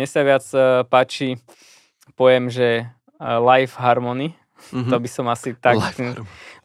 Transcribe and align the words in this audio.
Mne 0.00 0.08
sa 0.08 0.24
viac 0.24 0.40
uh, 0.56 0.80
páči 0.88 1.36
pojem, 2.16 2.48
že 2.48 2.88
uh, 3.20 3.36
life 3.36 3.76
harmony, 3.76 4.32
Mm-hmm. 4.60 4.88
To 4.92 4.96
by 5.00 5.08
som 5.08 5.26
asi 5.32 5.56
tak... 5.56 5.80
Life. 5.80 5.96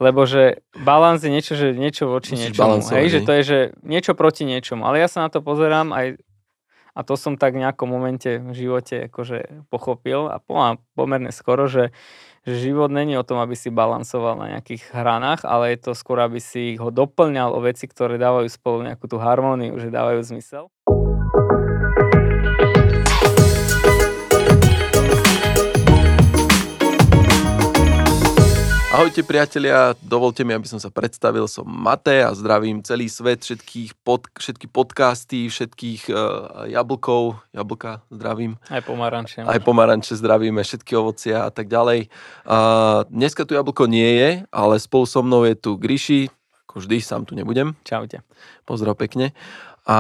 Lebo 0.04 0.28
že 0.28 0.60
balans 0.76 1.24
je 1.24 1.32
niečo, 1.32 1.56
že 1.56 1.72
niečo 1.72 2.12
voči 2.12 2.36
Musíš 2.36 2.52
niečomu. 2.52 2.84
Hej, 2.84 3.08
že 3.08 3.20
to 3.24 3.32
je, 3.32 3.42
že 3.48 3.60
niečo 3.80 4.12
proti 4.12 4.44
niečomu. 4.44 4.84
Ale 4.84 5.00
ja 5.00 5.08
sa 5.08 5.24
na 5.24 5.30
to 5.32 5.40
pozerám 5.40 5.96
aj 5.96 6.20
a 6.96 7.04
to 7.04 7.20
som 7.20 7.36
tak 7.36 7.60
v 7.60 7.68
nejakom 7.68 7.92
momente 7.92 8.40
v 8.40 8.56
živote 8.56 9.12
akože 9.12 9.68
pochopil 9.68 10.32
a 10.32 10.40
pomerne 10.96 11.28
skoro, 11.36 11.68
že, 11.68 11.92
že 12.48 12.72
život 12.72 12.88
není 12.88 13.20
o 13.20 13.28
tom, 13.28 13.36
aby 13.44 13.52
si 13.52 13.68
balansoval 13.68 14.40
na 14.40 14.56
nejakých 14.56 14.96
hranách, 14.96 15.44
ale 15.44 15.76
je 15.76 15.80
to 15.84 15.92
skôr, 15.92 16.24
aby 16.24 16.40
si 16.40 16.80
ho 16.80 16.96
doplňal 16.96 17.52
o 17.52 17.60
veci, 17.60 17.92
ktoré 17.92 18.16
dávajú 18.16 18.48
spolu 18.48 18.88
nejakú 18.88 19.12
tú 19.12 19.20
harmóniu, 19.20 19.76
že 19.76 19.92
dávajú 19.92 20.24
zmysel. 20.24 20.72
Ahojte 28.96 29.28
priatelia, 29.28 29.92
dovolte 30.00 30.48
mi, 30.48 30.56
aby 30.56 30.72
som 30.72 30.80
sa 30.80 30.88
predstavil, 30.88 31.52
som 31.52 31.68
Mate 31.68 32.24
a 32.24 32.32
zdravím 32.32 32.80
celý 32.80 33.12
svet, 33.12 33.44
všetkých 33.44 33.92
pod, 34.08 34.32
všetky 34.40 34.72
podcasty, 34.72 35.52
všetkých 35.52 36.08
uh, 36.16 36.64
jablkov, 36.72 37.36
jablka 37.52 38.08
zdravím. 38.08 38.56
Aj 38.72 38.80
pomaranče. 38.80 39.44
Aj 39.44 39.60
pomaranče 39.60 40.16
zdravíme, 40.16 40.64
všetky 40.64 40.96
ovocia 40.96 41.44
a 41.44 41.52
tak 41.52 41.68
ďalej. 41.68 42.08
Uh, 42.48 43.04
dneska 43.12 43.44
tu 43.44 43.60
jablko 43.60 43.84
nie 43.84 44.16
je, 44.16 44.30
ale 44.48 44.80
spolu 44.80 45.04
so 45.04 45.20
mnou 45.20 45.44
je 45.44 45.60
tu 45.60 45.76
Gríši, 45.76 46.32
ako 46.64 46.80
vždy, 46.80 46.96
sám 47.04 47.28
tu 47.28 47.36
nebudem. 47.36 47.76
Čaute. 47.84 48.24
Pozdrav 48.64 48.96
pekne. 48.96 49.36
A 49.86 49.98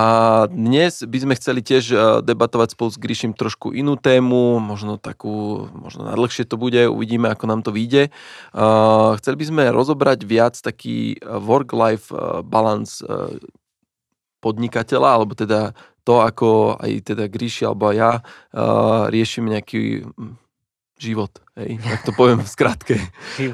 dnes 0.49 1.05
by 1.05 1.17
sme 1.21 1.38
chceli 1.38 1.62
tiež 1.62 1.84
e, 1.94 1.98
debatovať 2.25 2.73
spolu 2.73 2.89
s 2.89 2.98
Gríšim 2.98 3.38
trošku 3.38 3.70
inú 3.70 3.94
tému, 4.02 4.58
možno 4.58 4.98
takú, 4.98 5.70
možno 5.77 6.09
najdlhšie 6.09 6.49
to 6.49 6.58
bude, 6.58 6.89
uvidíme, 6.89 7.30
ako 7.30 7.45
nám 7.45 7.61
to 7.61 7.69
vyjde. 7.69 8.09
Chceli 9.22 9.36
by 9.38 9.45
sme 9.45 9.63
rozobrať 9.69 10.25
viac 10.25 10.58
taký 10.58 11.13
e, 11.13 11.17
work-life 11.22 12.09
e, 12.09 12.41
balance 12.41 13.06
podnikateľa, 14.41 15.09
alebo 15.22 15.38
teda 15.38 15.78
to, 16.02 16.17
ako 16.22 16.81
aj 16.81 17.13
teda 17.13 17.30
Gríši 17.30 17.66
alebo 17.66 17.89
aj 17.89 17.97
ja 17.97 18.11
riešime 19.09 19.58
nejaký 19.58 20.06
život, 20.95 21.43
hej, 21.59 21.75
tak 21.83 22.07
to 22.07 22.11
poviem 22.15 22.39
v 22.39 22.47
skratke. 22.47 22.95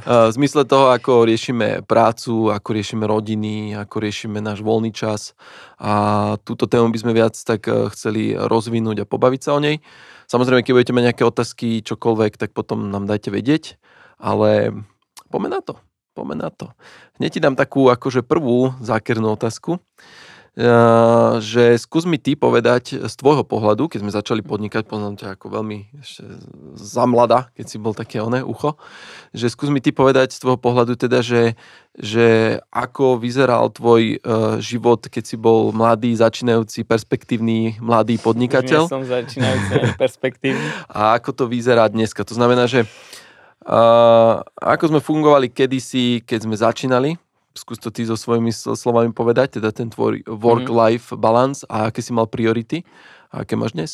v 0.05 0.33
zmysle 0.37 0.61
toho, 0.69 0.93
ako 0.93 1.25
riešime 1.25 1.81
prácu, 1.89 2.53
ako 2.53 2.69
riešime 2.69 3.09
rodiny, 3.09 3.73
ako 3.73 3.95
riešime 3.97 4.37
náš 4.37 4.61
voľný 4.61 4.93
čas 4.93 5.33
a 5.81 5.91
túto 6.45 6.69
tému 6.69 6.93
by 6.93 6.99
sme 7.01 7.17
viac 7.17 7.33
tak 7.33 7.65
eh, 7.65 7.89
chceli 7.93 8.37
rozvinúť 8.37 9.03
a 9.03 9.09
pobaviť 9.09 9.41
sa 9.41 9.57
o 9.57 9.59
nej. 9.59 9.81
Samozrejme, 10.29 10.63
keď 10.63 10.73
budete 10.77 10.95
mať 10.95 11.05
nejaké 11.11 11.23
otázky, 11.27 11.67
čokoľvek, 11.83 12.39
tak 12.39 12.55
potom 12.55 12.87
nám 12.87 13.03
dajte 13.09 13.33
vedieť, 13.33 13.81
ale 14.15 14.71
poďme 15.27 15.49
na 15.51 15.61
to. 15.65 15.75
Poďme 16.15 16.35
na 16.39 16.49
to. 16.51 16.71
Hneď 17.19 17.29
ti 17.35 17.39
dám 17.43 17.55
takú 17.59 17.87
akože 17.87 18.23
prvú 18.23 18.75
zákernú 18.79 19.33
otázku 19.35 19.79
že 21.39 21.79
skús 21.79 22.03
mi 22.03 22.19
ty 22.19 22.35
povedať 22.35 23.07
z 23.07 23.13
tvojho 23.15 23.47
pohľadu, 23.47 23.87
keď 23.87 23.99
sme 24.03 24.11
začali 24.11 24.41
podnikať, 24.43 24.83
poznám 24.83 25.15
ťa 25.15 25.27
ako 25.39 25.47
veľmi 25.47 25.95
ešte 26.03 26.27
zamlada, 26.75 27.47
keď 27.55 27.65
si 27.71 27.77
bol 27.79 27.95
také 27.95 28.19
oné 28.19 28.43
ucho, 28.43 28.75
že 29.31 29.47
skús 29.47 29.71
mi 29.71 29.79
ty 29.79 29.95
povedať 29.95 30.35
z 30.35 30.43
tvojho 30.43 30.59
pohľadu 30.59 30.99
teda, 30.99 31.23
že, 31.23 31.55
že 31.95 32.59
ako 32.67 33.15
vyzeral 33.15 33.71
tvoj 33.71 34.19
uh, 34.19 34.59
život, 34.59 35.07
keď 35.07 35.23
si 35.23 35.39
bol 35.39 35.71
mladý, 35.71 36.11
začínajúci, 36.19 36.83
perspektívny, 36.83 37.79
mladý 37.79 38.19
podnikateľ. 38.19 38.81
Nie 38.85 38.91
som 38.91 39.07
začínajúci, 39.07 39.95
perspektívny. 39.95 40.67
A 40.91 41.15
ako 41.15 41.31
to 41.31 41.43
vyzerá 41.47 41.87
dneska. 41.87 42.27
To 42.27 42.35
znamená, 42.35 42.67
že 42.67 42.83
uh, 43.63 44.43
ako 44.59 44.83
sme 44.91 44.99
fungovali 44.99 45.47
kedysi, 45.47 46.27
keď 46.27 46.39
sme 46.43 46.55
začínali, 46.59 47.15
skús 47.53 47.79
to 47.79 47.91
ty 47.91 48.07
so 48.07 48.15
svojimi 48.15 48.51
slovami 48.53 49.11
povedať, 49.11 49.59
teda 49.59 49.75
ten 49.75 49.91
tvoj 49.91 50.23
work-life 50.27 51.15
balance 51.15 51.67
a 51.67 51.91
aké 51.91 51.99
si 51.99 52.11
mal 52.15 52.27
priority 52.27 52.83
a 53.31 53.43
aké 53.43 53.59
máš 53.59 53.73
dnes? 53.75 53.91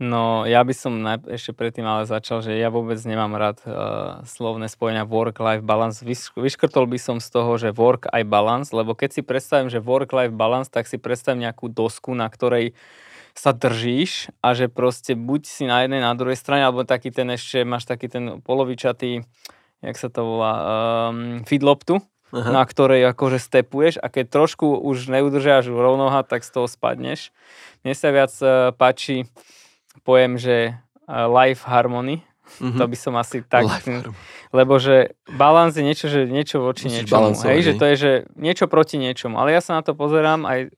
No, 0.00 0.48
ja 0.48 0.64
by 0.64 0.72
som 0.72 1.04
naj- 1.04 1.28
ešte 1.28 1.52
predtým 1.52 1.84
ale 1.84 2.08
začal, 2.08 2.40
že 2.40 2.56
ja 2.56 2.72
vôbec 2.72 2.96
nemám 3.04 3.36
rád 3.36 3.60
uh, 3.68 3.72
slovné 4.24 4.72
spojenia 4.72 5.04
work-life 5.04 5.60
balance. 5.60 6.00
Vyš- 6.00 6.32
vyškrtol 6.40 6.88
by 6.88 6.96
som 6.96 7.16
z 7.20 7.28
toho, 7.28 7.60
že 7.60 7.76
work 7.76 8.08
aj 8.08 8.24
balance, 8.24 8.72
lebo 8.72 8.96
keď 8.96 9.20
si 9.20 9.22
predstavím, 9.22 9.68
že 9.68 9.84
work-life 9.84 10.32
balance, 10.32 10.72
tak 10.72 10.88
si 10.88 10.96
predstavím 10.96 11.44
nejakú 11.44 11.68
dosku, 11.68 12.16
na 12.16 12.32
ktorej 12.32 12.72
sa 13.36 13.52
držíš 13.52 14.32
a 14.40 14.56
že 14.56 14.72
proste 14.72 15.12
buď 15.12 15.42
si 15.44 15.68
na 15.68 15.84
jednej, 15.84 16.00
na 16.00 16.16
druhej 16.16 16.40
strane, 16.40 16.64
alebo 16.64 16.88
taký 16.88 17.12
ten 17.12 17.28
ešte, 17.36 17.68
máš 17.68 17.84
taký 17.84 18.08
ten 18.08 18.40
polovičatý, 18.40 19.20
jak 19.84 19.96
sa 20.00 20.08
to 20.08 20.24
volá, 20.24 20.52
um, 21.12 21.44
feedloptu, 21.44 22.00
Aha. 22.30 22.50
na 22.54 22.62
ktorej 22.62 23.02
akože 23.10 23.42
stepuješ 23.42 23.98
a 23.98 24.06
keď 24.06 24.30
trošku 24.30 24.78
už 24.78 25.10
neudržáš 25.10 25.66
rovnoha, 25.66 26.22
tak 26.22 26.46
z 26.46 26.50
toho 26.54 26.66
spadneš. 26.70 27.34
Mne 27.82 27.94
sa 27.98 28.08
viac 28.14 28.32
uh, 28.38 28.70
páči 28.70 29.26
pojem, 30.06 30.38
že 30.38 30.78
uh, 31.10 31.26
life 31.26 31.66
harmony, 31.66 32.22
mm-hmm. 32.62 32.78
to 32.78 32.84
by 32.86 32.96
som 32.96 33.14
asi 33.18 33.42
tak... 33.42 33.66
Lebo 34.50 34.82
že 34.82 35.14
balans 35.30 35.78
je 35.78 35.86
niečo, 35.86 36.06
že 36.10 36.26
niečo 36.26 36.58
voči 36.62 36.90
Musíš 36.90 37.06
niečomu. 37.06 37.38
Hej, 37.38 37.60
že 37.62 37.72
to 37.78 37.84
je, 37.86 37.94
že 37.94 38.12
niečo 38.34 38.66
proti 38.66 38.98
niečomu. 38.98 39.38
Ale 39.38 39.54
ja 39.54 39.62
sa 39.62 39.78
na 39.78 39.82
to 39.86 39.94
pozerám 39.94 40.42
aj 40.42 40.74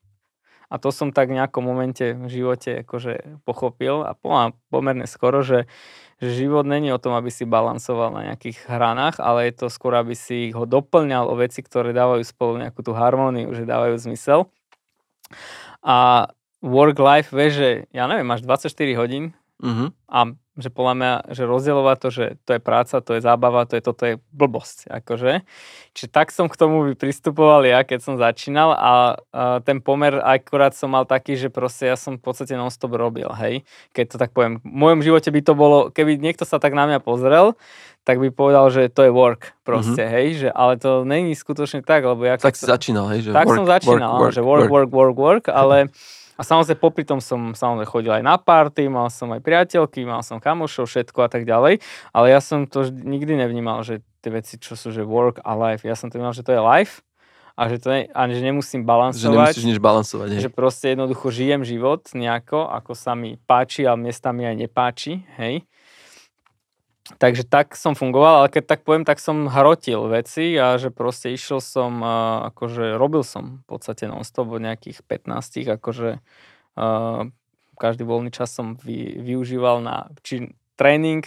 a 0.72 0.80
to 0.80 0.88
som 0.88 1.12
tak 1.12 1.28
v 1.28 1.36
nejakom 1.36 1.60
momente 1.60 2.16
v 2.16 2.28
živote 2.32 2.80
akože 2.80 3.44
pochopil 3.44 4.08
a 4.08 4.16
pomerne 4.72 5.04
skoro, 5.04 5.44
že 5.44 5.68
že 6.22 6.46
život 6.46 6.62
není 6.62 6.94
o 6.94 7.02
tom, 7.02 7.18
aby 7.18 7.34
si 7.34 7.42
balansoval 7.42 8.14
na 8.14 8.30
nejakých 8.30 8.70
hranách, 8.70 9.18
ale 9.18 9.50
je 9.50 9.58
to 9.58 9.66
skôr, 9.66 9.98
aby 9.98 10.14
si 10.14 10.54
ho 10.54 10.62
doplňal 10.62 11.26
o 11.26 11.34
veci, 11.34 11.66
ktoré 11.66 11.90
dávajú 11.90 12.22
spolu 12.22 12.62
nejakú 12.62 12.86
tú 12.86 12.94
harmóniu, 12.94 13.50
že 13.50 13.66
dávajú 13.66 13.98
zmysel. 13.98 14.46
A 15.82 16.30
work-life, 16.62 17.34
vieš, 17.34 17.52
že 17.58 17.70
ja 17.90 18.06
neviem, 18.06 18.22
máš 18.22 18.46
24 18.46 18.70
hodín 18.94 19.34
uh-huh. 19.58 19.90
a 20.06 20.30
že 20.52 20.68
podľa 20.68 20.94
mňa, 20.94 21.12
že 21.32 21.48
rozdielovať 21.48 21.96
to, 21.96 22.08
že 22.12 22.24
to 22.44 22.50
je 22.56 22.60
práca, 22.60 23.00
to 23.00 23.16
je 23.16 23.24
zábava, 23.24 23.64
to 23.64 23.80
je 23.80 23.82
toto 23.82 24.02
je 24.04 24.14
blbosť, 24.36 24.92
akože. 24.92 25.40
Čiže 25.96 26.08
tak 26.12 26.28
som 26.28 26.44
k 26.44 26.60
tomu 26.60 26.92
pristupoval 26.92 27.64
ja, 27.64 27.80
keď 27.80 27.98
som 28.04 28.14
začínal 28.20 28.76
a, 28.76 29.16
a 29.32 29.60
ten 29.64 29.80
pomer 29.80 30.20
akurát 30.20 30.76
som 30.76 30.92
mal 30.92 31.08
taký, 31.08 31.40
že 31.40 31.48
proste 31.48 31.88
ja 31.88 31.96
som 31.96 32.20
v 32.20 32.22
podstate 32.24 32.52
non-stop 32.52 32.92
robil, 32.92 33.32
hej. 33.40 33.64
Keď 33.96 34.04
to 34.12 34.16
tak 34.20 34.36
poviem. 34.36 34.60
V 34.60 34.68
mojom 34.68 35.00
živote 35.00 35.32
by 35.32 35.40
to 35.40 35.52
bolo, 35.56 35.78
keby 35.88 36.20
niekto 36.20 36.44
sa 36.44 36.60
tak 36.60 36.76
na 36.76 36.84
mňa 36.84 37.00
pozrel, 37.00 37.56
tak 38.04 38.20
by 38.20 38.28
povedal, 38.28 38.68
že 38.68 38.92
to 38.92 39.08
je 39.08 39.12
work 39.14 39.56
proste, 39.64 40.04
mm-hmm. 40.04 40.16
hej, 40.20 40.26
že, 40.44 40.48
ale 40.52 40.76
to 40.76 41.06
není 41.08 41.32
skutočne 41.32 41.80
tak, 41.80 42.04
lebo 42.04 42.28
ja... 42.28 42.36
Tak 42.36 42.58
si 42.58 42.68
začínal, 42.68 43.08
hej, 43.14 43.24
že 43.24 43.30
Tak 43.32 43.46
work, 43.46 43.56
som 43.56 43.64
začínal, 43.64 44.20
work, 44.20 44.20
work, 44.20 44.34
že 44.34 44.42
work, 44.42 44.68
work, 44.68 44.90
work, 44.90 45.16
work, 45.16 45.44
ale 45.48 45.88
a 46.42 46.44
samozrejme, 46.44 46.82
popri 46.82 47.06
tom 47.06 47.22
som 47.22 47.54
samozrejme 47.54 47.86
chodil 47.86 48.10
aj 48.10 48.26
na 48.26 48.34
party, 48.34 48.90
mal 48.90 49.06
som 49.14 49.30
aj 49.30 49.46
priateľky, 49.46 50.02
mal 50.02 50.26
som 50.26 50.42
kamošov, 50.42 50.90
všetko 50.90 51.22
a 51.22 51.30
tak 51.30 51.46
ďalej, 51.46 51.78
ale 52.10 52.26
ja 52.34 52.42
som 52.42 52.66
to 52.66 52.90
nikdy 52.90 53.38
nevnímal, 53.38 53.86
že 53.86 54.02
tie 54.26 54.34
veci, 54.34 54.58
čo 54.58 54.74
sú, 54.74 54.90
že 54.90 55.06
work 55.06 55.38
a 55.46 55.54
life, 55.54 55.86
ja 55.86 55.94
som 55.94 56.10
to 56.10 56.18
vnímal, 56.18 56.34
že 56.34 56.42
to 56.42 56.50
je 56.50 56.58
life 56.58 57.06
a 57.54 57.70
že, 57.70 57.78
to 57.78 57.94
ne, 57.94 58.10
a 58.10 58.20
že 58.26 58.42
nemusím 58.42 58.82
balansovať. 58.82 59.22
Že 59.22 59.38
nemusíš 59.38 59.66
nič 59.70 59.78
balansovať. 59.78 60.28
Hej. 60.34 60.40
Že 60.42 60.50
proste 60.50 60.86
jednoducho 60.98 61.30
žijem 61.30 61.62
život 61.62 62.02
nejako, 62.10 62.66
ako 62.66 62.92
sa 62.98 63.14
mi 63.14 63.38
páči 63.38 63.86
a 63.86 63.94
miestami 63.94 64.50
aj 64.50 64.56
nepáči, 64.66 65.22
hej. 65.38 65.62
Takže 67.18 67.44
tak 67.48 67.74
som 67.74 67.92
fungoval, 67.92 68.44
ale 68.44 68.48
keď 68.48 68.64
tak 68.76 68.80
poviem, 68.86 69.04
tak 69.04 69.18
som 69.18 69.50
hrotil 69.50 70.06
veci 70.08 70.54
a 70.56 70.76
že 70.80 70.94
proste 70.94 71.32
išiel 71.32 71.60
som, 71.60 72.02
akože 72.52 72.96
robil 72.96 73.26
som 73.26 73.62
v 73.62 73.66
podstate 73.66 74.08
non-stop 74.08 74.48
od 74.52 74.62
nejakých 74.62 75.04
15, 75.04 75.76
akože 75.80 76.22
každý 77.76 78.04
voľný 78.06 78.30
čas 78.30 78.52
som 78.52 78.78
vy, 78.78 79.18
využíval 79.20 79.82
na 79.82 80.08
či 80.22 80.54
tréning 80.78 81.26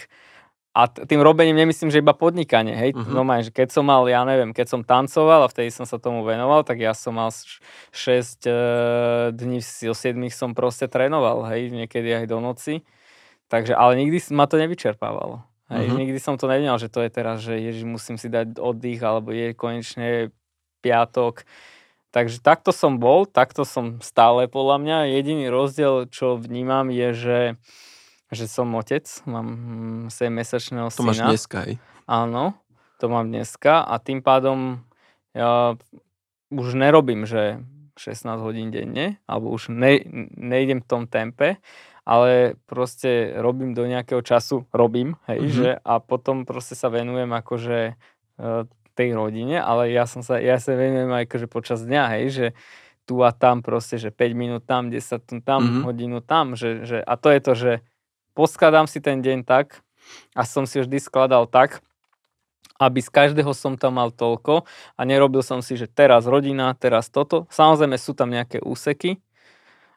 a 0.76 0.92
tým 0.92 1.24
robením 1.24 1.56
nemyslím, 1.56 1.88
že 1.88 2.04
iba 2.04 2.12
podnikanie, 2.12 2.76
hej, 2.76 2.90
uh-huh. 2.92 3.08
normálne, 3.08 3.48
že 3.48 3.52
keď 3.52 3.72
som 3.72 3.88
mal, 3.88 4.04
ja 4.04 4.20
neviem, 4.28 4.52
keď 4.52 4.76
som 4.76 4.80
tancoval 4.84 5.48
a 5.48 5.48
vtedy 5.48 5.72
som 5.72 5.88
sa 5.88 5.96
tomu 5.96 6.20
venoval, 6.20 6.68
tak 6.68 6.84
ja 6.84 6.92
som 6.92 7.16
mal 7.16 7.32
6 7.32 7.56
e, 7.96 8.52
dní 9.32 9.64
zo 9.64 9.96
7 9.96 10.20
som 10.28 10.52
proste 10.52 10.84
trénoval, 10.84 11.48
hej, 11.48 11.72
niekedy 11.72 12.12
aj 12.12 12.28
do 12.28 12.44
noci, 12.44 12.84
takže, 13.48 13.72
ale 13.72 13.96
nikdy 13.96 14.20
ma 14.36 14.44
to 14.44 14.60
nevyčerpávalo. 14.60 15.48
Hej, 15.66 15.90
uh-huh. 15.90 15.98
Nikdy 15.98 16.18
som 16.22 16.38
to 16.38 16.46
nevedel, 16.46 16.78
že 16.78 16.86
to 16.86 17.02
je 17.02 17.10
teraz, 17.10 17.42
že 17.42 17.58
ježiš, 17.58 17.84
musím 17.86 18.16
si 18.16 18.30
dať 18.30 18.58
oddych, 18.62 19.02
alebo 19.02 19.34
je 19.34 19.50
konečne 19.50 20.30
piatok. 20.82 21.42
Takže 22.14 22.38
takto 22.38 22.70
som 22.70 23.02
bol, 23.02 23.26
takto 23.26 23.66
som 23.66 23.98
stále 23.98 24.46
podľa 24.46 24.76
mňa. 24.78 24.96
Jediný 25.10 25.50
rozdiel, 25.50 26.06
čo 26.08 26.38
vnímam, 26.38 26.88
je, 26.88 27.08
že, 27.12 27.40
že 28.30 28.46
som 28.46 28.70
otec, 28.78 29.04
mám 29.26 29.48
7-mesačného 30.08 30.88
syna. 30.88 31.00
To 31.02 31.08
máš 31.10 31.20
dneska, 31.20 31.56
hej? 31.66 31.74
Áno, 32.06 32.54
to 33.02 33.10
mám 33.10 33.26
dneska 33.26 33.82
a 33.82 33.98
tým 33.98 34.22
pádom 34.22 34.86
ja 35.36 35.76
už 36.48 36.72
nerobím, 36.72 37.28
že 37.28 37.60
16 38.00 38.40
hodín 38.40 38.72
denne, 38.72 39.20
alebo 39.28 39.52
už 39.52 39.68
ne, 39.68 40.00
nejdem 40.32 40.80
v 40.80 40.88
tom 40.88 41.02
tempe, 41.04 41.60
ale 42.06 42.54
proste 42.70 43.34
robím 43.34 43.74
do 43.74 43.82
nejakého 43.82 44.22
času, 44.22 44.62
robím, 44.70 45.18
hej, 45.26 45.40
Mhm. 45.42 45.50
že 45.52 45.68
a 45.82 45.98
potom 45.98 46.46
proste 46.46 46.78
sa 46.78 46.86
venujem 46.88 47.28
akože 47.28 47.78
e, 48.38 48.64
tej 48.96 49.12
rodine, 49.12 49.60
ale 49.60 49.92
ja 49.92 50.06
som 50.08 50.22
sa, 50.24 50.40
ja 50.40 50.56
sa 50.56 50.72
venujem 50.72 51.10
aj 51.10 51.24
akože 51.28 51.46
počas 51.50 51.80
dňa, 51.84 52.02
hej, 52.16 52.24
že 52.32 52.46
tu 53.04 53.20
a 53.22 53.30
tam 53.34 53.60
proste, 53.60 53.98
že 53.98 54.08
5 54.14 54.32
minút 54.34 54.64
tam, 54.64 54.88
10 54.88 55.20
tu 55.26 55.36
tam, 55.42 55.60
Mhm. 55.66 55.80
hodinu 55.84 56.18
tam, 56.24 56.54
že, 56.56 56.86
že, 56.86 56.98
a 57.02 57.14
to 57.18 57.28
je 57.28 57.40
to, 57.42 57.52
že 57.54 57.72
poskladám 58.34 58.86
si 58.86 59.02
ten 59.02 59.20
deň 59.20 59.44
tak 59.44 59.82
a 60.38 60.46
som 60.46 60.64
si 60.64 60.78
vždy 60.80 60.96
skladal 61.02 61.44
tak, 61.50 61.82
aby 62.76 63.00
z 63.00 63.08
každého 63.08 63.56
som 63.56 63.80
tam 63.80 63.96
mal 63.96 64.12
toľko 64.12 64.68
a 64.96 65.00
nerobil 65.08 65.40
som 65.40 65.64
si, 65.64 65.80
že 65.80 65.88
teraz 65.88 66.28
rodina, 66.28 66.76
teraz 66.76 67.08
toto. 67.08 67.48
Samozrejme 67.48 67.96
sú 67.96 68.12
tam 68.12 68.28
nejaké 68.28 68.60
úseky, 68.60 69.16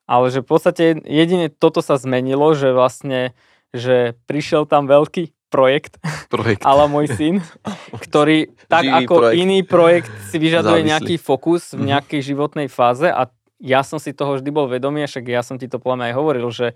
ale 0.09 0.25
že 0.27 0.41
v 0.41 0.47
podstate 0.47 0.83
jedine 0.99 1.47
toto 1.47 1.79
sa 1.79 1.93
zmenilo, 1.95 2.49
že 2.51 2.73
vlastne, 2.73 3.37
že 3.69 4.17
prišiel 4.25 4.65
tam 4.65 4.89
veľký 4.89 5.29
projekt, 5.47 6.01
Projekt. 6.27 6.65
ale 6.69 6.85
môj 6.85 7.09
syn, 7.09 7.35
ktorý 7.91 8.49
tak 8.65 8.83
Živý 8.83 9.05
ako 9.05 9.13
projekt. 9.15 9.37
iný 9.39 9.59
projekt 9.61 10.09
si 10.25 10.37
vyžaduje 10.37 10.81
Závislý. 10.81 10.89
nejaký 10.89 11.15
fokus 11.17 11.63
v 11.71 11.79
Mhm. 11.79 11.87
nejakej 11.87 12.21
životnej 12.23 12.67
fáze 12.67 13.05
a 13.05 13.29
ja 13.57 13.81
som 13.81 13.97
si 13.97 14.09
toho 14.11 14.33
vždy 14.33 14.49
bol 14.49 14.65
vedomý, 14.65 15.03
však 15.03 15.25
ja 15.27 15.41
som 15.41 15.55
ti 15.55 15.65
to 15.65 15.77
podľa 15.77 16.05
aj 16.05 16.13
hovoril, 16.15 16.47
že 16.49 16.73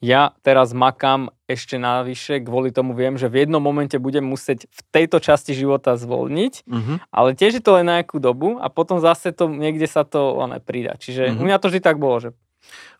ja 0.00 0.32
teraz 0.40 0.72
makám 0.72 1.28
ešte 1.46 1.76
navyše, 1.76 2.40
kvôli 2.40 2.70
tomu 2.70 2.92
viem, 2.92 3.14
že 3.14 3.26
v 3.26 3.44
jednom 3.44 3.60
momente 3.60 3.94
budem 3.96 4.24
musieť 4.24 4.64
v 4.66 4.80
tejto 4.90 5.16
časti 5.18 5.52
života 5.52 5.92
zvolniť, 5.94 6.64
Mhm. 6.66 6.94
ale 7.10 7.32
tiež 7.32 7.56
je 7.56 7.62
to 7.62 7.74
len 7.74 7.84
na 7.84 8.00
nejakú 8.00 8.16
dobu 8.16 8.56
a 8.56 8.66
potom 8.66 8.96
zase 8.98 9.30
to 9.30 9.46
niekde 9.46 9.84
sa 9.84 10.02
to 10.02 10.34
len 10.36 10.56
pridá. 10.58 10.96
Čiže 10.96 11.30
Mhm. 11.30 11.36
u 11.36 11.44
mňa 11.44 11.56
to 11.58 11.68
vždy 11.68 11.80
tak 11.80 11.96
bolo, 11.96 12.16
že 12.18 12.30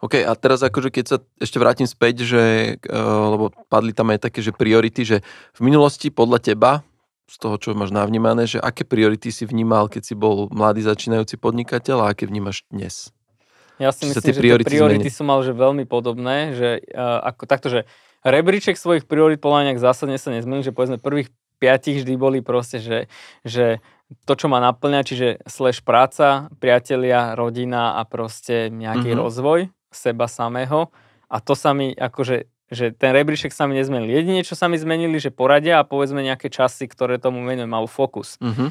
OK, 0.01 0.25
a 0.25 0.33
teraz 0.37 0.65
akože 0.65 0.89
keď 0.89 1.05
sa 1.05 1.17
ešte 1.37 1.61
vrátim 1.61 1.85
späť, 1.85 2.25
že, 2.25 2.43
uh, 2.89 3.27
lebo 3.37 3.53
padli 3.69 3.93
tam 3.93 4.11
aj 4.11 4.27
také, 4.31 4.41
že 4.41 4.57
priority, 4.57 5.03
že 5.05 5.17
v 5.57 5.61
minulosti 5.61 6.09
podľa 6.09 6.39
teba, 6.41 6.73
z 7.31 7.37
toho, 7.39 7.55
čo 7.62 7.79
máš 7.79 7.95
navnímané, 7.95 8.51
že 8.51 8.59
aké 8.59 8.83
priority 8.83 9.31
si 9.31 9.47
vnímal, 9.47 9.87
keď 9.87 10.03
si 10.03 10.15
bol 10.19 10.51
mladý 10.51 10.83
začínajúci 10.83 11.39
podnikateľ 11.39 12.03
a 12.03 12.11
aké 12.11 12.27
vnímaš 12.27 12.67
dnes? 12.75 13.15
Ja 13.79 13.95
si 13.95 14.11
Či 14.11 14.19
myslím, 14.19 14.35
že 14.35 14.43
priority 14.43 14.67
priority 14.67 15.09
som 15.09 15.31
mal 15.31 15.41
že 15.47 15.55
veľmi 15.55 15.87
podobné, 15.87 16.53
že 16.59 16.83
uh, 16.91 17.23
ako 17.23 17.43
takto, 17.47 17.71
že 17.71 17.87
rebríček 18.27 18.75
svojich 18.77 19.07
priorit 19.07 19.39
podľa 19.39 19.71
nejak 19.71 19.81
zásadne 19.81 20.19
sa 20.19 20.35
nezmenil, 20.35 20.67
že 20.67 20.75
povedzme 20.75 20.99
prvých 20.99 21.31
piatich 21.61 22.03
vždy 22.03 22.15
boli 22.17 22.39
proste, 22.41 22.81
že, 22.81 23.07
že 23.45 23.85
to, 24.25 24.33
čo 24.35 24.47
ma 24.47 24.59
naplňa, 24.59 25.01
čiže 25.03 25.29
slash 25.47 25.81
práca, 25.81 26.51
priatelia, 26.59 27.35
rodina 27.35 27.97
a 27.97 28.05
proste 28.05 28.69
nejaký 28.69 29.11
Mhm. 29.11 29.15
mm-hmm. 29.15 29.23
rozvoj 29.23 29.61
seba 29.91 30.27
samého 30.27 30.91
a 31.27 31.37
to 31.39 31.55
sa 31.55 31.71
mi 31.75 31.91
akože 31.93 32.47
že 32.71 32.95
ten 32.95 33.11
rebríček 33.11 33.51
sa 33.51 33.67
mi 33.67 33.75
nezmenil. 33.75 34.07
Jedine, 34.07 34.47
čo 34.47 34.55
sa 34.55 34.71
mi 34.71 34.79
zmenili, 34.79 35.19
že 35.19 35.35
poradia 35.35 35.83
a 35.83 35.87
povedzme 35.87 36.23
nejaké 36.23 36.47
časy, 36.47 36.87
ktoré 36.87 37.19
tomu 37.19 37.43
venujem, 37.43 37.67
alebo 37.67 37.91
fokus 37.91 38.39
Mhm. 38.39 38.71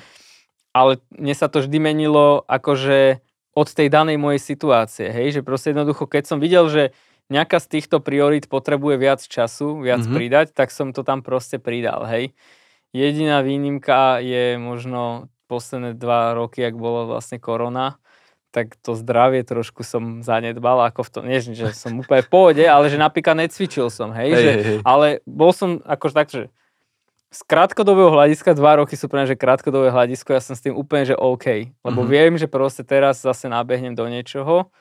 ale 0.72 1.04
mne 1.12 1.36
sa 1.36 1.52
to 1.52 1.60
vždy 1.60 1.84
menilo 1.84 2.48
akože 2.48 3.20
od 3.60 3.68
tej 3.68 3.92
danej 3.92 4.16
mojej 4.16 4.40
situácie, 4.40 5.12
hej, 5.12 5.36
že 5.36 5.42
proste 5.44 5.76
jednoducho, 5.76 6.08
keď 6.08 6.24
som 6.32 6.40
videl, 6.40 6.72
že 6.72 6.96
nejaká 7.28 7.60
z 7.60 7.68
týchto 7.76 8.00
priorít 8.00 8.48
potrebuje 8.48 8.96
viac 8.98 9.20
času, 9.20 9.84
viac 9.84 10.00
Mhm. 10.00 10.08
mm-hmm. 10.08 10.16
pridať, 10.16 10.48
tak 10.56 10.72
som 10.72 10.96
to 10.96 11.04
tam 11.04 11.20
proste 11.20 11.60
pridal, 11.60 12.08
hej. 12.08 12.32
Jediná 12.90 13.46
výnimka 13.46 14.18
je 14.18 14.58
možno 14.58 15.30
posledné 15.46 15.94
dva 15.94 16.34
roky, 16.34 16.66
ak 16.66 16.74
bolo 16.74 17.06
vlastne 17.10 17.38
korona, 17.38 17.98
tak 18.50 18.74
to 18.82 18.98
zdravie 18.98 19.46
trošku 19.46 19.86
som 19.86 20.26
zanedbal, 20.26 20.82
ako 20.90 21.06
v 21.06 21.10
tom, 21.14 21.24
nie, 21.30 21.38
že 21.38 21.70
som 21.74 22.02
úplne 22.02 22.26
v 22.26 22.30
pohode, 22.34 22.64
ale 22.66 22.90
že 22.90 22.98
napríklad 22.98 23.38
necvičil 23.38 23.94
som, 23.94 24.10
hej, 24.10 24.30
Hej, 24.34 24.42
že, 24.42 24.52
hej, 24.58 24.78
ale 24.82 25.22
bol 25.30 25.54
som 25.54 25.78
akože 25.86 26.14
tak, 26.18 26.28
že 26.34 26.50
z 27.30 27.42
krátkodobého 27.46 28.10
hľadiska, 28.10 28.58
dva 28.58 28.82
roky 28.82 28.98
sú 28.98 29.06
pre 29.06 29.22
mňa, 29.22 29.38
že 29.38 29.38
krátkodobé 29.38 29.94
hľadisko, 29.94 30.34
ja 30.34 30.42
som 30.42 30.58
s 30.58 30.66
tým 30.66 30.74
úplne, 30.74 31.06
že 31.06 31.14
OK. 31.14 31.70
Lebo 31.86 32.02
Mhm. 32.02 32.10
viem, 32.10 32.34
že 32.42 32.50
proste 32.50 32.82
teraz 32.82 33.22
zase 33.22 33.46
nabehnem 33.46 33.94
do 33.94 34.10
niečoho 34.10 34.74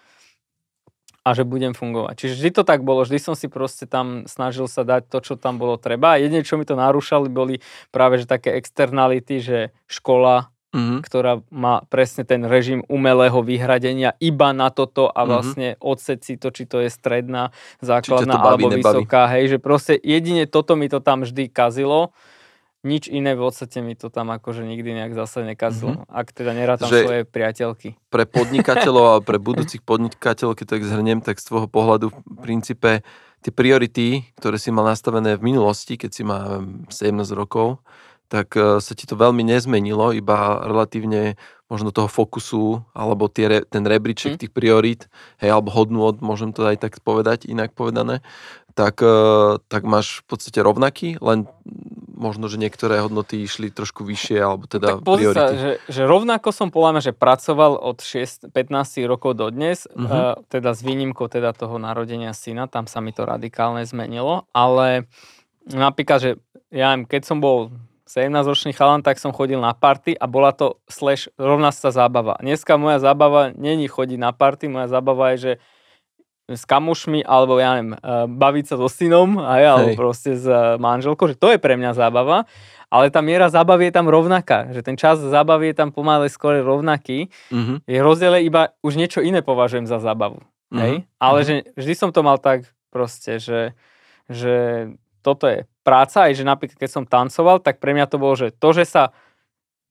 a 1.29 1.37
že 1.37 1.45
budem 1.45 1.77
fungovať. 1.77 2.15
Čiže 2.17 2.35
vždy 2.41 2.51
to 2.51 2.63
tak 2.65 2.81
bolo, 2.81 3.05
vždy 3.05 3.21
som 3.21 3.37
si 3.37 3.47
proste 3.47 3.85
tam 3.85 4.25
snažil 4.25 4.65
sa 4.65 4.83
dať 4.83 5.13
to, 5.13 5.21
čo 5.21 5.35
tam 5.37 5.61
bolo 5.61 5.77
treba. 5.77 6.17
A 6.17 6.21
jedine, 6.21 6.41
čo 6.41 6.57
mi 6.57 6.65
to 6.65 6.73
narúšali, 6.73 7.29
boli 7.29 7.61
práve, 7.93 8.17
že 8.17 8.25
také 8.25 8.57
externality, 8.57 9.37
že 9.39 9.59
škola, 9.85 10.49
Mhm. 10.69 11.01
ktorá 11.01 11.41
má 11.49 11.81
presne 11.89 12.29
ten 12.29 12.45
režim 12.45 12.85
umelého 12.93 13.41
vyhradenia 13.41 14.13
iba 14.21 14.53
na 14.53 14.69
toto 14.69 15.09
a 15.09 15.25
Mhm. 15.25 15.29
vlastne 15.29 15.69
odsec 15.81 16.21
si 16.21 16.37
to, 16.37 16.53
či 16.53 16.69
to 16.69 16.85
je 16.85 16.93
stredná, 16.93 17.57
základná 17.81 18.37
baví, 18.37 18.69
alebo 18.69 18.77
nebaví. 18.77 19.05
vysoká, 19.09 19.33
hej, 19.33 19.57
že 19.57 19.59
proste 19.59 19.97
jedine 19.97 20.45
toto 20.45 20.77
mi 20.77 20.93
to 20.93 21.01
tam 21.01 21.25
vždy 21.25 21.49
kazilo, 21.49 22.13
nič 22.87 23.11
iné 23.11 23.35
v 23.35 23.43
podstate 23.43 23.83
mi 23.83 23.99
to 23.99 24.07
tam 24.09 24.31
akože 24.31 24.63
nikdy 24.63 24.95
nejak 24.95 25.15
zase 25.19 25.43
nekazilo, 25.43 26.07
ak 26.07 26.31
teda 26.31 26.55
nerátam. 26.55 26.87
Že- 26.87 27.05
svoje 27.05 27.23
priateľky. 27.27 27.89
Pre 28.11 28.25
podnikateľov 28.25 29.05
a 29.19 29.25
pre 29.25 29.43
budúcich 29.43 29.83
podnikateľov, 29.83 30.55
keď 30.55 30.67
tak 30.79 30.83
zhrniem, 30.87 31.19
tak 31.19 31.43
z 31.43 31.51
tvojho 31.51 31.67
pohľadu 31.67 32.15
v 32.15 32.19
princípe 32.39 33.03
tie 33.43 33.53
priority, 33.55 34.27
ktoré 34.39 34.59
si 34.59 34.71
mal 34.75 34.87
nastavené 34.87 35.39
v 35.39 35.47
minulosti, 35.55 35.95
keď 35.99 36.11
si 36.11 36.23
neviem, 36.27 36.87
17 36.91 37.35
rokov, 37.35 37.79
tak 38.29 38.55
eh, 38.55 38.79
sa 38.79 38.93
ti 38.95 39.09
to 39.09 39.17
veľmi 39.19 39.43
nezmenilo, 39.43 40.15
iba 40.15 40.63
relatívne 40.63 41.35
možno 41.69 41.93
toho 41.93 42.09
fokusu, 42.09 42.81
alebo 42.97 43.29
tie, 43.29 43.45
re- 43.45 43.67
ten 43.69 43.85
rebríček 43.85 44.37
Hm. 44.37 44.41
tých 44.41 44.53
priorít, 44.57 45.03
hej, 45.37 45.53
alebo 45.53 45.69
hodnú 45.69 46.01
od, 46.01 46.25
môžem 46.25 46.57
to 46.57 46.65
aj 46.65 46.81
tak 46.81 46.97
povedať, 47.05 47.45
inak 47.45 47.77
povedané, 47.77 48.25
tak, 48.73 49.03
eh, 49.03 49.59
tak 49.69 49.83
máš 49.85 50.23
v 50.25 50.35
podstate 50.35 50.63
rovnaký, 50.65 51.19
len 51.21 51.45
možno, 52.19 52.51
že 52.51 52.59
niektoré 52.59 52.99
hodnoty 52.99 53.39
išli 53.39 53.71
trošku 53.71 54.03
vyššie, 54.03 54.39
alebo 54.43 54.67
teda 54.67 54.99
tak 54.99 55.07
pozri 55.07 55.31
sa, 55.31 55.49
priority. 55.49 55.57
že, 55.57 55.71
že 55.87 56.03
rovnako 56.03 56.51
som 56.51 56.69
podľa 56.69 56.91
mňa, 56.93 57.03
že 57.07 57.13
pracoval 57.15 57.73
od 57.79 58.03
6, 58.03 58.51
15 58.51 59.07
rokov 59.07 59.39
do 59.39 59.47
dnes, 59.49 59.87
Mhm. 59.95 60.03
uh, 60.05 60.35
teda 60.51 60.75
s 60.75 60.83
výnimkou 60.83 61.31
teda 61.31 61.55
toho 61.55 61.79
narodenia 61.79 62.35
syna, 62.35 62.67
tam 62.67 62.91
sa 62.91 62.99
mi 62.99 63.15
to 63.15 63.23
radikálne 63.23 63.87
zmenilo, 63.87 64.51
ale 64.51 65.07
napríklad, 65.65 66.19
že 66.19 66.31
ja 66.69 66.93
neviem, 66.93 67.07
keď 67.07 67.23
som 67.25 67.39
bol 67.39 67.71
17-ročný 68.05 68.73
chalan, 68.73 69.05
tak 69.05 69.21
som 69.21 69.37
chodil 69.37 69.61
na 69.61 69.77
party 69.77 70.17
a 70.17 70.25
bola 70.25 70.51
to 70.51 70.81
slash 70.89 71.29
rovná 71.37 71.69
sa 71.69 71.93
zábava. 71.93 72.41
Dneska 72.41 72.81
moja 72.81 72.97
zábava 72.99 73.53
není 73.53 73.85
chodiť 73.85 74.17
na 74.17 74.33
party, 74.33 74.67
moja 74.67 74.89
zábava 74.89 75.37
je, 75.37 75.39
že 75.39 75.53
s 76.49 76.65
kamošmi, 76.65 77.21
alebo 77.29 77.61
ja 77.61 77.77
neviem, 77.77 77.93
eh, 77.93 78.25
baviť 78.25 78.65
sa 78.65 78.75
so 78.81 78.89
synom, 78.89 79.37
aj, 79.37 79.63
alebo 79.69 79.91
Hej. 79.93 79.99
proste 80.01 80.31
s 80.35 80.49
eh, 80.49 80.81
manželkou, 80.81 81.29
že 81.29 81.37
to 81.37 81.53
je 81.53 81.59
pre 81.61 81.77
mňa 81.77 81.93
zábava, 81.93 82.49
ale 82.89 83.13
tá 83.13 83.21
miera 83.21 83.53
zábavy 83.53 83.93
je 83.93 83.95
tam 84.01 84.09
rovnaká, 84.09 84.73
že 84.73 84.81
ten 84.81 84.97
čas 84.97 85.21
zábavy 85.21 85.71
je 85.73 85.77
tam 85.77 85.93
pomaly 85.93 86.33
skôr 86.33 86.65
rovnaký. 86.65 87.29
Mhm, 87.53 87.85
Je 87.85 87.99
rozdiel 88.01 88.41
iba 88.41 88.73
už 88.81 88.97
niečo 88.97 89.21
iné 89.21 89.45
považujem 89.45 89.85
za 89.85 90.01
zábavu. 90.01 90.41
mhm, 90.73 90.81
Hej? 90.81 90.95
Ale 91.21 91.39
mhm. 91.41 91.47
že 91.47 91.55
vždy 91.77 91.95
som 91.95 92.11
to 92.17 92.25
mal 92.25 92.41
tak 92.41 92.65
proste, 92.89 93.37
že, 93.37 93.77
že 94.33 94.89
toto 95.21 95.45
je 95.45 95.69
práca, 95.85 96.29
aj 96.29 96.33
že 96.33 96.45
napríklad 96.49 96.81
keď 96.81 96.91
som 96.91 97.05
tancoval, 97.05 97.61
tak 97.61 97.77
pre 97.77 97.93
mňa 97.93 98.09
to 98.09 98.17
bolo, 98.17 98.33
že 98.33 98.49
to, 98.57 98.73
že 98.73 98.89
sa 98.89 99.13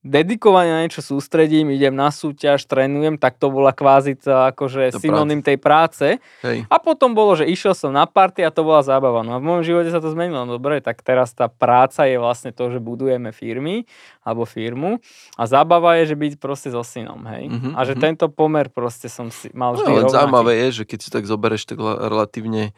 dedikovane 0.08 0.72
na 0.72 0.80
niečo 0.88 1.04
sústredím, 1.04 1.70
idem 1.70 1.92
na 1.92 2.08
súťaž, 2.10 2.64
trénujem, 2.64 3.20
tak 3.20 3.36
to 3.36 3.52
bola 3.52 3.76
kvázi 3.76 4.16
to 4.16 4.32
akože 4.32 4.96
To 4.96 5.04
synonym 5.04 5.44
tej 5.44 5.60
práce. 5.60 6.18
Hej. 6.42 6.64
A 6.72 6.76
potom 6.80 7.12
bolo, 7.12 7.36
že 7.36 7.44
išiel 7.44 7.76
som 7.76 7.92
na 7.92 8.08
party 8.08 8.48
a 8.48 8.50
to 8.50 8.64
bola 8.64 8.80
zábava. 8.82 9.22
No 9.22 9.36
a 9.36 9.44
v 9.44 9.46
môjom 9.46 9.64
živote 9.68 9.92
sa 9.92 10.00
to 10.00 10.10
zmenilo. 10.10 10.48
No 10.48 10.56
dobre, 10.56 10.80
tak 10.80 11.04
teraz 11.04 11.36
tá 11.36 11.52
práca 11.52 12.08
je 12.08 12.16
vlastne 12.16 12.56
to, 12.56 12.72
že 12.72 12.80
budujeme 12.80 13.36
firmy 13.36 13.84
alebo 14.24 14.48
firmu 14.48 15.04
a 15.36 15.44
zábava 15.44 16.00
je, 16.00 16.12
že 16.12 16.16
byť 16.16 16.34
proste 16.40 16.72
so 16.72 16.82
synom, 16.82 17.28
hej. 17.28 17.52
Mhm, 17.52 17.70
a 17.76 17.80
že 17.84 17.94
mhm. 17.96 18.02
tento 18.02 18.26
pomer 18.32 18.72
proste 18.72 19.12
som 19.12 19.28
si 19.28 19.52
mal 19.52 19.76
vždy 19.76 19.88
No, 19.88 19.92
len 19.92 20.04
rovnaký. 20.08 20.16
zaujímavé 20.16 20.54
je, 20.68 20.68
že 20.72 20.84
keď 20.88 21.00
si 21.04 21.10
tak 21.12 21.24
zoberieš, 21.28 21.64
tak 21.68 21.80
la- 21.84 22.08
relatívne 22.08 22.72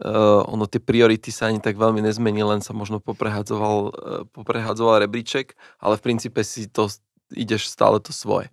uh, 0.00 0.42
ono 0.48 0.66
tie 0.66 0.82
priority 0.82 1.30
sa 1.30 1.52
ani 1.52 1.62
tak 1.62 1.78
veľmi 1.78 2.02
nezmení, 2.02 2.42
len 2.42 2.64
sa 2.64 2.74
možno 2.74 2.98
poprehadzoval, 2.98 3.76
uh, 3.78 3.92
poprehadzoval 4.32 5.04
rebríček, 5.04 5.54
ale 5.78 6.00
v 6.00 6.04
princípe 6.04 6.40
si 6.42 6.66
to 6.66 6.90
ideš 7.32 7.72
stále 7.72 7.98
to 7.98 8.12
svoje. 8.12 8.52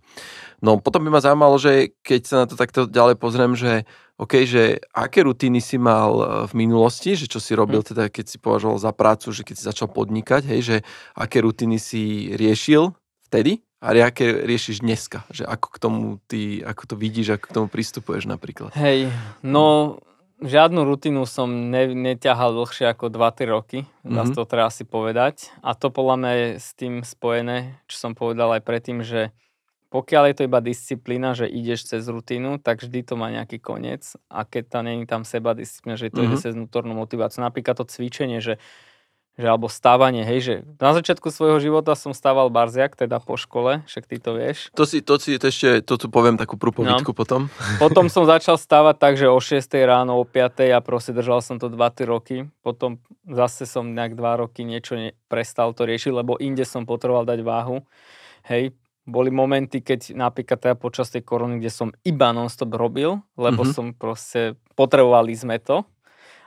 No 0.62 0.78
potom 0.78 1.04
by 1.06 1.10
ma 1.12 1.22
zaujímalo, 1.22 1.58
že 1.58 1.94
keď 2.02 2.22
sa 2.24 2.36
na 2.44 2.46
to 2.48 2.56
takto 2.56 2.88
ďalej 2.88 3.16
pozriem, 3.18 3.54
že 3.58 3.84
OK, 4.22 4.46
že 4.46 4.78
aké 4.94 5.26
rutiny 5.26 5.58
si 5.58 5.82
mal 5.82 6.12
eh, 6.14 6.28
v 6.46 6.54
minulosti, 6.54 7.18
že 7.18 7.26
čo 7.26 7.42
si 7.42 7.58
robil 7.58 7.82
teda, 7.82 8.08
keď 8.08 8.26
si 8.30 8.38
považoval 8.38 8.78
za 8.78 8.92
prácu, 8.94 9.34
že 9.34 9.42
keď 9.42 9.56
si 9.58 9.64
začal 9.66 9.90
podnikať, 9.90 10.46
hej, 10.46 10.62
že 10.62 10.78
aké 11.18 11.42
rutiny 11.42 11.82
si 11.82 12.34
riešil 12.38 12.94
vtedy 13.30 13.66
a 13.82 13.98
aké 13.98 14.46
riešiš 14.46 14.86
dneska, 14.86 15.26
že 15.34 15.42
ako 15.42 15.68
k 15.74 15.78
tomu 15.82 16.02
ty, 16.30 16.62
ako 16.62 16.94
to 16.94 16.96
vidíš, 17.02 17.42
ako 17.42 17.46
k 17.50 17.56
tomu 17.58 17.68
pristupuješ 17.68 18.30
napríklad. 18.30 18.70
Hej, 18.78 19.10
no 19.42 19.98
žiadnu 20.42 20.82
rutinu 20.84 21.24
som 21.30 21.48
ne, 21.48 21.94
neťahal 21.94 22.58
dlhšie 22.58 22.90
ako 22.92 23.14
2-3 23.14 23.48
roky, 23.48 23.80
dá 24.02 24.26
Mhm. 24.26 24.34
to 24.34 24.42
treba 24.50 24.70
si 24.74 24.84
povedať. 24.84 25.54
A 25.62 25.78
to 25.78 25.94
podľa 25.94 26.16
mňa 26.18 26.32
je 26.34 26.48
s 26.58 26.70
tým 26.74 27.06
spojené, 27.06 27.78
čo 27.86 28.10
som 28.10 28.12
povedal 28.18 28.52
aj 28.58 28.62
predtým, 28.66 29.06
že 29.06 29.32
pokiaľ 29.92 30.24
je 30.32 30.36
to 30.40 30.48
iba 30.48 30.64
disciplína, 30.64 31.36
že 31.36 31.52
ideš 31.52 31.92
cez 31.92 32.08
rutinu, 32.08 32.56
tak 32.64 32.80
vždy 32.80 33.04
to 33.04 33.20
má 33.20 33.28
nejaký 33.28 33.60
koniec. 33.60 34.16
A 34.32 34.48
keď 34.48 34.64
tam 34.72 34.88
není 34.88 35.04
tam 35.04 35.28
seba 35.28 35.52
disciplína, 35.52 36.00
že 36.00 36.08
to 36.08 36.24
mm-hmm. 36.24 36.32
ide 36.32 36.38
cez 36.40 36.56
vnútornú 36.56 36.96
motiváciu. 36.96 37.44
Napríklad 37.44 37.76
to 37.76 37.84
cvičenie, 37.84 38.40
že 38.40 38.56
že 39.40 39.48
alebo 39.48 39.72
stávanie, 39.72 40.28
hej, 40.28 40.40
že 40.44 40.56
na 40.76 40.92
začiatku 40.92 41.32
svojho 41.32 41.64
života 41.64 41.96
som 41.96 42.12
stával 42.12 42.52
barziak, 42.52 43.00
teda 43.00 43.24
po 43.24 43.40
škole, 43.40 43.82
však 43.88 44.04
ty 44.04 44.20
to 44.20 44.36
vieš. 44.36 44.68
To 44.76 44.84
si, 44.84 45.00
to 45.00 45.16
si 45.16 45.40
to 45.40 45.48
ešte, 45.48 45.80
to 45.88 45.96
tu 45.96 46.12
poviem 46.12 46.36
takú 46.36 46.60
prúpovidku 46.60 47.16
no. 47.16 47.18
potom. 47.18 47.42
Potom 47.80 48.06
som 48.14 48.28
začal 48.28 48.60
stávať 48.60 48.96
tak, 49.00 49.14
že 49.16 49.32
o 49.32 49.40
6 49.40 49.64
ráno, 49.88 50.20
o 50.20 50.28
5 50.28 50.76
a 50.76 50.80
proste 50.84 51.16
držal 51.16 51.40
som 51.40 51.56
to 51.56 51.72
2-3 51.72 52.12
roky. 52.12 52.38
Potom 52.60 53.00
zase 53.24 53.64
som 53.64 53.88
nejak 53.88 54.20
2 54.20 54.42
roky 54.44 54.68
niečo 54.68 55.00
ne, 55.00 55.16
prestal 55.32 55.72
to 55.72 55.88
riešiť, 55.88 56.12
lebo 56.12 56.36
inde 56.36 56.68
som 56.68 56.84
potreboval 56.84 57.24
dať 57.24 57.40
váhu. 57.40 57.88
Hej, 58.52 58.76
boli 59.08 59.34
momenty, 59.34 59.82
keď 59.82 60.14
napríklad 60.14 60.60
teda 60.60 60.76
počas 60.78 61.10
tej 61.10 61.26
korony, 61.26 61.58
kde 61.58 61.72
som 61.72 61.90
iba 62.06 62.30
non-stop 62.36 62.70
robil, 62.76 63.24
lebo 63.40 63.64
mm-hmm. 63.64 63.76
som 63.76 63.86
proste, 63.96 64.60
potrebovali 64.76 65.34
sme 65.34 65.58
to 65.58 65.88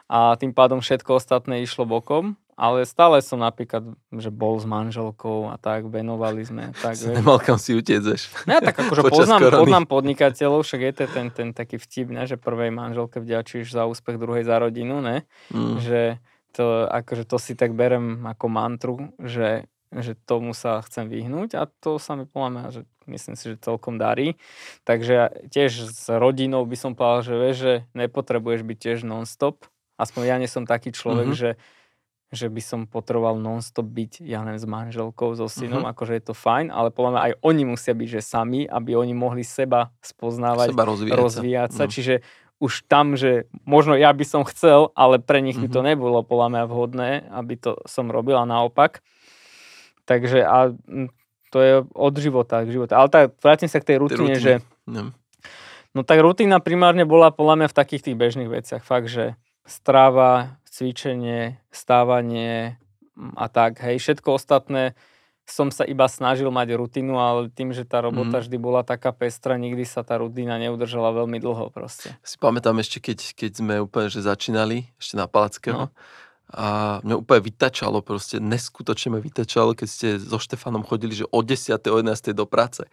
a 0.05 0.37
tým 0.37 0.53
pádom 0.53 0.85
všetko 0.85 1.17
ostatné 1.17 1.65
išlo 1.65 1.89
bokom 1.89 2.37
ale 2.55 2.87
stále 2.87 3.19
som 3.19 3.43
napríklad, 3.43 3.99
že 4.15 4.31
bol 4.31 4.59
s 4.63 4.67
manželkou 4.67 5.51
a 5.51 5.59
tak, 5.59 5.91
venovali 5.91 6.43
sme. 6.47 6.65
Tak, 6.85 7.01
si 7.01 7.09
nemal 7.09 7.41
kam 7.41 7.57
si 7.57 7.75
utieceš. 7.75 8.47
Ja 8.47 8.61
tak 8.61 8.77
akože 8.77 9.03
poznám, 9.15 9.41
poznám 9.51 9.87
podnikateľov, 9.91 10.63
však 10.63 10.81
je 10.81 10.93
to 10.95 11.05
ten, 11.11 11.27
ten 11.33 11.49
taký 11.57 11.81
vtip, 11.81 12.13
ne, 12.13 12.29
že 12.29 12.37
prvej 12.37 12.71
manželke 12.71 13.19
vďačíš 13.19 13.73
za 13.73 13.89
úspech, 13.89 14.21
druhej 14.21 14.45
za 14.47 14.61
rodinu, 14.61 15.01
ne? 15.01 15.25
Mm. 15.49 15.81
Že 15.81 16.01
to, 16.55 16.87
akože 16.87 17.25
to 17.27 17.37
si 17.43 17.59
tak 17.59 17.75
berem 17.75 18.23
ako 18.23 18.47
mantru, 18.47 18.95
že, 19.19 19.67
že 19.91 20.15
tomu 20.15 20.55
sa 20.55 20.79
chcem 20.87 21.11
vyhnúť 21.11 21.59
a 21.59 21.67
to 21.67 21.99
sa 21.99 22.15
mi 22.15 22.31
podľa 22.31 22.71
že 22.71 22.83
myslím 23.11 23.35
si, 23.35 23.45
že 23.53 23.65
celkom 23.65 23.99
darí. 23.99 24.39
Takže 24.87 25.49
tiež 25.51 25.91
s 25.91 26.07
rodinou 26.09 26.63
by 26.65 26.77
som 26.79 26.93
povedal, 26.95 27.21
že 27.27 27.35
vieš, 27.35 27.57
že 27.59 27.75
nepotrebuješ 27.93 28.63
byť 28.63 28.79
tiež 28.79 28.99
non-stop. 29.05 29.67
Aspoň 29.99 30.23
ja 30.27 30.37
nie 30.39 30.51
som 30.51 30.67
taký 30.67 30.91
človek, 30.91 31.35
mm-hmm. 31.35 31.43
že 31.43 31.51
že 32.35 32.51
by 32.51 32.63
som 32.63 32.81
potreboval 32.85 33.39
non-stop 33.39 33.87
byť, 33.87 34.27
ja 34.27 34.43
neviem, 34.43 34.61
s 34.61 34.69
manželkou, 34.69 35.33
so 35.39 35.47
synom, 35.47 35.87
uh-huh. 35.87 35.95
akože 35.95 36.19
je 36.19 36.25
to 36.29 36.35
fajn, 36.35 36.75
ale 36.75 36.91
podľa 36.91 37.11
mňa 37.15 37.21
aj 37.23 37.33
oni 37.41 37.63
musia 37.65 37.95
byť, 37.95 38.09
že 38.11 38.21
sami, 38.21 38.67
aby 38.67 38.99
oni 38.99 39.15
mohli 39.15 39.47
seba 39.47 39.95
spoznávať, 40.03 40.75
seba 40.75 40.85
rozvíjať, 40.85 41.17
rozvíjať 41.17 41.71
sa. 41.71 41.77
sa. 41.79 41.85
Uh-huh. 41.87 41.95
Čiže 41.95 42.15
už 42.59 42.73
tam, 42.87 43.15
že 43.19 43.51
možno 43.67 43.99
ja 43.99 44.11
by 44.15 44.25
som 44.27 44.43
chcel, 44.47 44.95
ale 44.95 45.19
pre 45.23 45.41
nich 45.41 45.57
uh-huh. 45.57 45.71
by 45.71 45.75
to 45.75 45.81
nebolo 45.81 46.19
podľa 46.27 46.49
mňa 46.51 46.63
vhodné, 46.67 47.11
aby 47.33 47.55
to 47.57 47.79
som 47.89 48.11
robil 48.11 48.37
a 48.37 48.47
naopak. 48.47 49.01
Takže 50.05 50.45
a 50.45 50.75
to 51.55 51.59
je 51.63 51.75
od 51.95 52.15
života 52.19 52.67
k 52.67 52.75
života. 52.75 52.99
Ale 52.99 53.09
tak 53.09 53.39
vrátim 53.39 53.71
sa 53.71 53.79
k 53.79 53.95
tej 53.95 53.97
rutine, 54.03 54.35
že... 54.37 54.59
No. 54.91 55.15
no 55.95 56.01
tak 56.03 56.19
rutina 56.19 56.59
primárne 56.59 57.07
bola 57.07 57.31
podľa 57.31 57.63
mňa 57.63 57.69
v 57.71 57.79
takých 57.79 58.03
tých 58.11 58.17
bežných 58.19 58.51
veciach. 58.51 58.83
Fakt, 58.83 59.07
že 59.07 59.39
stráva, 59.65 60.61
cvičenie, 60.75 61.63
stávanie 61.71 62.75
mm, 63.15 63.39
a 63.39 63.47
tak, 63.47 63.79
hej, 63.87 64.03
všetko 64.03 64.35
ostatné 64.35 64.99
som 65.45 65.69
sa 65.69 65.85
iba 65.85 66.09
snažil 66.09 66.49
mať 66.49 66.73
rutinu, 66.73 67.21
ale 67.21 67.53
tým, 67.53 67.77
že 67.77 67.85
tá 67.85 68.01
robota 68.01 68.41
mm. 68.41 68.49
vždy 68.49 68.57
bola 68.57 68.81
taká 68.81 69.13
pestra, 69.13 69.61
nikdy 69.61 69.85
sa 69.85 70.01
tá 70.01 70.17
rutina 70.17 70.57
neudržala 70.57 71.13
veľmi 71.13 71.37
dlho 71.37 71.69
proste. 71.69 72.17
Si 72.25 72.41
pamätám 72.41 72.81
ešte, 72.81 72.99
keď, 72.99 73.19
keď 73.37 73.51
sme 73.61 73.75
úplne 73.85 74.09
že 74.09 74.25
začínali, 74.25 74.89
ešte 74.97 75.21
na 75.21 75.29
Palackého, 75.29 75.93
no 75.93 75.95
a 76.53 77.01
mňa 77.01 77.17
úplne 77.25 77.41
vytačalo, 77.41 78.05
proste 78.05 78.37
neskutočne 78.37 79.17
ma 79.17 79.21
vytačalo, 79.21 79.73
keď 79.73 79.89
ste 79.89 80.09
so 80.21 80.37
Štefanom 80.37 80.85
chodili, 80.85 81.17
že 81.17 81.25
o 81.33 81.41
10. 81.41 81.81
o 81.89 81.97
11. 81.99 82.37
do 82.37 82.45
práce. 82.45 82.85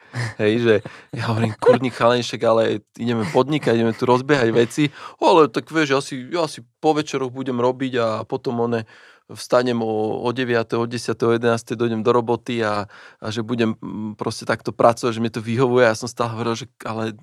Hej, 0.41 0.53
že 0.63 0.73
ja 1.11 1.29
hovorím, 1.29 1.53
kurník 1.59 1.93
chalenšek, 1.93 2.41
ale 2.47 2.81
ideme 2.95 3.27
podnikať, 3.27 3.75
ideme 3.75 3.91
tu 3.91 4.07
rozbiehať 4.07 4.49
veci, 4.55 4.87
ale 5.19 5.51
tak 5.51 5.67
vieš, 5.67 5.89
ja 5.91 5.99
si, 5.99 6.15
ja 6.31 6.45
si 6.47 6.63
po 6.79 6.95
večeroch 6.95 7.29
budem 7.29 7.59
robiť 7.59 7.93
a 7.99 8.07
potom 8.23 8.63
one 8.63 8.87
vstanem 9.35 9.79
o, 9.81 10.21
o 10.21 10.29
9, 10.31 10.73
o 10.77 10.85
10, 10.85 11.23
o 11.23 11.29
11, 11.31 11.75
dojdem 11.75 12.01
do 12.03 12.11
roboty 12.11 12.63
a, 12.63 12.85
a 13.19 13.27
že 13.31 13.41
budem 13.41 13.75
mm, 13.75 14.15
proste 14.15 14.45
takto 14.45 14.71
pracovať, 14.71 15.17
že 15.17 15.23
mi 15.23 15.31
to 15.31 15.39
vyhovuje. 15.39 15.87
Ja 15.87 15.95
som 15.95 16.11
stále 16.11 16.35
hovoril, 16.35 16.55
že 16.55 16.65
ale 16.83 17.15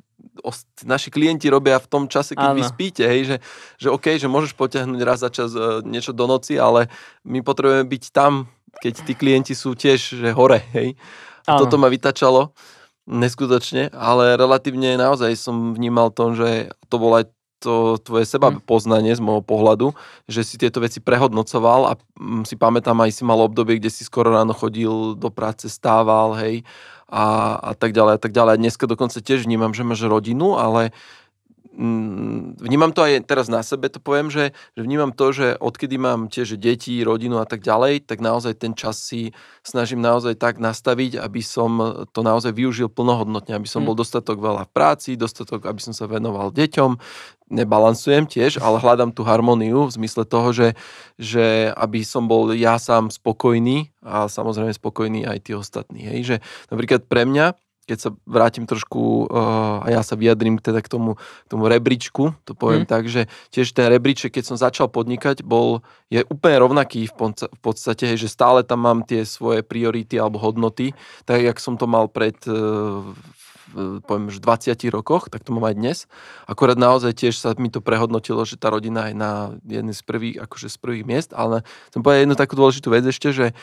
os, 0.43 0.67
naši 0.85 1.13
klienti 1.13 1.47
robia 1.49 1.79
v 1.79 1.89
tom 1.89 2.05
čase, 2.07 2.35
keď 2.35 2.49
ano. 2.53 2.59
vy 2.59 2.63
spíte, 2.67 3.05
hej, 3.07 3.21
že, 3.25 3.37
že 3.79 3.89
OK, 3.93 4.19
že 4.19 4.29
môžeš 4.31 4.53
potiahnuť 4.59 5.01
raz 5.05 5.23
za 5.23 5.31
čas 5.31 5.55
uh, 5.55 5.85
niečo 5.85 6.17
do 6.17 6.27
noci, 6.27 6.59
ale 6.59 6.91
my 7.25 7.41
potrebujeme 7.45 7.87
byť 7.87 8.05
tam, 8.11 8.51
keď 8.83 8.95
tí 9.07 9.13
klienti 9.17 9.55
sú 9.57 9.75
tiež 9.75 10.19
že 10.19 10.31
hore, 10.35 10.63
hej. 10.75 10.99
A 11.49 11.57
toto 11.57 11.81
ma 11.81 11.89
vytačalo 11.89 12.53
neskutočne, 13.09 13.89
ale 13.97 14.37
relatívne 14.37 15.01
naozaj 15.01 15.33
som 15.33 15.73
vnímal 15.73 16.13
to, 16.13 16.37
že 16.37 16.77
to 16.93 17.01
bol 17.01 17.17
aj 17.17 17.33
to 17.59 17.99
tvoje 18.01 18.25
seba 18.25 18.55
hm. 18.55 18.63
poznanie 18.63 19.13
z 19.15 19.23
môjho 19.23 19.43
pohľadu, 19.43 19.93
že 20.31 20.47
si 20.47 20.57
tieto 20.57 20.79
veci 20.79 21.03
prehodnocoval 21.03 21.81
a 21.91 21.93
mm, 22.19 22.47
si 22.47 22.55
pamätám 22.55 22.99
aj 23.03 23.11
si 23.19 23.23
mal 23.27 23.39
obdobie, 23.43 23.83
kde 23.83 23.91
si 23.91 24.07
skoro 24.07 24.31
ráno 24.31 24.55
chodil 24.55 25.19
do 25.19 25.29
práce, 25.29 25.67
stával, 25.67 26.39
hej, 26.39 26.63
a, 27.09 27.57
a 27.57 27.73
tak 27.73 27.97
ďalej 27.97 28.13
a 28.17 28.21
tak 28.21 28.33
ďalej. 28.37 28.53
A 28.55 28.61
dneska 28.61 28.85
dokonca 28.85 29.19
tiež 29.19 29.49
vnímam, 29.49 29.73
že 29.73 29.83
máš 29.83 30.05
rodinu, 30.05 30.61
ale 30.61 30.93
vnímam 32.59 32.91
to 32.91 33.07
aj 33.07 33.23
teraz 33.31 33.47
na 33.47 33.63
sebe, 33.63 33.87
to 33.87 34.03
poviem, 34.03 34.35
že, 34.35 34.51
že 34.75 34.83
vnímam 34.83 35.15
to, 35.15 35.31
že 35.31 35.55
odkedy 35.63 35.95
mám 35.95 36.27
tiež 36.27 36.59
deti, 36.59 36.99
rodinu 37.07 37.39
a 37.39 37.47
tak 37.47 37.63
ďalej, 37.63 38.03
tak 38.03 38.19
naozaj 38.19 38.59
ten 38.59 38.75
čas 38.75 38.99
si 38.99 39.31
snažím 39.63 40.03
naozaj 40.03 40.35
tak 40.43 40.59
nastaviť, 40.59 41.23
aby 41.23 41.39
som 41.39 42.03
to 42.11 42.21
naozaj 42.27 42.51
využil 42.51 42.91
plnohodnotne, 42.91 43.55
aby 43.55 43.71
som 43.71 43.87
hm. 43.87 43.87
bol 43.87 43.95
dostatok 43.95 44.43
veľa 44.43 44.67
v 44.67 44.75
práci, 44.75 45.11
dostatok, 45.15 45.71
aby 45.71 45.79
som 45.79 45.95
sa 45.95 46.11
venoval 46.11 46.51
deťom, 46.51 46.99
nebalansujem 47.55 48.27
tiež, 48.27 48.59
ale 48.59 48.83
hľadám 48.83 49.15
tú 49.15 49.23
harmóniu 49.23 49.87
v 49.87 49.95
zmysle 50.03 50.27
toho, 50.27 50.51
že, 50.51 50.69
že 51.15 51.71
aby 51.79 52.03
som 52.03 52.27
bol 52.27 52.51
ja 52.53 52.77
sám 52.77 53.09
spokojný 53.09 53.95
a 54.03 54.27
samozrejme 54.27 54.75
spokojný 54.75 55.25
aj 55.25 55.39
tí 55.47 55.53
ostatní. 55.55 56.05
Hej? 56.05 56.21
Že 56.27 56.37
napríklad 56.75 57.07
pre 57.07 57.23
mňa 57.25 57.57
keď 57.89 57.99
sa 57.99 58.11
vrátim 58.29 58.69
trošku 58.69 59.33
uh, 59.33 59.81
a 59.81 59.89
ja 59.89 60.05
sa 60.05 60.13
vyjadrím 60.13 60.61
teda 60.61 60.85
k 60.85 60.93
tomu, 60.93 61.17
k 61.17 61.47
tomu 61.49 61.73
rebríčku, 61.73 62.37
to 62.45 62.53
poviem 62.53 62.85
mm. 62.85 62.91
tak, 62.93 63.09
že 63.09 63.33
tiež 63.49 63.73
ten 63.73 63.89
rebríček, 63.89 64.37
keď 64.37 64.45
som 64.45 64.61
začal 64.61 64.93
podnikať, 64.93 65.41
bol, 65.41 65.81
je 66.13 66.21
úplne 66.29 66.61
rovnaký 66.61 67.09
v, 67.09 67.15
podca- 67.17 67.49
v 67.49 67.61
podstate, 67.65 68.05
hej, 68.13 68.29
že 68.29 68.29
stále 68.29 68.61
tam 68.61 68.85
mám 68.85 69.09
tie 69.09 69.25
svoje 69.25 69.65
priority 69.65 70.21
alebo 70.21 70.37
hodnoty, 70.37 70.93
tak 71.25 71.41
jak 71.41 71.57
som 71.57 71.81
to 71.81 71.89
mal 71.89 72.13
pred 72.13 72.37
uh, 72.45 73.09
poviem, 74.09 74.33
že 74.33 74.41
20 74.41 74.81
rokoch, 74.97 75.29
tak 75.29 75.45
to 75.45 75.53
mám 75.53 75.69
aj 75.69 75.77
dnes. 75.77 75.99
Akorát 76.49 76.81
naozaj 76.81 77.13
tiež 77.13 77.37
sa 77.37 77.53
mi 77.61 77.69
to 77.69 77.85
prehodnotilo, 77.85 78.41
že 78.49 78.57
tá 78.57 78.73
rodina 78.73 79.13
je 79.13 79.17
na 79.17 79.61
jednej 79.61 79.93
z 79.93 80.03
prvých, 80.09 80.37
akože 80.41 80.73
z 80.73 80.77
prvých 80.81 81.05
miest, 81.05 81.31
ale 81.37 81.61
som 81.93 82.01
povedal 82.01 82.25
jednu 82.25 82.37
takú 82.37 82.57
dôležitú 82.57 82.89
vec 82.89 83.05
ešte, 83.05 83.29
že 83.29 83.47
uh, 83.53 83.57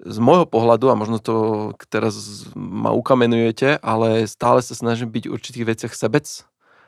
z 0.00 0.18
môjho 0.20 0.44
pohľadu, 0.44 0.92
a 0.92 0.98
možno 0.98 1.16
to 1.16 1.72
teraz 1.88 2.48
ma 2.52 2.92
ukamenujete, 2.92 3.80
ale 3.80 4.28
stále 4.28 4.60
sa 4.60 4.76
snažím 4.76 5.08
byť 5.08 5.24
v 5.28 5.34
určitých 5.34 5.68
veciach 5.72 5.92
sebec 5.96 6.26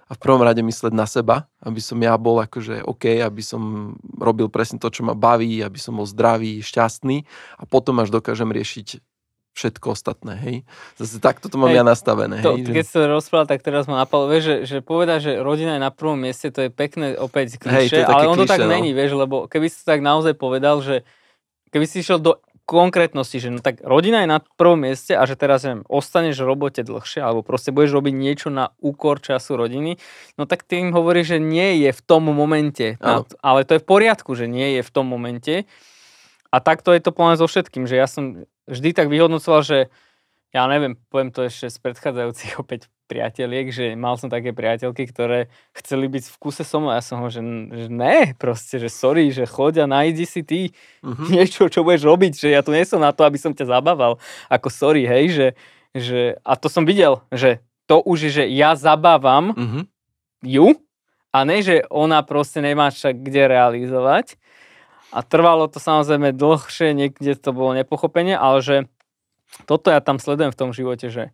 a 0.09 0.13
v 0.17 0.21
prvom 0.21 0.41
rade 0.41 0.61
mysleť 0.65 0.93
na 0.93 1.05
seba, 1.05 1.49
aby 1.61 1.81
som 1.85 2.01
ja 2.01 2.17
bol 2.17 2.41
akože 2.41 2.85
OK, 2.85 3.21
aby 3.21 3.43
som 3.45 3.93
robil 4.17 4.49
presne 4.49 4.81
to, 4.81 4.89
čo 4.89 5.05
ma 5.05 5.13
baví, 5.13 5.61
aby 5.61 5.77
som 5.77 6.01
bol 6.01 6.09
zdravý, 6.09 6.65
šťastný 6.65 7.29
a 7.61 7.65
potom 7.69 8.01
až 8.01 8.13
dokážem 8.13 8.49
riešiť 8.49 9.05
všetko 9.59 9.87
ostatné, 9.91 10.39
hej. 10.39 10.57
Zase 11.03 11.19
takto 11.19 11.51
to 11.51 11.59
mám 11.59 11.75
hej, 11.75 11.83
ja 11.83 11.85
nastavené, 11.85 12.39
to, 12.41 12.55
hej. 12.55 12.71
Keď 12.71 12.87
že... 12.87 12.93
som 12.95 13.11
rozprával, 13.11 13.51
tak 13.51 13.61
teraz 13.67 13.91
ma 13.91 14.07
napadlo, 14.07 14.31
vieš, 14.31 14.45
že, 14.47 14.57
že 14.65 14.79
povedať, 14.87 15.19
že 15.19 15.33
rodina 15.43 15.75
je 15.77 15.83
na 15.83 15.91
prvom 15.91 16.15
mieste, 16.15 16.55
to 16.55 16.69
je 16.69 16.71
pekné 16.71 17.19
opäť 17.19 17.59
kliše, 17.59 18.07
ale 18.07 18.31
on 18.31 18.39
to 18.39 18.47
tak 18.47 18.63
no. 18.63 18.71
není, 18.71 18.95
vieš, 18.95 19.19
lebo 19.19 19.51
keby 19.51 19.67
si 19.67 19.83
to 19.83 19.91
tak 19.91 20.01
naozaj 20.01 20.39
povedal, 20.39 20.79
že 20.79 21.03
keby 21.75 21.85
si 21.91 22.01
išiel 22.01 22.23
do 22.23 22.39
konkrétnosti, 22.69 23.41
že 23.41 23.49
no 23.49 23.65
tak 23.65 23.81
rodina 23.81 24.21
je 24.21 24.29
na 24.29 24.45
prvom 24.61 24.77
mieste 24.77 25.17
a 25.17 25.25
že 25.25 25.41
teraz 25.41 25.65
neviem, 25.65 25.89
ostaneš 25.89 26.45
v 26.45 26.49
robote 26.53 26.85
dlhšie 26.85 27.25
alebo 27.25 27.41
proste 27.41 27.73
budeš 27.73 27.97
robiť 27.97 28.13
niečo 28.13 28.53
na 28.53 28.77
úkor 28.85 29.25
času 29.25 29.57
rodiny, 29.57 29.97
no 30.37 30.45
tak 30.45 30.69
tým 30.69 30.93
hovorí, 30.93 31.25
že 31.25 31.41
nie 31.41 31.81
je 31.81 31.97
v 31.97 32.01
tom 32.05 32.29
momente. 32.29 33.01
Na, 33.01 33.25
ale 33.41 33.65
to 33.65 33.81
je 33.81 33.83
v 33.83 33.89
poriadku, 33.89 34.37
že 34.37 34.45
nie 34.45 34.77
je 34.77 34.83
v 34.85 34.91
tom 34.93 35.09
momente. 35.09 35.65
A 36.53 36.61
takto 36.61 36.93
je 36.93 37.01
to 37.01 37.13
plne 37.13 37.41
so 37.41 37.49
všetkým, 37.49 37.89
že 37.89 37.97
ja 37.97 38.05
som 38.05 38.45
vždy 38.69 38.93
tak 38.93 39.09
vyhodnocoval, 39.09 39.65
že 39.65 39.79
ja 40.53 40.65
neviem, 40.69 40.97
poviem 41.09 41.33
to 41.33 41.49
ešte 41.49 41.73
z 41.73 41.79
predchádzajúcich 41.81 42.61
opäť 42.61 42.93
priateliek, 43.09 43.73
že 43.73 43.97
mal 43.97 44.21
som 44.21 44.29
také 44.29 44.53
priateľky, 44.53 45.09
ktoré 45.09 45.49
chceli 45.73 46.13
byť 46.13 46.29
v 46.29 46.37
kuse 46.37 46.61
so 46.63 46.77
mnou. 46.77 46.93
Ja 46.93 47.01
som 47.01 47.25
ho, 47.25 47.33
že, 47.33 47.41
že 47.73 47.89
ne, 47.89 48.37
proste, 48.37 48.77
že 48.77 48.93
sorry, 48.93 49.33
že 49.33 49.49
choď 49.49 49.89
a 49.89 49.91
nájdi 49.91 50.29
si 50.29 50.45
ty 50.45 50.61
uh-huh. 51.01 51.27
niečo, 51.35 51.73
čo 51.73 51.81
budeš 51.81 52.05
robiť, 52.05 52.33
že 52.37 52.49
ja 52.53 52.61
tu 52.61 52.77
nie 52.77 52.85
som 52.85 53.01
na 53.01 53.17
to, 53.17 53.25
aby 53.25 53.41
som 53.41 53.57
ťa 53.57 53.81
zabával. 53.81 54.21
Ako 54.53 54.69
sorry, 54.69 55.09
hej, 55.09 55.25
že, 55.33 55.47
že 55.97 56.21
a 56.45 56.53
to 56.61 56.69
som 56.69 56.85
videl, 56.85 57.25
že 57.33 57.65
to 57.89 58.05
už 58.05 58.29
je, 58.29 58.31
že 58.31 58.45
ja 58.53 58.77
zabávam 58.77 59.57
uh-huh. 59.57 59.83
ju 60.45 60.77
a 61.33 61.39
ne, 61.49 61.65
že 61.65 61.89
ona 61.89 62.21
proste 62.21 62.61
nemá 62.61 62.93
však 62.93 63.25
kde 63.25 63.49
realizovať. 63.49 64.37
A 65.09 65.25
trvalo 65.25 65.65
to 65.73 65.81
samozrejme 65.81 66.37
dlhšie, 66.37 66.93
niekde 66.93 67.33
to 67.41 67.57
bolo 67.57 67.73
nepochopenie, 67.73 68.37
ale 68.37 68.61
že 68.61 68.77
toto 69.65 69.89
ja 69.89 70.05
tam 70.05 70.21
sledujem 70.21 70.53
v 70.53 70.61
tom 70.61 70.71
živote, 70.77 71.09
že 71.09 71.33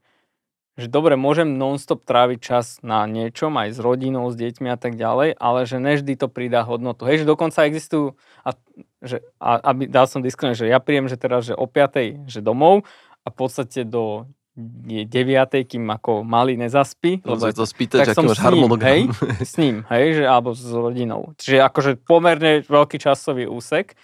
že 0.74 0.90
dobre, 0.90 1.14
môžem 1.14 1.54
non-stop 1.54 2.02
tráviť 2.02 2.38
čas 2.42 2.82
na 2.82 3.06
niečom, 3.06 3.54
aj 3.54 3.74
s 3.74 3.78
rodinou, 3.78 4.26
s 4.26 4.34
deťmi 4.34 4.74
a 4.74 4.78
tak 4.78 4.98
ďalej, 4.98 5.38
ale 5.38 5.70
že 5.70 5.78
nevždy 5.78 6.18
to 6.18 6.26
pridá 6.26 6.66
hodnotu. 6.66 7.06
Hej, 7.06 7.22
že 7.22 7.30
dokonca 7.30 7.62
existujú, 7.62 8.18
a, 8.42 8.58
že, 8.98 9.22
a, 9.38 9.62
aby 9.70 9.86
dal 9.86 10.10
som 10.10 10.18
disclaimer, 10.18 10.58
že 10.58 10.66
ja 10.66 10.82
príjem, 10.82 11.06
že 11.06 11.14
teraz, 11.14 11.46
že 11.46 11.54
o 11.54 11.70
5. 11.70 12.26
že 12.26 12.42
domov 12.42 12.82
a 13.22 13.28
v 13.30 13.36
podstate 13.38 13.86
do 13.86 14.26
je 14.86 15.02
9. 15.02 15.66
kým 15.66 15.82
ako 15.90 16.22
malý 16.22 16.54
nezaspí. 16.54 17.26
Lebo 17.26 17.42
to 17.50 17.66
spýtať, 17.66 18.14
aký 18.14 18.22
máš 18.22 18.38
harmonogram. 18.38 18.86
Hej, 18.86 19.02
s 19.42 19.54
ním, 19.58 19.82
hej, 19.90 20.22
že, 20.22 20.24
alebo 20.30 20.54
s 20.54 20.62
rodinou. 20.70 21.34
Čiže 21.42 21.58
akože 21.58 21.90
pomerne 22.06 22.62
veľký 22.62 23.02
časový 23.02 23.50
úsek. 23.50 23.98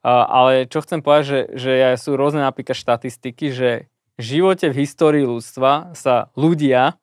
Uh, 0.00 0.24
ale 0.24 0.52
čo 0.64 0.80
chcem 0.80 1.04
povedať, 1.04 1.24
že, 1.28 1.40
že 1.60 1.72
sú 2.00 2.16
rôzne 2.16 2.40
napríklad 2.40 2.72
štatistiky, 2.72 3.52
že 3.52 3.92
živote 4.20 4.70
v 4.70 4.86
histórii 4.86 5.24
ľudstva 5.26 5.92
sa 5.96 6.28
ľudia 6.38 7.00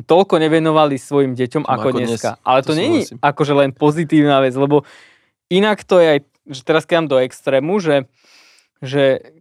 toľko 0.00 0.40
nevenovali 0.40 0.96
svojim 0.96 1.36
deťom 1.36 1.68
ako, 1.68 1.72
ako 1.72 1.88
dneska. 1.92 2.30
Dnes, 2.36 2.46
ale 2.46 2.60
to, 2.64 2.72
to 2.72 2.78
není 2.78 3.00
akože 3.20 3.52
len 3.52 3.70
pozitívna 3.76 4.40
vec, 4.40 4.56
lebo 4.56 4.88
inak 5.52 5.84
to 5.84 6.00
je 6.00 6.06
aj, 6.16 6.20
že 6.48 6.62
teraz 6.64 6.88
keď 6.88 7.10
do 7.10 7.20
extrému, 7.20 7.82
že, 7.84 8.08
že 8.80 9.34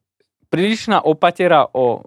prílišná 0.52 1.00
opatera 1.00 1.64
o 1.70 1.86
uh, 1.86 2.02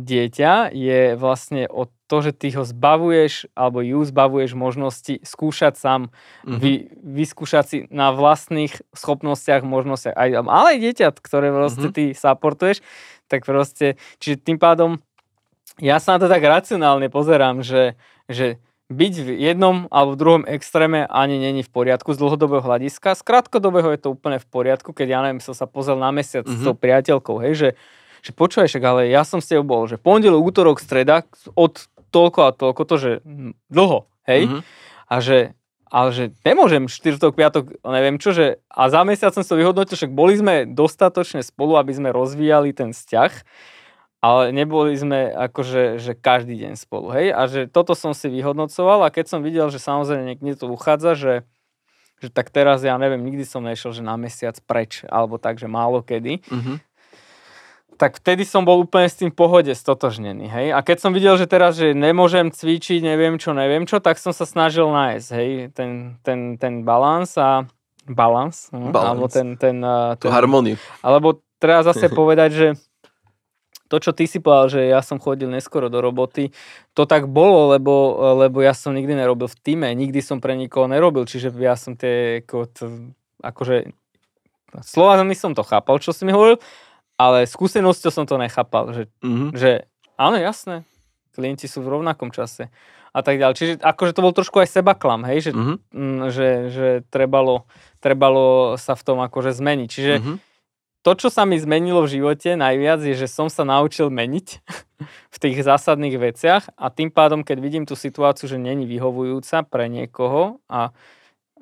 dieťa 0.00 0.72
je 0.72 1.18
vlastne 1.18 1.68
o 1.68 1.90
to, 2.10 2.16
že 2.26 2.34
ty 2.34 2.50
ho 2.58 2.66
zbavuješ 2.66 3.54
alebo 3.54 3.78
ju 3.78 4.02
zbavuješ 4.02 4.58
možnosti 4.58 5.22
skúšať 5.22 5.78
sám, 5.78 6.10
mm-hmm. 6.10 6.58
vy, 6.58 6.72
vyskúšať 6.98 7.64
si 7.70 7.76
na 7.94 8.10
vlastných 8.10 8.74
schopnostiach, 8.90 9.62
možnostiach. 9.62 10.18
Aj 10.18 10.42
malé 10.42 10.82
dieťa, 10.82 11.14
ktoré 11.14 11.54
vlastne 11.54 11.94
mm-hmm. 11.94 12.10
ty 12.10 12.18
supportuješ, 12.18 12.82
tak 13.30 13.46
proste, 13.46 13.94
čiže 14.18 14.42
tým 14.42 14.58
pádom 14.58 14.98
ja 15.78 16.02
sa 16.02 16.18
na 16.18 16.26
to 16.26 16.26
tak 16.26 16.42
racionálne 16.42 17.06
pozerám, 17.06 17.62
že, 17.62 17.94
že 18.26 18.58
byť 18.90 19.14
v 19.22 19.28
jednom 19.38 19.86
alebo 19.94 20.18
v 20.18 20.20
druhom 20.20 20.42
extréme 20.50 21.06
ani 21.06 21.38
není 21.38 21.62
v 21.62 21.70
poriadku 21.70 22.10
z 22.10 22.18
dlhodobého 22.18 22.60
hľadiska. 22.60 23.14
Z 23.14 23.22
krátkodobého 23.22 23.94
je 23.94 24.02
to 24.02 24.12
úplne 24.18 24.42
v 24.42 24.46
poriadku, 24.50 24.90
keď 24.90 25.06
ja 25.06 25.20
neviem, 25.22 25.38
som 25.38 25.54
sa 25.54 25.70
pozrel 25.70 25.96
na 25.96 26.10
mesiac 26.10 26.42
mm-hmm. 26.42 26.58
s 26.58 26.62
mhm. 26.62 26.66
tou 26.66 26.74
priateľkou, 26.74 27.36
hej, 27.46 27.54
že, 27.54 27.68
že 28.20 28.30
počúvaj 28.34 28.66
však, 28.66 28.82
ale 28.82 29.02
ja 29.08 29.22
som 29.22 29.38
s 29.38 29.46
tebou 29.46 29.64
bol, 29.64 29.82
že 29.86 29.96
pondelok, 29.96 30.42
útorok, 30.42 30.82
streda 30.82 31.22
od 31.54 31.86
toľko 32.10 32.40
a 32.46 32.50
toľko, 32.50 32.82
to, 32.84 32.96
že 32.98 33.10
dlho, 33.70 34.10
hej, 34.26 34.46
mm-hmm. 34.46 34.62
a 35.10 35.16
že 35.22 35.38
ale 35.90 36.14
že 36.14 36.30
nemôžem 36.46 36.86
štvrtok, 36.86 37.34
piatok, 37.34 37.64
neviem 37.82 38.14
čo, 38.22 38.30
že 38.30 38.62
a 38.70 38.86
za 38.86 39.02
mesiac 39.02 39.34
som 39.34 39.42
to 39.42 39.58
vyhodnotil, 39.58 39.98
však 39.98 40.14
boli 40.14 40.38
sme 40.38 40.62
dostatočne 40.62 41.42
spolu, 41.42 41.74
aby 41.82 41.90
sme 41.90 42.14
rozvíjali 42.14 42.70
ten 42.70 42.94
vzťah 42.94 43.32
ale 44.20 44.52
neboli 44.52 44.92
sme 44.92 45.32
akože 45.32 45.96
že 45.96 46.12
každý 46.12 46.60
deň 46.60 46.76
spolu, 46.76 47.08
hej, 47.16 47.32
a 47.32 47.48
že 47.48 47.64
toto 47.64 47.96
som 47.96 48.12
si 48.12 48.28
vyhodnocoval 48.28 49.08
a 49.08 49.12
keď 49.12 49.32
som 49.32 49.40
videl, 49.40 49.72
že 49.72 49.80
samozrejme 49.80 50.22
niekde 50.28 50.60
to 50.60 50.68
uchádza, 50.68 51.16
že, 51.16 51.34
že 52.20 52.28
tak 52.28 52.52
teraz 52.52 52.84
ja 52.84 53.00
neviem, 53.00 53.24
nikdy 53.24 53.48
som 53.48 53.64
nešiel, 53.64 53.96
že 53.96 54.04
na 54.04 54.20
mesiac 54.20 54.60
preč, 54.68 55.08
alebo 55.08 55.40
tak, 55.40 55.56
že 55.56 55.64
málo 55.64 56.04
kedy, 56.04 56.44
mm-hmm. 56.44 56.76
Tak 58.00 58.16
vtedy 58.16 58.48
som 58.48 58.64
bol 58.64 58.80
úplne 58.80 59.12
s 59.12 59.20
tým 59.20 59.28
pohode 59.28 59.68
stotožnený, 59.76 60.48
hej, 60.48 60.66
a 60.72 60.80
keď 60.80 60.96
som 61.04 61.12
videl, 61.12 61.36
že 61.36 61.44
teraz, 61.44 61.76
že 61.76 61.92
nemôžem 61.92 62.48
cvičiť, 62.48 63.04
neviem 63.04 63.36
čo, 63.36 63.52
neviem 63.52 63.84
čo, 63.84 64.00
tak 64.00 64.16
som 64.16 64.32
sa 64.32 64.48
snažil 64.48 64.88
nájsť, 64.88 65.28
hej, 65.36 65.50
ten, 65.76 66.16
ten, 66.24 66.56
ten 66.56 66.80
balans 66.80 67.36
a 67.36 67.68
balans, 68.08 68.72
hm, 68.72 68.96
alebo 68.96 69.28
ten, 69.28 69.60
ten, 69.60 69.84
ten, 69.84 70.16
ten 70.16 70.32
harmóniu. 70.32 70.80
Alebo 71.04 71.44
treba 71.60 71.84
zase 71.84 72.08
povedať, 72.20 72.50
že 72.56 72.68
to, 73.92 74.00
čo 74.00 74.16
ty 74.16 74.24
si 74.24 74.40
povedal, 74.40 74.72
že 74.72 74.80
ja 74.88 75.04
som 75.04 75.20
chodil 75.20 75.52
neskoro 75.52 75.92
do 75.92 76.00
roboty, 76.00 76.54
to 76.96 77.04
tak 77.04 77.28
bolo, 77.28 77.76
lebo, 77.76 78.16
lebo 78.38 78.64
ja 78.64 78.72
som 78.72 78.96
nikdy 78.96 79.12
nerobil 79.12 79.44
v 79.44 79.60
týme, 79.60 79.92
nikdy 79.92 80.24
som 80.24 80.40
pre 80.40 80.56
nikoho 80.56 80.88
nerobil, 80.88 81.28
čiže 81.28 81.52
ja 81.60 81.76
som 81.76 82.00
tie, 82.00 82.40
ako, 82.46 82.70
akože, 83.44 83.92
slovami 84.80 85.36
som 85.36 85.52
to 85.52 85.66
chápal, 85.66 86.00
čo 86.00 86.16
si 86.16 86.24
mi 86.24 86.32
hovoril, 86.32 86.62
ale 87.20 87.44
skúsenosťou 87.44 88.08
som 88.08 88.24
to 88.24 88.40
nechápal, 88.40 88.96
že, 88.96 89.12
mm-hmm. 89.20 89.52
že 89.52 89.84
áno, 90.16 90.40
jasné, 90.40 90.88
klienti 91.36 91.68
sú 91.68 91.84
v 91.84 92.00
rovnakom 92.00 92.32
čase 92.32 92.72
a 93.12 93.20
tak 93.20 93.36
ďalej. 93.36 93.54
Čiže 93.60 93.72
akože 93.84 94.16
to 94.16 94.24
bol 94.24 94.32
trošku 94.32 94.56
aj 94.64 94.80
seba 94.80 94.96
klam, 94.96 95.28
hej, 95.28 95.50
že, 95.50 95.52
mm-hmm. 95.52 95.76
že, 96.32 96.48
že 96.72 96.88
trebalo, 97.12 97.68
trebalo 98.00 98.80
sa 98.80 98.96
v 98.96 99.02
tom 99.04 99.20
akože 99.20 99.52
zmeniť. 99.52 99.88
Čiže 99.92 100.14
mm-hmm 100.16 100.48
to, 101.00 101.16
čo 101.16 101.28
sa 101.32 101.48
mi 101.48 101.56
zmenilo 101.56 102.04
v 102.04 102.20
živote 102.20 102.60
najviac, 102.60 103.00
je, 103.00 103.16
že 103.16 103.28
som 103.28 103.48
sa 103.48 103.64
naučil 103.64 104.12
meniť 104.12 104.46
v 105.34 105.36
tých 105.40 105.64
zásadných 105.64 106.16
veciach 106.20 106.76
a 106.76 106.92
tým 106.92 107.08
pádom, 107.08 107.40
keď 107.40 107.56
vidím 107.60 107.84
tú 107.88 107.96
situáciu, 107.96 108.44
že 108.48 108.60
není 108.60 108.84
vyhovujúca 108.84 109.64
pre 109.64 109.88
niekoho, 109.88 110.60
a 110.68 110.92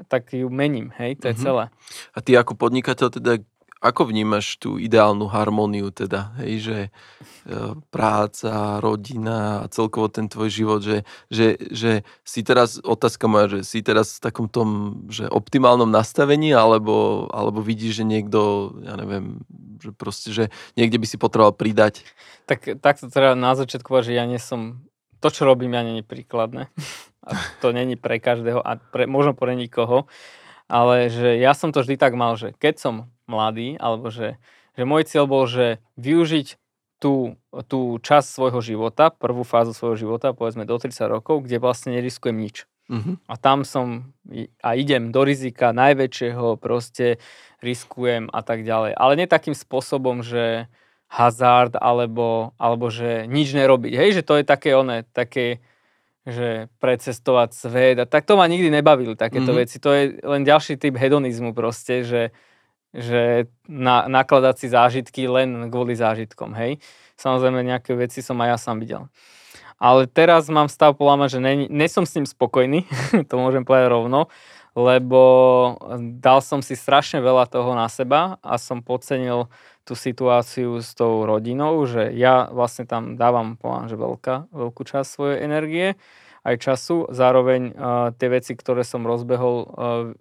tak 0.07 0.31
ju 0.35 0.47
mením, 0.51 0.95
hej, 0.99 1.19
to 1.19 1.31
je 1.31 1.35
mm-hmm. 1.35 1.47
celé. 1.47 1.65
A 2.15 2.19
ty 2.23 2.35
ako 2.35 2.55
podnikateľ 2.55 3.09
teda 3.15 3.33
ako 3.79 4.11
vnímaš 4.11 4.59
tú 4.59 4.77
ideálnu 4.77 5.31
harmóniu 5.31 5.95
teda, 5.95 6.35
hej, 6.43 6.55
že 6.59 6.79
e, 6.83 6.91
práca, 7.95 8.83
rodina 8.83 9.63
a 9.63 9.71
celkovo 9.71 10.11
ten 10.11 10.27
tvoj 10.27 10.51
život, 10.51 10.81
že, 10.83 11.07
že, 11.31 11.55
že 11.71 12.03
si 12.27 12.43
teraz, 12.43 12.83
otázka 12.83 13.31
moja, 13.31 13.47
že 13.59 13.61
si 13.63 13.79
teraz 13.87 14.19
v 14.19 14.31
takom 14.31 14.47
tom, 14.51 14.69
že 15.07 15.31
optimálnom 15.31 15.87
nastavení, 15.87 16.51
alebo, 16.51 17.27
alebo 17.31 17.63
vidíš, 17.63 18.03
že 18.03 18.05
niekto, 18.05 18.75
ja 18.83 18.99
neviem, 18.99 19.47
že 19.79 19.91
proste, 19.95 20.31
že 20.35 20.45
niekde 20.75 20.99
by 20.99 21.07
si 21.07 21.17
potreboval 21.17 21.55
pridať? 21.55 22.03
Tak, 22.51 22.83
tak 22.83 22.99
to 22.99 23.07
treba 23.07 23.39
na 23.39 23.55
začiatku 23.55 24.03
že 24.03 24.19
ja 24.19 24.27
nie 24.27 24.43
som, 24.43 24.83
to 25.23 25.31
čo 25.31 25.47
robím, 25.47 25.79
ja 25.79 25.87
není 25.87 26.03
príkladné. 26.03 26.67
A 27.29 27.37
to 27.61 27.77
není 27.77 27.93
pre 28.01 28.17
každého 28.25 28.65
a 28.65 28.81
pre, 28.81 29.05
možno 29.05 29.37
pre 29.37 29.53
nikoho 29.53 30.09
ale 30.69 31.09
že 31.09 31.41
ja 31.41 31.57
som 31.57 31.73
to 31.73 31.81
vždy 31.81 31.97
tak 31.97 32.15
mal, 32.15 32.37
že 32.37 32.53
keď 32.61 32.75
som 32.79 32.95
mladý, 33.25 33.81
alebo 33.81 34.13
že, 34.13 34.37
že 34.77 34.85
môj 34.85 35.09
cieľ 35.09 35.25
bol, 35.25 35.45
že 35.49 35.81
využiť 35.97 36.61
tú, 37.01 37.39
tú 37.67 37.97
časť 37.99 38.29
svojho 38.29 38.61
života, 38.61 39.09
prvú 39.09 39.43
fázu 39.43 39.73
svojho 39.73 39.97
života, 39.97 40.37
povedzme 40.37 40.69
do 40.69 40.77
30 40.77 41.09
rokov, 41.09 41.47
kde 41.47 41.63
vlastne 41.63 41.95
neriskujem 41.97 42.37
nič. 42.37 42.69
Uh-huh. 42.89 43.21
A 43.29 43.35
tam 43.37 43.69
som 43.69 44.17
a 44.65 44.73
idem 44.75 45.13
do 45.13 45.21
rizika 45.23 45.77
najväčšieho, 45.77 46.57
proste 46.57 47.21
riskujem 47.61 48.33
a 48.33 48.41
tak 48.41 48.65
ďalej. 48.65 48.97
Ale 48.97 49.13
nie 49.17 49.29
takým 49.29 49.53
spôsobom, 49.53 50.25
že 50.25 50.67
hazard 51.09 51.77
alebo, 51.81 52.53
alebo 52.61 52.93
že 52.93 53.25
nič 53.29 53.53
nerobiť. 53.57 53.93
Hej, 53.97 54.11
že 54.21 54.27
to 54.27 54.41
je 54.41 54.45
také 54.45 54.77
one, 54.77 55.05
také 55.13 55.65
že 56.29 56.69
precestovať 56.77 57.57
svet 57.57 57.97
a 57.97 58.05
tak 58.05 58.29
to 58.29 58.37
ma 58.37 58.45
nikdy 58.45 58.69
nebavili 58.69 59.17
takéto 59.17 59.57
mm-hmm. 59.57 59.65
veci. 59.65 59.77
To 59.81 59.91
je 59.97 60.03
len 60.21 60.45
ďalší 60.45 60.77
typ 60.77 61.01
hedonizmu 61.01 61.57
proste, 61.57 62.05
že, 62.05 62.23
že 62.93 63.49
na, 63.65 64.05
nakladať 64.05 64.55
si 64.61 64.67
zážitky 64.69 65.25
len 65.25 65.73
kvôli 65.73 65.97
zážitkom, 65.97 66.53
hej. 66.53 66.77
Samozrejme 67.17 67.65
nejaké 67.65 67.97
veci 67.97 68.21
som 68.21 68.37
aj 68.45 68.49
ja 68.53 68.59
sám 68.61 68.77
videl. 68.85 69.09
Ale 69.81 70.11
teraz 70.11 70.51
mám 70.53 70.69
stav 70.69 70.99
poláma, 70.99 71.31
že 71.31 71.41
ne, 71.41 71.71
ne 71.71 71.87
som 71.89 72.05
s 72.05 72.13
ním 72.19 72.29
spokojný, 72.29 72.85
to 73.31 73.35
môžem 73.41 73.65
povedať 73.65 73.89
rovno, 73.89 74.29
lebo 74.79 75.21
dal 76.23 76.39
som 76.39 76.63
si 76.63 76.79
strašne 76.79 77.19
veľa 77.19 77.51
toho 77.51 77.75
na 77.75 77.91
seba 77.91 78.39
a 78.47 78.55
som 78.63 78.79
podcenil 78.79 79.51
tú 79.83 79.99
situáciu 79.99 80.79
s 80.79 80.95
tou 80.95 81.27
rodinou, 81.27 81.83
že 81.89 82.15
ja 82.15 82.47
vlastne 82.53 82.87
tam 82.87 83.19
dávam, 83.19 83.59
poviem, 83.59 83.91
že 83.91 83.97
veľká, 83.99 84.53
veľkú 84.55 84.83
časť 84.87 85.09
svojej 85.09 85.39
energie 85.43 85.87
aj 86.47 86.57
času, 86.63 87.11
zároveň 87.11 87.75
uh, 87.75 88.15
tie 88.15 88.29
veci, 88.31 88.55
ktoré 88.55 88.87
som 88.87 89.03
rozbehol, 89.03 89.57
uh, 89.59 89.69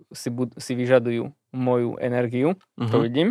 si, 0.10 0.34
bud- 0.34 0.56
si 0.58 0.74
vyžadujú 0.74 1.30
moju 1.54 1.96
energiu, 2.02 2.58
uh-huh. 2.58 2.90
to 2.90 2.98
mhm. 2.98 3.04
vidím. 3.06 3.30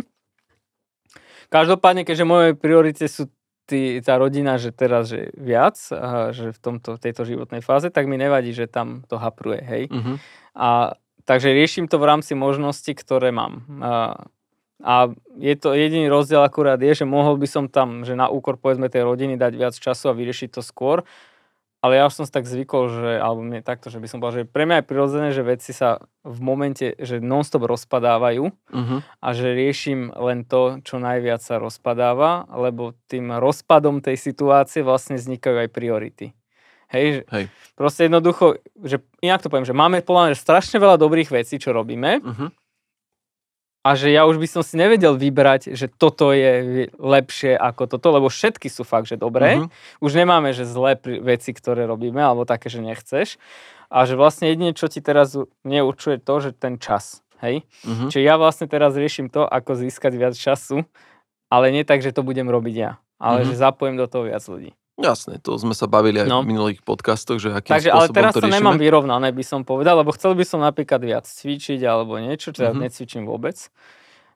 Každopádne, 1.47 2.03
keďže 2.03 2.25
moje 2.27 2.49
priority 2.55 3.07
sú 3.07 3.31
tý, 3.67 3.99
tá 3.99 4.15
rodina, 4.15 4.55
že 4.55 4.71
teraz, 4.71 5.11
že 5.11 5.31
viac, 5.35 5.75
a 5.91 6.31
že 6.31 6.55
v 6.55 6.59
tomto, 6.59 6.95
tejto 6.95 7.27
životnej 7.27 7.59
fáze, 7.59 7.91
tak 7.91 8.07
mi 8.07 8.15
nevadí, 8.15 8.55
že 8.55 8.71
tam 8.71 9.03
to 9.11 9.19
hapruje, 9.19 9.61
hej. 9.63 9.83
Uh-huh. 9.91 10.15
A 10.55 10.95
takže 11.27 11.51
riešim 11.51 11.91
to 11.91 11.99
v 11.99 12.07
rámci 12.07 12.33
možností, 12.33 12.95
ktoré 12.95 13.35
mám. 13.35 13.67
A, 14.81 15.11
je 15.35 15.55
to 15.57 15.73
jediný 15.73 16.07
rozdiel 16.07 16.45
akurát 16.45 16.77
je, 16.79 17.03
že 17.03 17.05
mohol 17.05 17.35
by 17.35 17.47
som 17.49 17.65
tam, 17.67 18.05
že 18.07 18.15
na 18.15 18.31
úkor 18.31 18.55
povedzme 18.61 18.87
tej 18.87 19.03
rodiny 19.03 19.35
dať 19.35 19.53
viac 19.57 19.73
času 19.75 20.13
a 20.13 20.17
vyriešiť 20.17 20.53
to 20.53 20.61
skôr. 20.61 21.03
Ale 21.77 21.93
ja 21.93 22.09
už 22.09 22.13
som 22.17 22.25
si 22.25 22.33
tak 22.33 22.49
zvykol, 22.49 22.89
že, 22.89 23.11
alebo 23.21 23.45
mne 23.45 23.61
takto, 23.61 23.93
že 23.93 24.01
by 24.01 24.09
som 24.09 24.17
povedal, 24.17 24.43
že 24.43 24.49
pre 24.49 24.65
mňa 24.65 24.81
je 24.81 24.89
prirodzené, 24.89 25.27
že 25.29 25.45
veci 25.45 25.71
sa 25.77 26.01
v 26.25 26.39
momente, 26.41 26.97
že 26.97 27.21
non-stop 27.21 27.69
rozpadávajú 27.69 28.49
uh-huh. 28.49 28.99
a 29.05 29.27
že 29.37 29.53
riešim 29.53 30.09
len 30.09 30.41
to, 30.41 30.81
čo 30.81 30.97
najviac 30.97 31.37
sa 31.37 31.61
rozpadáva, 31.61 32.49
lebo 32.49 32.97
tým 33.05 33.29
rozpadom 33.29 34.01
tej 34.01 34.17
situácie 34.17 34.81
vlastne 34.81 35.21
vznikajú 35.21 35.57
aj 35.63 35.69
priority. 35.69 36.36
Hej, 36.87 37.27
Hej. 37.27 37.51
proste 37.75 38.07
jednoducho, 38.07 38.63
že 38.79 39.03
inak 39.19 39.43
to 39.43 39.51
poviem, 39.51 39.67
že 39.67 39.75
máme 39.75 39.99
podľa 39.99 40.39
strašne 40.39 40.79
veľa 40.79 40.95
dobrých 40.95 41.29
vecí, 41.35 41.59
čo 41.59 41.75
robíme, 41.75 42.23
uh-huh 42.23 42.49
a 43.87 43.95
že 43.95 44.11
ja 44.11 44.27
už 44.27 44.35
by 44.35 44.47
som 44.51 44.61
si 44.67 44.75
nevedel 44.75 45.15
vybrať, 45.15 45.71
že 45.71 45.87
toto 45.87 46.35
je 46.35 46.91
lepšie 46.99 47.55
ako 47.55 47.87
toto, 47.87 48.07
lebo 48.11 48.27
všetky 48.27 48.67
sú 48.67 48.83
fakt, 48.83 49.07
že 49.07 49.15
dobré. 49.15 49.63
Uh-huh. 49.63 49.71
Už 50.03 50.19
nemáme, 50.19 50.51
že 50.51 50.67
zlé 50.67 50.99
veci, 51.23 51.55
ktoré 51.55 51.87
robíme, 51.87 52.19
alebo 52.19 52.43
také, 52.43 52.67
že 52.67 52.83
nechceš. 52.83 53.39
A 53.87 54.03
že 54.03 54.19
vlastne 54.19 54.51
jedine, 54.51 54.75
čo 54.75 54.91
ti 54.91 54.99
teraz 54.99 55.39
neurčuje 55.63 56.19
to, 56.19 56.35
že 56.43 56.51
ten 56.51 56.75
čas. 56.83 57.23
Hej? 57.39 57.63
Uh-huh. 57.87 58.11
Čiže 58.11 58.27
ja 58.27 58.35
vlastne 58.35 58.67
teraz 58.67 58.91
riešim 58.91 59.31
to, 59.31 59.47
ako 59.47 59.79
získať 59.79 60.19
viac 60.19 60.35
času, 60.35 60.83
ale 61.47 61.71
nie 61.71 61.87
tak, 61.87 62.03
že 62.03 62.11
to 62.11 62.27
budem 62.27 62.51
robiť 62.51 62.75
ja, 62.75 62.91
ale 63.23 63.47
uh-huh. 63.47 63.55
že 63.55 63.61
zapojím 63.63 63.95
do 63.95 64.11
toho 64.11 64.27
viac 64.27 64.43
ľudí. 64.51 64.75
Jasné, 64.97 65.37
to 65.37 65.53
sme 65.61 65.77
sa 65.77 65.85
bavili 65.85 66.25
aj 66.25 66.29
no. 66.29 66.41
v 66.41 66.57
minulých 66.57 66.81
podcastoch, 66.81 67.37
že 67.37 67.53
akým 67.53 67.69
Takže, 67.69 67.93
ale 67.93 68.09
teraz 68.09 68.33
to, 68.33 68.41
to 68.41 68.49
nemám 68.49 68.81
vyrovnané, 68.81 69.29
by 69.29 69.45
som 69.45 69.61
povedal, 69.61 70.01
lebo 70.01 70.09
chcel 70.17 70.33
by 70.33 70.41
som 70.41 70.57
napríklad 70.57 70.97
viac 71.05 71.29
cvičiť 71.29 71.85
alebo 71.85 72.17
niečo, 72.17 72.49
čo 72.49 72.65
uh-huh. 72.65 72.81
necvičím 72.81 73.29
vôbec. 73.29 73.69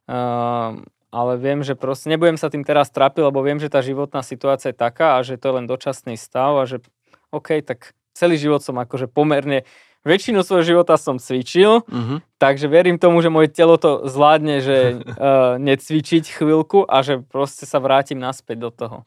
Uh, 0.06 0.86
ale 1.10 1.34
viem, 1.42 1.66
že 1.66 1.74
proste 1.74 2.14
nebudem 2.14 2.38
sa 2.38 2.54
tým 2.54 2.62
teraz 2.62 2.94
trápiť, 2.94 3.34
lebo 3.34 3.42
viem, 3.42 3.58
že 3.58 3.74
tá 3.74 3.82
životná 3.82 4.22
situácia 4.22 4.70
je 4.70 4.78
taká 4.78 5.18
a 5.18 5.26
že 5.26 5.42
to 5.42 5.50
je 5.50 5.56
len 5.58 5.66
dočasný 5.66 6.14
stav 6.14 6.54
a 6.62 6.70
že 6.70 6.86
OK, 7.34 7.58
tak 7.66 7.98
celý 8.14 8.38
život 8.38 8.62
som 8.62 8.78
akože 8.78 9.10
pomerne 9.10 9.66
väčšinu 10.06 10.42
svojho 10.42 10.78
života 10.78 10.98
som 10.98 11.18
cvičil, 11.18 11.86
uh-huh. 11.86 12.22
takže 12.42 12.70
verím 12.70 13.02
tomu, 13.02 13.22
že 13.22 13.34
moje 13.34 13.50
telo 13.54 13.78
to 13.82 14.06
zvládne, 14.06 14.62
že 14.62 14.78
uh, 14.98 15.58
necvičiť 15.70 16.38
chvíľku 16.38 16.86
a 16.86 17.02
že 17.02 17.22
proste 17.22 17.66
sa 17.66 17.82
vrátim 17.82 18.22
naspäť 18.22 18.58
do 18.58 18.70
toho. 18.70 18.98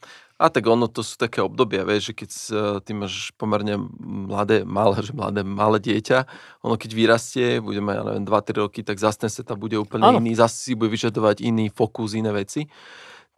A 0.44 0.52
tak 0.52 0.68
ono, 0.68 0.92
to 0.92 1.00
sú 1.00 1.16
také 1.16 1.40
obdobia, 1.40 1.88
vieš, 1.88 2.12
že 2.12 2.14
keď 2.20 2.30
uh, 2.36 2.52
ty 2.84 2.92
máš 2.92 3.32
pomerne 3.40 3.80
mladé, 4.04 4.60
malé, 4.68 5.00
že 5.00 5.16
mladé, 5.16 5.40
malé 5.40 5.80
dieťa, 5.80 6.28
ono 6.60 6.76
keď 6.76 6.90
vyrastie, 6.92 7.64
bude 7.64 7.80
mať, 7.80 7.94
ja 7.96 8.02
neviem, 8.04 8.28
2-3 8.28 8.60
roky, 8.60 8.80
tak 8.84 9.00
zase 9.00 9.24
ten 9.24 9.32
setup 9.32 9.56
bude 9.56 9.80
úplne 9.80 10.04
ano. 10.04 10.20
iný, 10.20 10.36
zase 10.36 10.60
si 10.60 10.72
bude 10.76 10.92
vyžadovať 10.92 11.40
iný 11.40 11.72
fokus, 11.72 12.12
iné 12.12 12.28
veci. 12.28 12.68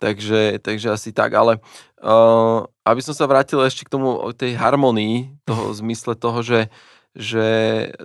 Takže, 0.02 0.58
takže 0.60 0.92
asi 0.92 1.14
tak, 1.14 1.32
ale 1.38 1.62
uh, 2.02 2.66
aby 2.82 3.00
som 3.00 3.14
sa 3.14 3.30
vrátil 3.30 3.62
ešte 3.62 3.86
k 3.86 3.92
tomu, 3.94 4.18
tej 4.34 4.58
harmonii, 4.58 5.30
toho 5.46 5.72
zmysle 5.78 6.18
toho, 6.18 6.42
že 6.42 6.58
že 7.16 7.46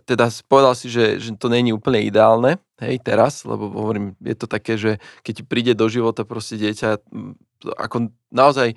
teda 0.07 0.31
povedal 0.47 0.71
si, 0.71 0.87
že, 0.87 1.19
že 1.19 1.35
to 1.35 1.51
není 1.51 1.75
úplne 1.75 1.99
ideálne, 1.99 2.57
hej, 2.79 3.03
teraz, 3.03 3.43
lebo 3.43 3.67
hovorím, 3.67 4.15
je 4.23 4.35
to 4.39 4.47
také, 4.47 4.79
že 4.79 5.03
keď 5.21 5.33
ti 5.35 5.43
príde 5.43 5.73
do 5.75 5.91
života 5.91 6.23
proste 6.23 6.55
dieťa, 6.55 7.03
ako 7.75 8.09
naozaj 8.31 8.73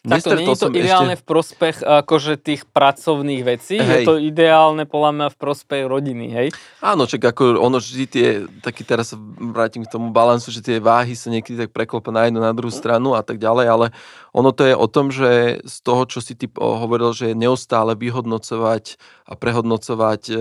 Takto, 0.00 0.32
nie 0.32 0.48
je 0.48 0.56
to 0.56 0.72
ideálne 0.72 1.12
ešte... 1.12 1.20
v 1.20 1.24
prospech 1.28 1.76
akože 1.84 2.40
tých 2.40 2.64
pracovných 2.72 3.42
vecí, 3.44 3.76
hej. 3.76 3.84
je 3.84 4.08
to 4.08 4.16
ideálne 4.16 4.88
podľa 4.88 5.10
mňa 5.12 5.26
v 5.28 5.36
prospech 5.36 5.84
rodiny, 5.84 6.26
hej? 6.32 6.48
Áno, 6.80 7.04
čak 7.04 7.20
ako 7.20 7.60
ono 7.60 7.76
vždy 7.76 8.04
tie, 8.08 8.28
taký 8.64 8.80
teraz 8.88 9.12
vrátim 9.36 9.84
k 9.84 9.92
tomu 9.92 10.08
balansu, 10.08 10.48
že 10.48 10.64
tie 10.64 10.80
váhy 10.80 11.12
sa 11.12 11.28
niekedy 11.28 11.68
tak 11.68 11.76
preklope 11.76 12.08
na 12.08 12.24
jednu, 12.24 12.40
na 12.40 12.56
druhú 12.56 12.72
stranu 12.72 13.12
a 13.12 13.20
tak 13.20 13.36
ďalej, 13.36 13.66
ale 13.68 13.86
ono 14.32 14.56
to 14.56 14.62
je 14.64 14.74
o 14.78 14.86
tom, 14.86 15.12
že 15.12 15.60
z 15.66 15.76
toho, 15.82 16.06
čo 16.06 16.22
si 16.22 16.38
ty 16.38 16.48
hovoril, 16.48 17.10
že 17.12 17.34
je 17.34 17.36
neustále 17.36 17.92
vyhodnocovať 17.98 18.96
a 19.26 19.34
prehodnocovať 19.34 20.22
e, 20.30 20.34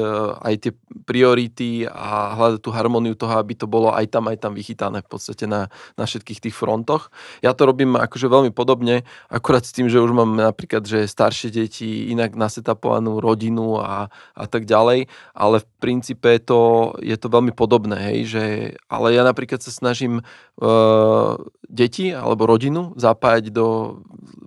aj 0.45 0.53
tie 0.61 0.71
priority 1.05 1.89
a 1.89 2.37
hľadať 2.37 2.59
tú 2.61 2.69
harmóniu 2.69 3.17
toho, 3.17 3.37
aby 3.37 3.57
to 3.57 3.65
bolo 3.65 3.93
aj 3.93 4.09
tam, 4.13 4.29
aj 4.29 4.37
tam 4.41 4.53
vychytané 4.53 5.01
v 5.05 5.09
podstate 5.09 5.45
na, 5.49 5.73
na 5.97 6.05
všetkých 6.05 6.49
tých 6.49 6.55
frontoch. 6.57 7.09
Ja 7.41 7.57
to 7.57 7.69
robím 7.69 7.97
akože 7.97 8.29
veľmi 8.29 8.51
podobne, 8.53 9.05
akurát 9.49 9.65
s 9.65 9.73
tým, 9.73 9.89
že 9.89 9.97
už 9.97 10.13
mám 10.13 10.37
napríklad, 10.37 10.85
že 10.85 11.09
staršie 11.09 11.49
deti, 11.49 12.13
inak 12.13 12.37
nasetapovanú 12.37 13.17
rodinu 13.17 13.81
a, 13.81 14.13
a 14.37 14.45
tak 14.45 14.69
ďalej, 14.69 15.09
ale 15.33 15.55
v 15.57 15.67
princípe 15.81 16.37
to, 16.37 16.93
je 17.01 17.17
to 17.17 17.33
veľmi 17.33 17.49
podobné, 17.57 17.97
hej, 18.13 18.19
že, 18.29 18.45
ale 18.85 19.17
ja 19.17 19.25
napríklad 19.25 19.57
sa 19.57 19.73
snažím 19.73 20.21
uh, 20.21 21.33
deti 21.65 22.13
alebo 22.13 22.45
rodinu 22.45 22.93
zapájať 22.93 23.49
do 23.49 23.97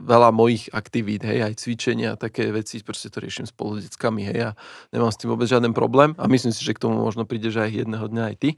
veľa 0.07 0.31
mojich 0.31 0.71
aktivít, 0.71 1.27
hej, 1.27 1.51
aj 1.51 1.59
cvičenia 1.59 2.15
a 2.15 2.21
také 2.23 2.55
veci, 2.55 2.79
proste 2.87 3.11
to 3.11 3.19
riešim 3.19 3.51
spolu 3.51 3.83
s 3.83 3.91
deckami, 3.91 4.23
hej, 4.23 4.55
a 4.55 4.61
nemám 4.95 5.11
s 5.11 5.19
tým 5.19 5.35
vôbec 5.35 5.51
žiaden 5.51 5.75
problém 5.75 6.15
a 6.15 6.31
myslím 6.31 6.55
si, 6.55 6.62
že 6.62 6.79
k 6.79 6.83
tomu 6.87 7.03
možno 7.03 7.27
prídeš 7.27 7.59
aj 7.59 7.75
jedného 7.75 8.07
dňa 8.07 8.23
aj 8.23 8.37
ty. 8.38 8.51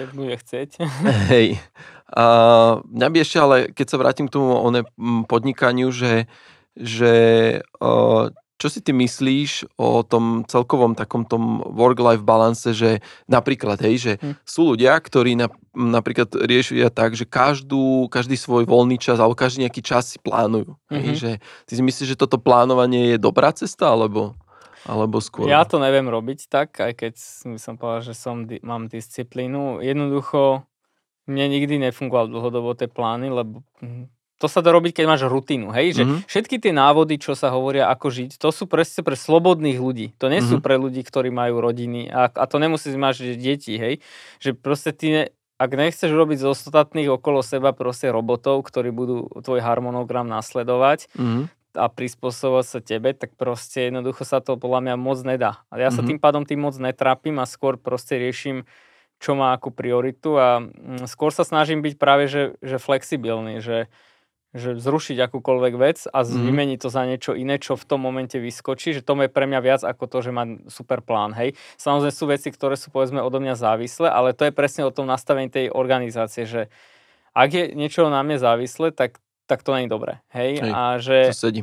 Keď 0.00 0.08
bude 0.16 0.32
chcieť. 0.32 0.80
Hej. 1.28 1.60
A 2.10 2.24
mňa 2.82 3.08
by 3.10 3.18
ešte, 3.22 3.38
ale 3.38 3.56
keď 3.70 3.86
sa 3.86 4.00
vrátim 4.00 4.26
k 4.26 4.34
tomu 4.34 4.58
one, 4.58 4.82
podnikaniu, 5.30 5.94
že, 5.94 6.26
že 6.74 7.14
čo 8.60 8.68
si 8.68 8.84
ty 8.84 8.92
myslíš 8.92 9.80
o 9.80 10.04
tom 10.04 10.44
celkovom 10.44 10.92
takom 10.92 11.24
tom 11.24 11.64
work-life 11.64 12.20
balance, 12.20 12.68
že 12.76 13.00
napríklad, 13.24 13.80
hej, 13.80 13.96
že 13.96 14.12
hm. 14.20 14.34
sú 14.44 14.76
ľudia, 14.76 14.92
ktorí 15.00 15.32
na, 15.32 15.48
napríklad 15.72 16.28
riešia 16.36 16.92
tak, 16.92 17.16
že 17.16 17.24
každú, 17.24 18.12
každý 18.12 18.36
svoj 18.36 18.68
voľný 18.68 19.00
čas 19.00 19.16
alebo 19.16 19.32
každý 19.32 19.64
nejaký 19.64 19.80
čas 19.80 20.12
si 20.12 20.18
plánujú. 20.20 20.76
Mm-hmm. 20.76 21.00
Hej, 21.00 21.08
mhm. 21.08 21.16
že 21.16 21.30
ty 21.64 21.72
si 21.78 21.82
myslíš, 21.82 22.08
že 22.14 22.20
toto 22.20 22.36
plánovanie 22.36 23.16
je 23.16 23.18
dobrá 23.22 23.48
cesta, 23.56 23.88
alebo, 23.88 24.36
alebo 24.84 25.24
skôr? 25.24 25.48
Ja 25.48 25.64
to 25.64 25.80
neviem 25.80 26.04
robiť 26.04 26.52
tak, 26.52 26.76
aj 26.76 26.92
keď 27.00 27.14
som 27.56 27.80
povedal, 27.80 28.12
že 28.12 28.14
som, 28.18 28.44
mám 28.60 28.92
disciplínu. 28.92 29.80
Jednoducho 29.80 30.68
mne 31.30 31.46
nikdy 31.54 31.78
nefungoval 31.78 32.26
dlhodobo 32.26 32.74
tie 32.74 32.90
plány, 32.90 33.30
lebo 33.30 33.62
hm, 33.78 34.10
to 34.40 34.48
sa 34.48 34.64
dá 34.64 34.72
robiť, 34.72 34.96
keď 34.96 35.04
máš 35.04 35.28
rutinu, 35.28 35.68
hej? 35.68 36.00
Že 36.00 36.02
mm-hmm. 36.08 36.20
všetky 36.24 36.56
tie 36.64 36.72
návody, 36.72 37.20
čo 37.20 37.36
sa 37.36 37.52
hovoria, 37.52 37.92
ako 37.92 38.08
žiť, 38.08 38.40
to 38.40 38.48
sú 38.48 38.64
presne 38.64 39.04
pre 39.04 39.12
slobodných 39.12 39.76
ľudí. 39.76 40.16
To 40.16 40.32
nie 40.32 40.40
mm-hmm. 40.40 40.48
sú 40.48 40.56
mhm. 40.58 40.64
pre 40.64 40.80
ľudí, 40.80 41.04
ktorí 41.04 41.28
majú 41.28 41.60
rodiny 41.60 42.08
a, 42.08 42.32
a 42.32 42.44
to 42.48 42.56
nemusíš 42.56 42.96
mať 42.96 43.36
deti, 43.36 43.76
hej? 43.76 44.00
Že 44.40 44.50
proste 44.56 44.96
ty, 44.96 45.06
ne, 45.12 45.22
ak 45.60 45.70
nechceš 45.76 46.08
robiť 46.08 46.40
z 46.40 46.46
ostatných 46.56 47.12
okolo 47.12 47.44
seba 47.44 47.76
proste 47.76 48.08
robotov, 48.08 48.64
ktorí 48.64 48.88
budú 48.88 49.28
tvoj 49.44 49.60
harmonogram 49.60 50.24
nasledovať, 50.24 51.12
mm-hmm 51.14 51.60
a 51.70 51.86
prispôsobovať 51.86 52.66
sa 52.66 52.80
tebe, 52.82 53.14
tak 53.14 53.38
proste 53.38 53.90
jednoducho 53.90 54.26
sa 54.26 54.42
to 54.42 54.58
podľa 54.58 54.90
mňa 54.90 54.94
moc 54.98 55.22
nedá. 55.22 55.62
A 55.70 55.78
ja 55.78 55.94
sa 55.94 56.02
mm-hmm. 56.02 56.08
tým 56.10 56.18
pádom 56.18 56.42
tým 56.42 56.66
moc 56.66 56.74
netrápim 56.74 57.38
a 57.38 57.46
skôr 57.46 57.78
proste 57.78 58.18
riešim, 58.18 58.66
čo 59.20 59.36
má 59.36 59.52
akú 59.52 59.68
prioritu 59.68 60.40
a 60.40 60.64
mm, 60.64 61.04
skôr 61.04 61.28
sa 61.30 61.44
snažím 61.44 61.84
byť 61.84 61.94
práve, 62.00 62.24
že, 62.26 62.56
že 62.64 62.80
flexibilný, 62.80 63.60
že, 63.60 63.92
že 64.56 64.80
zrušiť 64.80 65.20
akúkoľvek 65.28 65.74
vec 65.76 66.08
a 66.08 66.24
mm. 66.24 66.40
vymeniť 66.40 66.78
to 66.80 66.88
za 66.88 67.04
niečo 67.04 67.36
iné, 67.36 67.60
čo 67.60 67.76
v 67.76 67.84
tom 67.84 68.00
momente 68.00 68.40
vyskočí, 68.40 68.96
že 68.96 69.04
to 69.04 69.12
je 69.20 69.28
pre 69.28 69.44
mňa 69.44 69.60
viac 69.60 69.82
ako 69.84 70.08
to, 70.08 70.18
že 70.24 70.32
má 70.32 70.48
super 70.72 71.04
plán, 71.04 71.36
hej. 71.36 71.52
Samozrejme 71.76 72.16
sú 72.16 72.24
veci, 72.32 72.48
ktoré 72.48 72.80
sú 72.80 72.88
povedzme 72.88 73.20
odo 73.20 73.44
mňa 73.44 73.60
závislé, 73.60 74.08
ale 74.08 74.32
to 74.32 74.48
je 74.48 74.56
presne 74.56 74.88
o 74.88 74.94
tom 74.94 75.04
nastavení 75.04 75.52
tej 75.52 75.68
organizácie, 75.68 76.48
že 76.48 76.72
ak 77.36 77.50
je 77.52 77.64
niečo 77.76 78.08
na 78.08 78.24
mne 78.24 78.40
závislé, 78.40 78.90
tak, 78.90 79.20
tak 79.44 79.60
to 79.60 79.76
je 79.76 79.84
dobré, 79.84 80.24
hej. 80.32 80.64
hej 80.64 80.72
a 80.72 80.96
že, 80.96 81.28
to 81.28 81.36
sedí. 81.36 81.62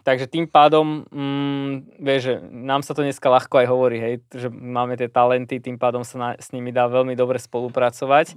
Takže 0.00 0.26
tým 0.32 0.48
pádom, 0.48 1.04
mm, 1.12 2.00
vieš, 2.00 2.20
že 2.24 2.34
nám 2.48 2.80
sa 2.80 2.96
to 2.96 3.04
dneska 3.04 3.28
ľahko 3.28 3.60
aj 3.60 3.66
hovorí, 3.68 3.98
hej, 4.00 4.14
že 4.32 4.48
máme 4.48 4.96
tie 4.96 5.12
talenty, 5.12 5.60
tým 5.60 5.76
pádom 5.76 6.04
sa 6.04 6.16
na, 6.16 6.28
s 6.40 6.50
nimi 6.56 6.72
dá 6.72 6.88
veľmi 6.88 7.12
dobre 7.12 7.36
spolupracovať. 7.36 8.36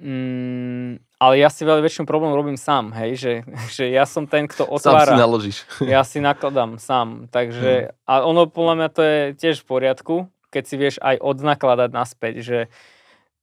Mm, 0.00 0.96
ale 1.20 1.34
ja 1.36 1.52
si 1.52 1.68
veľmi 1.68 1.84
väčšinu 1.84 2.08
problém 2.08 2.32
robím 2.32 2.56
sám, 2.56 2.96
hej, 2.96 3.20
že, 3.20 3.32
že 3.76 3.84
ja 3.92 4.08
som 4.08 4.24
ten, 4.24 4.48
kto 4.48 4.64
otvára. 4.64 5.12
Sám 5.12 5.18
si 5.18 5.22
naložíš. 5.22 5.58
Ja 5.92 6.00
si 6.06 6.24
nakladám 6.24 6.80
sám, 6.80 7.28
takže, 7.28 7.92
hmm. 7.92 8.08
a 8.08 8.14
ono 8.24 8.48
podľa 8.48 8.74
mňa 8.80 8.88
to 8.94 9.00
je 9.04 9.18
tiež 9.36 9.56
v 9.60 9.68
poriadku, 9.68 10.14
keď 10.48 10.62
si 10.64 10.74
vieš 10.80 10.96
aj 11.04 11.20
odnakladať 11.20 11.90
naspäť, 11.92 12.34
že 12.40 12.58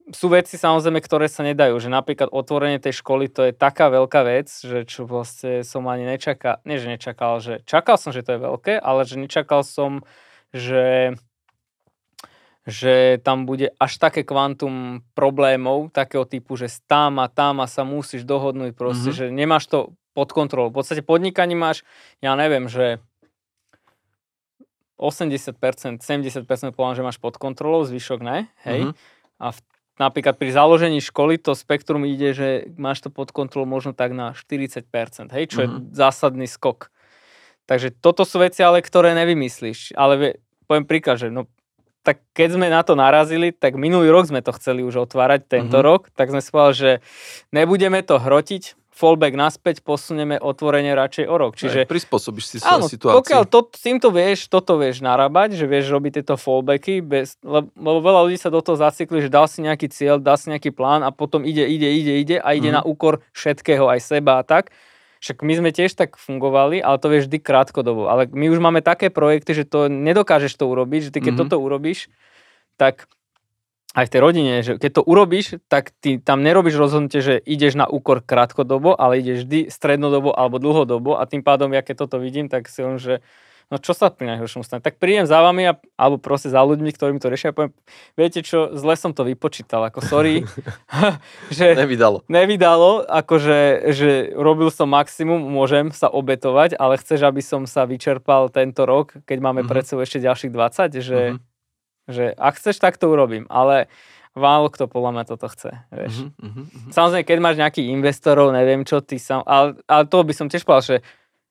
sú 0.08 0.32
veci 0.32 0.56
samozrejme, 0.56 1.04
ktoré 1.04 1.28
sa 1.28 1.44
nedajú, 1.44 1.76
že 1.84 1.92
napríklad 1.92 2.32
otvorenie 2.32 2.80
tej 2.80 3.04
školy 3.04 3.28
to 3.28 3.52
je 3.52 3.54
taká 3.54 3.92
veľká 3.92 4.24
vec, 4.24 4.48
že 4.48 4.88
čo 4.88 5.04
vlastne 5.04 5.68
som 5.68 5.84
ani 5.92 6.08
nečakal, 6.08 6.64
nie 6.64 6.80
že 6.80 6.88
nečakal, 6.88 7.44
že 7.44 7.60
čakal 7.68 8.00
som, 8.00 8.16
že 8.16 8.24
to 8.24 8.36
je 8.36 8.40
veľké, 8.40 8.80
ale 8.80 9.04
že 9.04 9.20
nečakal 9.20 9.68
som, 9.68 10.08
že 10.56 11.16
že 12.68 13.24
tam 13.24 13.48
bude 13.48 13.72
až 13.80 13.96
také 13.96 14.28
kvantum 14.28 15.00
problémov 15.16 15.88
takého 15.96 16.28
typu, 16.28 16.60
že 16.60 16.68
tam 16.84 17.24
a 17.24 17.32
tam 17.32 17.64
a 17.64 17.68
sa 17.72 17.88
musíš 17.88 18.28
dohodnúť 18.28 18.76
proste, 18.76 19.16
mm-hmm. 19.16 19.32
že 19.32 19.32
nemáš 19.32 19.72
to 19.72 19.96
pod 20.12 20.36
kontrolou. 20.36 20.68
V 20.76 20.84
podstate 20.84 21.00
podnikaní 21.00 21.56
máš, 21.56 21.88
ja 22.20 22.36
neviem, 22.36 22.68
že 22.68 23.00
80%, 25.00 26.04
70% 26.04 26.44
poviem, 26.76 26.96
že 27.00 27.08
máš 27.08 27.24
pod 27.24 27.40
kontrolou, 27.40 27.88
zvyšok 27.88 28.20
ne, 28.20 28.52
hej. 28.68 28.92
Mm-hmm. 28.92 29.40
A 29.40 29.48
v, 29.56 29.60
napríklad 29.98 30.38
pri 30.38 30.54
založení 30.54 31.02
školy 31.02 31.42
to 31.42 31.58
spektrum 31.58 32.06
ide, 32.06 32.34
že 32.34 32.48
máš 32.78 33.06
to 33.06 33.10
pod 33.10 33.34
kontrolou 33.34 33.70
možno 33.70 33.94
tak 33.94 34.14
na 34.14 34.34
40%, 34.34 34.88
hej, 35.34 35.46
čo 35.50 35.60
mm-hmm. 35.60 35.62
je 35.62 35.68
mhm. 35.68 35.82
zásadný 35.94 36.48
skok. 36.50 36.90
Takže 37.68 37.92
toto 38.00 38.24
sú 38.24 38.40
veci, 38.40 38.64
ale 38.64 38.80
ktoré 38.80 39.12
nevymyslíš. 39.12 39.92
Ale 40.00 40.40
poviem 40.72 40.88
príklad, 40.88 41.20
že 41.20 41.28
no 41.28 41.52
tak 42.08 42.24
keď 42.32 42.56
sme 42.56 42.72
na 42.72 42.88
to 42.88 42.96
narazili, 42.96 43.52
tak 43.52 43.76
minulý 43.76 44.08
rok 44.08 44.32
sme 44.32 44.40
to 44.40 44.56
chceli 44.56 44.80
už 44.80 45.12
otvárať, 45.12 45.44
tento 45.52 45.84
uh-huh. 45.84 45.92
rok, 45.92 46.02
tak 46.16 46.32
sme 46.32 46.40
si 46.40 46.48
povedali, 46.56 46.80
že 46.80 46.92
nebudeme 47.52 48.00
to 48.00 48.16
hrotiť, 48.16 48.80
fallback 48.98 49.38
naspäť, 49.38 49.80
posunieme 49.80 50.36
otvorenie 50.36 50.92
radšej 50.92 51.26
o 51.30 51.36
rok. 51.38 51.54
Čiže, 51.54 51.86
Aj, 51.86 51.88
prispôsobíš 51.88 52.46
si 52.48 52.58
sa 52.58 52.82
situácii. 52.82 53.14
pokiaľ 53.14 53.44
to, 53.46 53.70
týmto 53.70 54.10
vieš, 54.10 54.50
toto 54.50 54.76
vieš 54.76 55.00
narábať, 55.00 55.54
že 55.54 55.64
vieš 55.64 55.94
robiť 55.94 56.20
tieto 56.20 56.34
fallbacky, 56.34 57.00
bez, 57.00 57.38
lebo, 57.40 57.70
lebo 57.72 58.00
veľa 58.02 58.22
ľudí 58.26 58.36
sa 58.36 58.50
do 58.50 58.58
toho 58.60 58.74
zacykli, 58.74 59.22
že 59.22 59.30
dal 59.30 59.46
si 59.46 59.62
nejaký 59.62 59.86
cieľ, 59.88 60.18
dal 60.18 60.34
si 60.36 60.50
nejaký 60.50 60.74
plán 60.74 61.06
a 61.06 61.14
potom 61.14 61.46
ide, 61.46 61.62
ide, 61.64 61.86
ide, 61.86 62.14
ide 62.18 62.38
a 62.38 62.50
ide 62.52 62.68
Mhm. 62.68 62.76
na 62.76 62.82
úkor 62.82 63.22
všetkého, 63.32 63.86
aj 63.86 64.02
seba 64.02 64.42
a 64.42 64.44
tak. 64.44 64.74
Však 65.18 65.42
my 65.42 65.54
sme 65.56 65.70
tiež 65.70 65.94
tak 65.94 66.14
fungovali, 66.14 66.78
ale 66.78 66.98
to 66.98 67.08
vieš 67.08 67.26
vždy 67.26 67.38
krátkodobo. 67.40 68.06
Ale 68.06 68.26
my 68.28 68.50
už 68.50 68.58
máme 68.58 68.82
také 68.82 69.10
projekty, 69.10 69.54
že 69.54 69.64
to 69.64 69.86
nedokážeš 69.86 70.54
to 70.54 70.66
urobiť, 70.66 71.02
že 71.04 71.14
ty 71.14 71.20
keď 71.20 71.34
Mhm. 71.34 71.42
toto 71.42 71.58
urobíš, 71.58 72.06
tak 72.78 73.10
aj 73.98 74.06
v 74.06 74.12
tej 74.14 74.22
rodine, 74.22 74.54
že 74.62 74.78
keď 74.78 74.92
to 74.94 75.04
urobíš, 75.04 75.58
tak 75.66 75.90
ty 75.98 76.22
tam 76.22 76.46
nerobíš 76.46 76.78
rozhodnutie, 76.78 77.18
že 77.18 77.36
ideš 77.42 77.74
na 77.74 77.90
úkor 77.90 78.22
krátkodobo, 78.22 78.94
ale 78.94 79.18
ideš 79.18 79.44
vždy 79.44 79.60
strednodobo 79.68 80.30
alebo 80.32 80.62
dlhodobo 80.62 81.18
a 81.18 81.26
tým 81.26 81.42
pádom, 81.42 81.74
ja 81.74 81.82
keď 81.82 82.06
toto 82.06 82.22
vidím, 82.22 82.46
tak 82.46 82.70
si 82.70 82.86
on, 82.86 83.02
že 83.02 83.26
no 83.68 83.76
čo 83.76 83.92
sa 83.92 84.08
pri 84.08 84.32
najhoršom 84.32 84.62
stane? 84.62 84.80
Tak 84.80 84.96
prídem 84.96 85.26
za 85.26 85.42
vami 85.42 85.68
a, 85.68 85.76
alebo 85.98 86.22
proste 86.22 86.48
za 86.48 86.62
ľuďmi, 86.62 86.88
ktorými 86.88 87.18
to 87.18 87.28
riešia 87.28 87.52
a 87.52 87.58
poviem, 87.58 87.74
viete 88.14 88.40
čo, 88.40 88.72
zle 88.72 88.94
som 88.96 89.12
to 89.12 89.26
vypočítal, 89.26 89.82
ako 89.84 90.00
sorry, 90.00 90.46
že 91.58 91.74
Nevydalo. 91.74 92.22
nevydalo, 92.30 93.04
akože 93.04 93.92
že 93.92 94.32
robil 94.38 94.70
som 94.70 94.88
maximum, 94.88 95.42
môžem 95.42 95.90
sa 95.92 96.08
obetovať, 96.08 96.78
ale 96.78 96.96
chceš, 96.96 97.26
aby 97.26 97.42
som 97.42 97.66
sa 97.66 97.84
vyčerpal 97.84 98.54
tento 98.54 98.86
rok, 98.86 99.18
keď 99.26 99.38
máme 99.42 99.66
Mhm. 99.66 99.70
pred 99.74 99.84
sebou 99.84 100.06
ešte 100.06 100.22
ďalších 100.22 100.52
20, 100.54 100.94
že, 101.02 101.20
Mhm. 101.36 101.57
Že 102.08 102.34
ak 102.34 102.56
chceš, 102.58 102.80
tak 102.80 102.96
to 102.96 103.12
urobím, 103.12 103.46
ale 103.52 103.92
málo 104.38 104.70
kto 104.70 104.86
podľa 104.86 105.12
mňa 105.18 105.24
toto 105.28 105.48
chce, 105.50 105.72
vieš. 105.92 106.30
Mhm, 106.40 106.64
mhm. 106.64 106.90
Samozrejme, 106.94 107.26
keď 107.26 107.38
máš 107.42 107.58
nejakých 107.58 107.88
investorov, 107.92 108.54
neviem 108.54 108.86
čo, 108.86 109.02
ty 109.02 109.18
sam, 109.18 109.42
ale, 109.44 109.78
ale 109.90 110.04
to 110.08 110.18
by 110.24 110.34
som 110.34 110.48
tiež 110.48 110.64
povedal, 110.64 110.98
že 110.98 110.98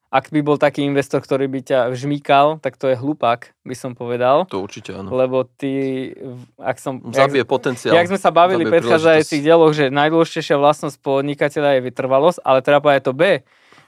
ak 0.06 0.30
by 0.30 0.40
bol 0.40 0.54
taký 0.54 0.86
investor, 0.86 1.18
ktorý 1.18 1.50
by 1.50 1.60
ťa 1.66 1.80
vžmýkal, 1.90 2.62
tak 2.62 2.78
to 2.78 2.86
je 2.88 2.96
hlupák, 2.96 3.52
by 3.66 3.74
som 3.74 3.98
povedal. 3.98 4.46
To 4.48 4.62
určite 4.62 4.94
áno. 4.94 5.10
Lebo 5.10 5.44
ty, 5.44 6.14
ak 6.62 6.78
som... 6.78 7.02
jak- 7.10 7.26
Zabije 7.26 7.42
potenciál. 7.42 7.90
Jak 7.90 8.06
sme 8.06 8.16
sa 8.16 8.30
bavili 8.30 8.62
v 8.64 8.70
predchádzajúcich 8.70 9.42
dieloch, 9.42 9.74
že 9.74 9.90
najdôležitejšia 9.90 10.56
vlastnosť 10.56 11.02
podnikateľa 11.02 11.70
je 11.76 11.80
vytrvalosť, 11.90 12.38
ale 12.46 12.62
treba 12.62 12.78
povedať 12.80 13.02
to 13.02 13.12
B. 13.18 13.42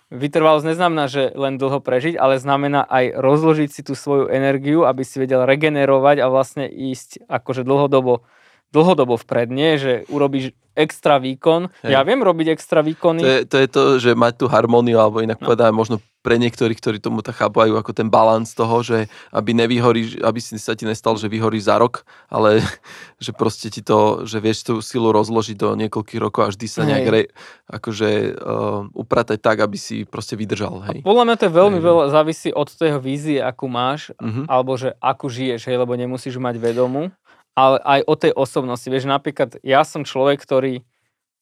Vytrvalosť 0.09 0.73
neznamená, 0.73 1.05
že 1.05 1.37
len 1.37 1.61
dlho 1.61 1.85
prežiť, 1.85 2.17
ale 2.17 2.41
znamená 2.41 2.81
aj 2.89 3.13
rozložiť 3.21 3.69
si 3.69 3.85
tú 3.85 3.93
svoju 3.93 4.33
energiu, 4.33 4.89
aby 4.89 5.05
si 5.05 5.21
vedel 5.21 5.45
regenerovať 5.45 6.25
a 6.25 6.33
vlastne 6.33 6.65
ísť 6.65 7.29
akože 7.29 7.61
dlhodobo, 7.61 8.25
dlhodobo 8.71 9.17
vpred. 9.17 9.49
Nie, 9.49 9.77
že 9.77 9.93
urobíš 10.07 10.53
extra 10.73 11.19
výkon. 11.19 11.75
Hej. 11.83 11.91
Ja 11.91 12.07
viem 12.07 12.23
robiť 12.23 12.55
extra 12.55 12.87
výkony. 12.87 13.19
To 13.19 13.27
je, 13.29 13.41
to 13.45 13.57
je 13.59 13.67
to, 13.69 13.83
že 13.99 14.11
mať 14.15 14.39
tú 14.39 14.47
harmóniu, 14.47 14.95
alebo 14.97 15.19
inak 15.19 15.43
No. 15.43 15.51
povedať, 15.51 15.75
možno 15.75 15.99
pre 16.23 16.39
niektorých, 16.39 16.79
ktorí 16.79 16.97
tomu 16.99 17.19
tak 17.19 17.35
chápajú 17.35 17.75
ako 17.75 17.91
ten 17.91 18.07
balans 18.07 18.55
toho, 18.55 18.79
že 18.83 19.11
aby 19.33 19.55
nevyhoríš, 19.55 20.23
aby 20.23 20.39
si 20.39 20.55
sa 20.55 20.79
ti 20.79 20.87
nestalo, 20.87 21.19
že 21.19 21.27
vyhoríš 21.27 21.67
za 21.67 21.83
rok, 21.83 22.07
ale 22.31 22.63
že 23.25 23.35
proste 23.35 23.75
ti 23.75 23.83
to, 23.83 24.23
že 24.23 24.39
vieš 24.39 24.63
tú 24.63 24.75
silu 24.79 25.11
rozložiť 25.11 25.57
do 25.59 25.75
niekoľkých 25.75 26.21
rokov 26.23 26.41
a 26.47 26.53
vždy 26.55 26.67
sa 26.71 26.87
nejak 26.87 27.07
Hej. 27.07 27.11
re, 27.11 27.23
akože 27.67 28.11
uh, 28.35 28.87
upratať 28.95 29.39
tak, 29.43 29.59
aby 29.59 29.75
si 29.75 30.07
proste 30.07 30.39
vydržal. 30.39 30.79
Hej. 30.87 30.99
Podľa 31.03 31.25
mňa 31.27 31.37
to 31.39 31.47
je 31.51 31.55
veľmi 31.59 31.79
Hej. 31.79 31.87
veľa, 31.87 32.05
závisí 32.15 32.49
od 32.55 32.69
toho 32.71 32.99
vízie, 33.03 33.43
akú 33.43 33.67
máš 33.67 34.15
Mhm. 34.23 34.47
alebo 34.47 34.79
že 34.79 34.95
akú 35.03 35.27
žiješ, 35.27 35.67
hej, 35.67 35.77
lebo 35.77 35.95
nemusíš 35.95 36.39
mať 36.39 36.55
vedomú, 36.57 37.11
ale 37.59 37.83
aj 37.83 38.01
o 38.07 38.15
tej 38.15 38.33
osobnosti. 38.39 38.87
Vieš, 38.87 39.11
napríklad 39.11 39.59
ja 39.67 39.83
som 39.83 40.07
človek, 40.07 40.39
ktorý 40.39 40.87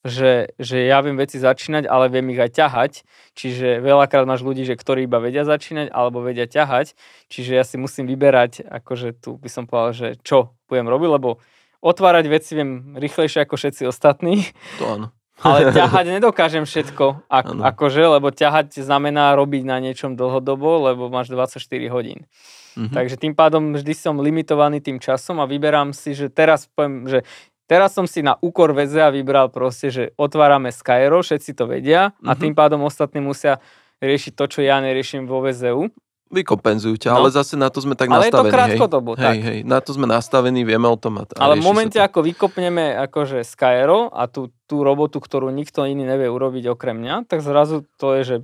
že, 0.06 0.54
že 0.62 0.86
ja 0.86 1.02
viem 1.02 1.18
veci 1.18 1.42
začínať, 1.42 1.90
ale 1.90 2.06
viem 2.06 2.30
ich 2.30 2.38
aj 2.38 2.54
ťahať. 2.54 2.92
Čiže 3.34 3.82
veľakrát 3.82 4.22
máš 4.22 4.46
ľudí, 4.46 4.62
že 4.62 4.78
ktorí 4.78 5.10
iba 5.10 5.18
vedia 5.18 5.42
začínať 5.42 5.90
alebo 5.90 6.22
vedia 6.22 6.46
ťahať. 6.46 6.94
Čiže 7.26 7.58
ja 7.58 7.66
si 7.66 7.74
musím 7.74 8.06
vyberať, 8.06 8.62
akože 8.70 9.18
tu 9.18 9.34
by 9.34 9.50
som 9.50 9.66
povedal, 9.66 9.92
že 9.92 10.08
čo 10.22 10.54
budem 10.70 10.86
robiť, 10.86 11.10
lebo 11.10 11.42
otvárať 11.82 12.24
veci 12.30 12.54
viem 12.54 12.94
rýchlejšie 12.94 13.42
ako 13.42 13.58
všetci 13.58 13.82
ostatní, 13.90 14.46
To 14.78 14.94
áno. 14.94 15.06
ale 15.42 15.70
ťahať 15.76 16.06
nedokážem 16.22 16.64
všetko, 16.70 17.26
ak, 17.26 17.46
akože, 17.74 18.02
lebo 18.06 18.30
ťahať 18.30 18.78
znamená 18.78 19.34
robiť 19.34 19.62
na 19.66 19.82
niečom 19.82 20.14
dlhodobo, 20.14 20.86
lebo 20.86 21.10
máš 21.10 21.34
24 21.34 21.58
hodín. 21.90 22.30
Mhm. 22.76 22.92
Takže 22.92 23.16
tým 23.16 23.32
pádom 23.32 23.72
vždy 23.72 23.92
som 23.96 24.20
limitovaný 24.20 24.84
tým 24.84 25.00
časom 25.00 25.40
a 25.40 25.48
vyberám 25.48 25.96
si, 25.96 26.12
že 26.12 26.28
teraz 26.28 26.68
poviem, 26.68 27.08
že 27.08 27.24
teraz 27.66 27.96
som 27.96 28.04
si 28.04 28.20
na 28.20 28.36
úkor 28.38 28.76
VZA 28.76 29.10
vybral 29.10 29.48
proste, 29.48 29.88
že 29.90 30.04
otvárame 30.14 30.68
Skyro, 30.70 31.24
všetci 31.24 31.56
to 31.56 31.64
vedia 31.66 32.12
a 32.22 32.32
Mhm. 32.36 32.40
tým 32.44 32.54
pádom 32.54 32.84
ostatní 32.84 33.24
musia 33.24 33.58
riešiť 33.98 34.36
to, 34.36 34.44
čo 34.46 34.60
ja 34.60 34.76
neriešim 34.84 35.24
vo 35.24 35.40
VZU. 35.40 35.88
Vykompenzujú 36.26 36.98
ťa, 36.98 37.14
No. 37.14 37.22
ale 37.22 37.30
zase 37.30 37.54
na 37.54 37.70
to 37.70 37.78
sme 37.78 37.94
tak 37.94 38.10
Ale 38.10 38.26
je 38.26 38.34
to 38.34 38.42
nastavení. 38.42 38.50
krátkodobo, 38.50 39.14
hej. 39.14 39.26
Hej, 39.30 39.38
hej, 39.46 39.58
na 39.62 39.78
to 39.78 39.94
sme 39.94 40.10
nastavení, 40.10 40.66
vieme 40.66 40.90
o 40.90 40.98
tom. 40.98 41.18
A, 41.18 41.22
a 41.22 41.38
Ale 41.38 41.54
v 41.54 41.62
momente, 41.62 42.02
ako 42.02 42.26
vykopneme 42.26 42.98
akože 43.06 43.46
Skyro 43.46 44.10
a 44.10 44.26
tú, 44.26 44.50
tú 44.66 44.82
robotu, 44.82 45.22
ktorú 45.22 45.54
nikto 45.54 45.86
iný 45.86 46.02
nevie 46.02 46.26
urobiť 46.26 46.66
okrem 46.66 46.98
mňa, 46.98 47.30
tak 47.30 47.46
zrazu 47.46 47.86
to 47.94 48.18
je, 48.18 48.22
že 48.26 48.36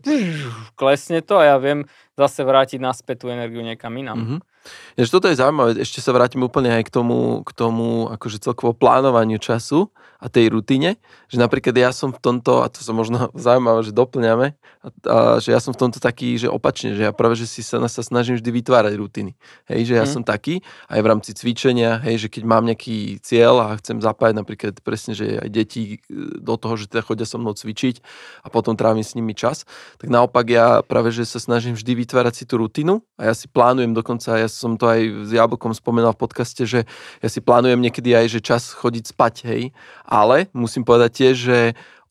klesne 0.75 1.21
to 1.21 1.43
a 1.43 1.55
ja 1.55 1.57
viem 1.59 1.83
zase 2.15 2.47
vrátiť 2.47 2.79
naspäť 2.79 3.27
tú 3.27 3.35
energiu 3.35 3.61
niekam 3.61 3.91
inám. 3.93 4.19
Mhm. 4.19 4.39
Jež 4.95 5.11
toto 5.11 5.27
je 5.27 5.35
zaujímavé, 5.35 5.75
ešte 5.75 5.99
sa 5.99 6.15
vrátim 6.15 6.39
úplne 6.39 6.71
aj 6.71 6.87
k 6.87 6.91
tomu, 6.95 7.43
k 7.43 7.51
tomu 7.51 8.07
akože 8.15 8.39
celkovo 8.39 8.71
plánovaniu 8.71 9.43
času 9.43 9.91
a 10.23 10.31
tej 10.31 10.55
rutine, 10.55 11.03
že 11.27 11.35
napríklad 11.35 11.75
ja 11.75 11.91
som 11.91 12.15
v 12.15 12.23
tomto, 12.23 12.63
a 12.63 12.71
to 12.71 12.79
sa 12.79 12.95
možno 12.95 13.27
zaujímavé, 13.35 13.83
že 13.83 13.91
doplňame, 13.91 14.55
a, 14.55 14.87
a, 14.87 15.17
že 15.43 15.51
ja 15.51 15.59
som 15.59 15.75
v 15.75 15.83
tomto 15.83 15.99
taký, 15.99 16.39
že 16.39 16.47
opačne, 16.47 16.95
že 16.95 17.11
ja 17.11 17.11
práve, 17.11 17.35
že 17.35 17.51
si 17.51 17.67
sa, 17.67 17.83
sa 17.91 18.03
snažím 18.07 18.39
vždy 18.39 18.51
vytvárať 18.63 18.95
rutiny. 18.95 19.35
Hej, 19.67 19.91
že 19.91 19.95
ja 19.99 20.07
Mhm. 20.07 20.13
som 20.15 20.23
taký, 20.23 20.63
aj 20.87 21.01
v 21.03 21.07
rámci 21.11 21.31
cvičenia, 21.35 21.99
hej, 22.07 22.23
že 22.23 22.29
keď 22.31 22.43
mám 22.47 22.63
nejaký 22.63 23.19
cieľ 23.19 23.67
a 23.67 23.75
chcem 23.83 23.99
zapájať 23.99 24.35
napríklad 24.39 24.75
presne, 24.87 25.19
že 25.19 25.43
aj 25.43 25.49
deti 25.51 25.83
e, 25.83 26.39
do 26.39 26.55
toho, 26.55 26.79
že 26.79 26.87
teda 26.87 27.03
chodia 27.03 27.27
so 27.27 27.43
mnou 27.43 27.59
cvičiť 27.59 27.99
a 28.47 28.49
potom 28.53 28.79
trávim 28.79 29.03
s 29.03 29.19
nimi 29.19 29.35
čas, 29.35 29.67
tak 29.99 30.07
naopak 30.07 30.47
ja 30.47 30.67
práve, 30.87 31.11
že 31.11 31.27
sa 31.27 31.43
snažím 31.43 31.75
vždy 31.75 31.99
vytvárať 32.07 32.35
si 32.39 32.45
tú 32.47 32.63
rutinu 32.63 33.03
a 33.19 33.31
ja 33.31 33.35
si 33.35 33.51
plánujem 33.51 33.91
dokonca, 33.91 34.39
ja 34.39 34.47
som 34.47 34.79
to 34.79 34.87
aj 34.87 35.01
s 35.27 35.31
Jablkom 35.35 35.75
spomenal 35.75 36.15
v 36.15 36.23
podcaste, 36.23 36.63
že 36.63 36.87
ja 37.19 37.29
si 37.33 37.43
plánujem 37.43 37.81
niekedy 37.83 38.15
aj, 38.15 38.39
že 38.39 38.41
čas 38.45 38.71
chodiť 38.71 39.05
spať, 39.11 39.35
hej, 39.49 39.63
ale 40.13 40.53
musím 40.53 40.85
povedať 40.85 41.11
tiež, 41.25 41.37
že 41.41 41.59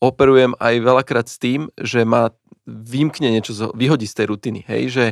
operujem 0.02 0.58
aj 0.58 0.74
veľakrát 0.82 1.30
s 1.30 1.38
tým, 1.38 1.70
že 1.78 2.02
ma 2.02 2.34
vymkne 2.66 3.30
niečo, 3.30 3.54
zo- 3.54 3.74
vyhodí 3.74 4.06
z 4.06 4.22
tej 4.22 4.26
rutiny, 4.34 4.60
hej, 4.66 4.82
že 4.90 5.04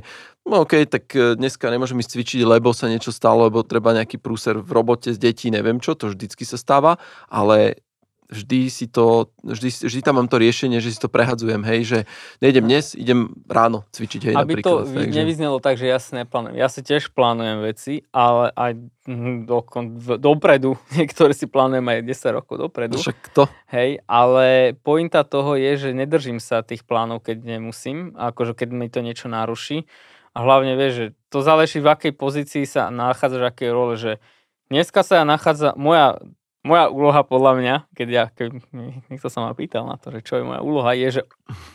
no 0.47 0.67
OK, 0.67 0.87
tak 0.87 1.11
e, 1.15 1.35
dneska 1.39 1.71
nemôžem 1.71 1.99
ísť 1.99 2.11
cvičiť, 2.15 2.41
lebo 2.47 2.71
sa 2.71 2.91
niečo 2.91 3.11
stalo, 3.11 3.47
lebo 3.47 3.67
treba 3.67 3.95
nejaký 3.95 4.19
prúser 4.23 4.59
v 4.59 4.71
robote 4.71 5.11
s 5.11 5.19
detí, 5.19 5.51
neviem 5.51 5.83
čo, 5.83 5.99
to 5.99 6.11
vždycky 6.15 6.47
sa 6.47 6.59
stáva, 6.59 6.99
ale 7.27 7.83
vždy 8.31 8.71
si 8.71 8.87
to, 8.87 9.35
vždy, 9.43 9.91
vždy 9.91 10.01
tam 10.07 10.23
mám 10.23 10.31
to 10.31 10.39
riešenie, 10.39 10.79
že 10.79 10.95
si 10.95 10.99
to 11.03 11.11
prehadzujem, 11.11 11.67
hej, 11.67 11.81
že 11.83 11.99
nejdem 12.39 12.65
dnes, 12.65 12.95
idem 12.95 13.35
ráno 13.51 13.83
cvičiť, 13.91 14.31
hej, 14.31 14.35
Aby 14.39 14.63
napríklad. 14.63 14.87
to 14.87 14.95
takže- 14.95 15.19
nevyznelo 15.19 15.59
tak, 15.59 15.75
že 15.77 15.87
ja 15.91 15.99
si 15.99 16.15
neplánujem. 16.15 16.55
Ja 16.55 16.69
si 16.71 16.81
tiež 16.87 17.11
plánujem 17.11 17.59
veci, 17.67 18.07
ale 18.15 18.55
aj 18.55 18.73
mm, 19.11 19.51
dokon, 19.51 19.85
dopredu. 20.23 20.79
Niektoré 20.99 21.35
si 21.35 21.51
plánujem 21.51 21.85
aj 21.85 21.99
10 22.07 22.39
rokov 22.39 22.55
dopredu. 22.63 22.97
Však 22.97 23.35
to, 23.35 23.51
Hej, 23.75 24.01
ale 24.07 24.79
pointa 24.81 25.27
toho 25.27 25.59
je, 25.59 25.77
že 25.77 25.91
nedržím 25.91 26.39
sa 26.39 26.63
tých 26.63 26.87
plánov, 26.87 27.27
keď 27.27 27.59
nemusím, 27.59 28.15
akože 28.15 28.55
keď 28.55 28.69
mi 28.71 28.87
to 28.87 29.03
niečo 29.03 29.27
naruší. 29.27 29.91
A 30.31 30.47
hlavne 30.47 30.79
vieš, 30.79 30.93
že 30.95 31.07
to 31.27 31.43
záleží 31.43 31.83
v 31.83 31.91
akej 31.91 32.13
pozícii 32.15 32.63
sa 32.63 32.87
nachádzaš, 32.95 33.51
akej 33.51 33.71
role, 33.75 33.99
že 33.99 34.23
dneska 34.71 35.03
sa 35.03 35.23
ja 35.23 35.25
nachádza, 35.27 35.75
moja, 35.75 36.23
moja 36.61 36.93
úloha 36.93 37.23
podľa 37.25 37.53
mňa, 37.57 37.75
keď 37.97 38.09
ja, 38.09 38.25
keď 38.29 38.61
niekto 39.09 39.29
sa 39.29 39.41
ma 39.43 39.53
pýtal 39.57 39.89
na 39.89 39.97
to, 39.97 40.13
že 40.13 40.21
čo 40.21 40.41
je 40.41 40.45
moja 40.45 40.61
úloha, 40.61 40.93
je, 40.93 41.21
že 41.21 41.23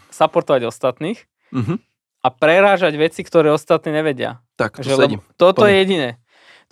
supportovať 0.10 0.69
ostatných 0.69 1.19
mhm, 1.52 1.82
a 2.21 2.28
prerážať 2.30 2.93
veci, 2.95 3.21
ktoré 3.21 3.50
ostatní 3.50 3.93
nevedia. 3.93 4.41
tak, 4.56 4.78
to 4.78 4.86
Že, 4.86 4.93
sedím. 4.98 5.21
toto 5.38 5.65
Plne. 5.65 5.69
je 5.69 5.76
jediné. 5.82 6.10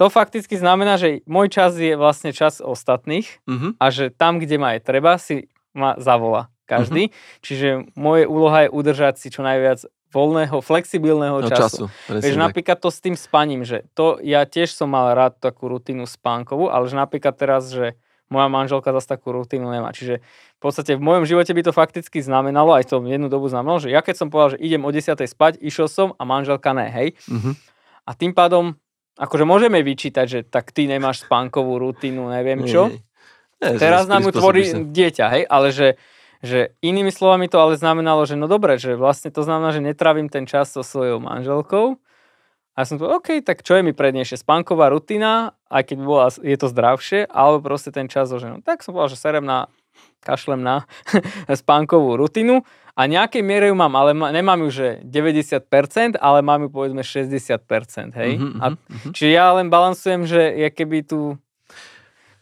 To 0.01 0.09
fakticky 0.09 0.57
znamená, 0.57 0.97
že 0.97 1.21
môj 1.29 1.53
čas 1.53 1.77
je 1.77 1.93
vlastne 1.93 2.33
čas 2.33 2.57
ostatných 2.57 3.29
Mhm, 3.45 3.77
a 3.77 3.85
že 3.93 4.09
tam, 4.09 4.41
kde 4.41 4.57
ma 4.57 4.73
je 4.73 4.81
treba, 4.81 5.21
si 5.21 5.49
ma 5.77 5.93
zavolá 6.01 6.49
každý. 6.65 7.09
Mhm. 7.09 7.13
Čiže 7.41 7.67
moje 7.93 8.23
úloha 8.25 8.65
je 8.65 8.73
udržať 8.73 9.21
si 9.21 9.29
čo 9.29 9.45
najviac 9.45 9.85
voľného, 10.13 10.61
flexibilného 10.61 11.41
no, 11.41 11.49
času. 11.49 11.89
času. 11.89 12.21
Vieš, 12.21 12.37
tak. 12.37 12.45
napríklad 12.45 12.77
to 12.77 12.89
s 12.93 12.99
tým 13.01 13.17
spaním, 13.17 13.65
že 13.65 13.89
to 13.97 14.21
ja 14.21 14.45
tiež 14.45 14.69
som 14.71 14.93
mal 14.93 15.17
rád 15.17 15.41
takú 15.41 15.65
rutinu 15.67 16.05
spánkovú, 16.05 16.69
ale 16.69 16.85
že 16.85 16.93
napríklad 16.93 17.33
teraz, 17.33 17.73
že 17.73 17.97
moja 18.29 18.47
manželka 18.49 18.93
zase 18.93 19.09
takú 19.13 19.33
rutinu 19.33 19.69
nemá. 19.69 19.93
Čiže 19.93 20.21
v 20.57 20.59
podstate 20.61 20.95
v 20.97 21.01
mojom 21.01 21.25
živote 21.25 21.51
by 21.53 21.61
to 21.65 21.73
fakticky 21.73 22.21
znamenalo, 22.21 22.73
aj 22.77 22.93
to 22.93 23.01
jednu 23.03 23.29
dobu 23.29 23.49
znamenalo, 23.49 23.81
že 23.81 23.93
ja 23.93 24.01
keď 24.05 24.15
som 24.15 24.27
povedal, 24.29 24.57
že 24.57 24.63
idem 24.63 24.81
o 24.85 24.89
10. 24.89 25.17
spať, 25.17 25.61
išiel 25.61 25.89
som 25.89 26.13
a 26.17 26.23
manželka 26.25 26.73
ne, 26.73 26.87
hej. 26.89 27.07
Mhm, 27.29 27.51
A 28.07 28.11
tým 28.13 28.31
pádom, 28.33 28.77
akože 29.19 29.45
môžeme 29.45 29.79
vyčítať, 29.81 30.25
že 30.25 30.39
tak 30.45 30.73
ty 30.73 30.89
nemáš 30.89 31.25
spánkovú 31.25 31.77
rutinu, 31.77 32.29
neviem 32.29 32.65
čo. 32.65 32.89
nie, 32.89 33.01
nie. 33.01 33.11
Nie, 33.63 33.79
Teraz 33.79 34.11
nám 34.11 34.27
ju 34.27 34.35
tvorí 34.35 34.67
sa. 34.67 34.83
dieťa, 34.83 35.25
hej, 35.31 35.43
ale 35.47 35.71
že, 35.71 35.95
že 36.43 36.75
inými 36.83 37.09
slovami 37.09 37.47
to 37.47 37.55
ale 37.55 37.79
znamenalo, 37.79 38.27
že 38.27 38.35
no 38.35 38.51
dobre, 38.51 38.75
že 38.75 38.99
vlastne 38.99 39.31
to 39.31 39.47
znamená, 39.47 39.71
že 39.71 39.79
netravím 39.79 40.27
ten 40.27 40.43
čas 40.43 40.75
so 40.75 40.83
svojou 40.83 41.23
manželkou. 41.23 41.95
A 42.73 42.83
ja 42.83 42.85
som 42.89 42.99
to, 42.99 43.07
OK, 43.07 43.39
tak 43.45 43.63
čo 43.63 43.79
je 43.79 43.85
mi 43.85 43.95
prednejšie? 43.95 44.43
Spánková 44.43 44.91
rutina, 44.91 45.55
aj 45.71 45.93
keď 45.93 45.97
bola, 46.03 46.27
je 46.33 46.57
to 46.57 46.67
zdravšie, 46.67 47.29
alebo 47.29 47.63
proste 47.63 47.95
ten 47.95 48.09
čas 48.11 48.27
so 48.27 48.41
ženou. 48.41 48.59
Tak 48.65 48.83
som 48.83 48.97
povedal, 48.97 49.13
že 49.13 49.21
serem 49.21 49.45
na, 49.45 49.69
kašlem 50.25 50.59
na 50.59 50.83
spánkovú 51.61 52.17
rutinu 52.17 52.65
a 52.97 53.05
nejakej 53.05 53.45
miere 53.45 53.69
ju 53.69 53.75
mám, 53.77 53.93
ale 53.93 54.11
nemám 54.13 54.67
ju, 54.67 54.69
že 54.69 54.87
90%, 55.05 56.17
ale 56.17 56.39
mám 56.41 56.65
ju 56.65 56.69
povedzme 56.73 57.05
60%, 57.05 58.19
hej? 58.19 58.31
Mhm, 58.41 58.57
a, 58.59 58.65
mhm. 58.73 59.09
čiže 59.15 59.29
ja 59.31 59.53
len 59.53 59.69
balansujem, 59.69 60.25
že 60.25 60.41
je 60.41 60.67
keby 60.73 61.05
tu 61.05 61.37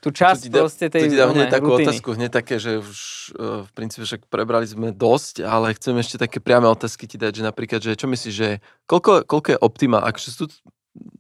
tú 0.02 0.10
časť 0.10 0.50
dá- 0.50 0.66
proste 0.66 0.90
tej 0.90 1.06
To 1.06 1.12
ti 1.14 1.18
dám 1.22 1.32
hneď 1.38 1.54
takú 1.54 1.78
rutiny. 1.78 1.86
otázku, 1.86 2.10
hneď 2.18 2.32
také, 2.34 2.58
že 2.58 2.82
už 2.82 3.00
uh, 3.38 3.62
v 3.64 3.72
princípe 3.78 4.02
však 4.02 4.26
prebrali 4.26 4.66
sme 4.66 4.90
dosť, 4.90 5.46
ale 5.46 5.78
chcem 5.78 5.94
ešte 6.02 6.18
také 6.18 6.42
priame 6.42 6.66
otázky 6.66 7.06
ti 7.06 7.22
dať, 7.22 7.40
že 7.40 7.44
napríklad, 7.46 7.80
že 7.86 7.94
čo 7.94 8.10
myslíš, 8.10 8.34
že 8.34 8.50
koľko, 8.90 9.30
koľko 9.30 9.48
je 9.54 9.60
optima, 9.62 10.02
akože 10.02 10.28
sú 10.34 10.50
tu 10.50 10.58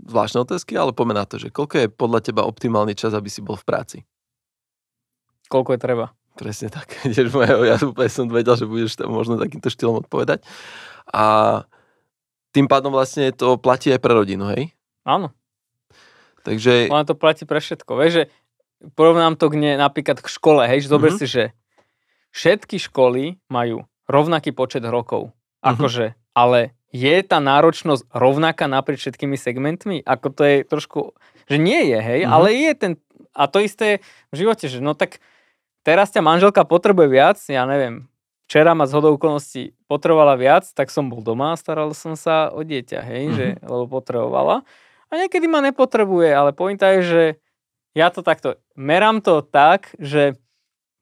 zvláštne 0.10 0.41
otázky, 0.41 0.74
ale 0.74 0.98
poďme 0.98 1.22
na 1.22 1.30
to, 1.30 1.38
že 1.38 1.54
koľko 1.54 1.86
je 1.86 1.88
podľa 1.94 2.20
teba 2.26 2.41
optimálny 2.44 2.98
čas, 2.98 3.13
aby 3.13 3.30
si 3.30 3.46
bol 3.46 3.54
v 3.54 3.63
práci? 3.70 3.98
Koľko 5.48 5.78
je 5.78 5.80
treba. 5.80 6.06
Presne 6.34 6.74
tak. 6.74 6.98
Ja 7.70 7.78
úplne 7.78 8.10
som 8.10 8.26
vedel, 8.34 8.58
že 8.58 8.65
budeš 8.65 8.98
tam 8.98 9.13
možno 9.13 9.38
takýmto 9.38 9.70
štýlom 9.70 10.02
odpovedať. 10.02 10.41
A 11.13 11.24
tým 12.50 12.65
pádom 12.65 12.89
vlastne 12.89 13.30
to 13.30 13.62
platí 13.62 13.94
aj 13.94 14.02
pre 14.02 14.17
rodinu, 14.17 14.50
hej? 14.52 14.74
Áno, 15.06 15.32
Takže, 16.41 16.89
ono 16.89 17.06
to 17.06 17.13
platí 17.13 17.46
pre 17.46 17.62
všetko. 17.62 17.91
Vieš, 18.02 18.13
že 18.17 18.24
porovnám 18.94 19.38
to 19.38 19.50
k 19.50 19.56
ne, 19.58 19.72
napríklad 19.78 20.20
k 20.20 20.28
škole, 20.28 20.65
hej, 20.65 20.86
že 20.86 20.91
zober 20.91 21.12
Mhm. 21.13 21.17
si, 21.22 21.26
že 21.28 21.44
všetky 22.32 22.78
školy 22.80 23.38
majú 23.48 23.86
rovnaký 24.08 24.52
počet 24.52 24.84
rokov. 24.84 25.32
Mhm. 25.62 25.67
Akože, 25.76 26.06
ale 26.34 26.74
je 26.91 27.15
tá 27.24 27.39
náročnosť 27.39 28.12
rovnaká 28.12 28.67
naprieč 28.67 29.08
všetkými 29.08 29.39
segmentmi? 29.39 30.04
Ako 30.04 30.28
to 30.34 30.44
je 30.44 30.56
trošku, 30.67 31.15
že 31.48 31.56
nie 31.56 31.88
je, 31.88 32.00
hej, 32.00 32.22
Mhm. 32.28 32.32
ale 32.32 32.48
je 32.52 32.72
ten, 32.76 32.91
a 33.32 33.48
to 33.48 33.63
isté 33.63 34.04
v 34.32 34.44
živote, 34.44 34.67
že 34.67 34.84
no 34.84 34.91
tak 34.91 35.24
teraz 35.88 36.12
ťa 36.12 36.20
manželka 36.20 36.67
potrebuje 36.67 37.08
viac, 37.08 37.38
ja 37.48 37.63
neviem, 37.63 38.12
včera 38.50 38.76
ma 38.76 38.84
z 38.84 39.00
hodou 39.00 39.15
okolností 39.15 39.72
potrebovala 39.88 40.36
viac, 40.36 40.67
tak 40.76 40.91
som 40.91 41.08
bol 41.08 41.24
doma 41.24 41.56
a 41.56 41.60
staral 41.60 41.96
som 41.96 42.20
sa 42.20 42.52
o 42.52 42.60
dieťa, 42.67 43.00
hej, 43.08 43.24
že, 43.32 43.48
lebo 43.63 43.88
potrebovala. 43.88 44.67
A 45.08 45.12
niekedy 45.15 45.48
ma 45.48 45.63
nepotrebuje, 45.63 46.32
ale 46.32 46.52
pointa 46.52 46.91
je, 46.96 47.02
že 47.04 47.24
ja 47.91 48.08
to 48.10 48.21
takto, 48.21 48.56
merám 48.73 49.19
to 49.19 49.41
tak, 49.41 49.91
že 49.99 50.36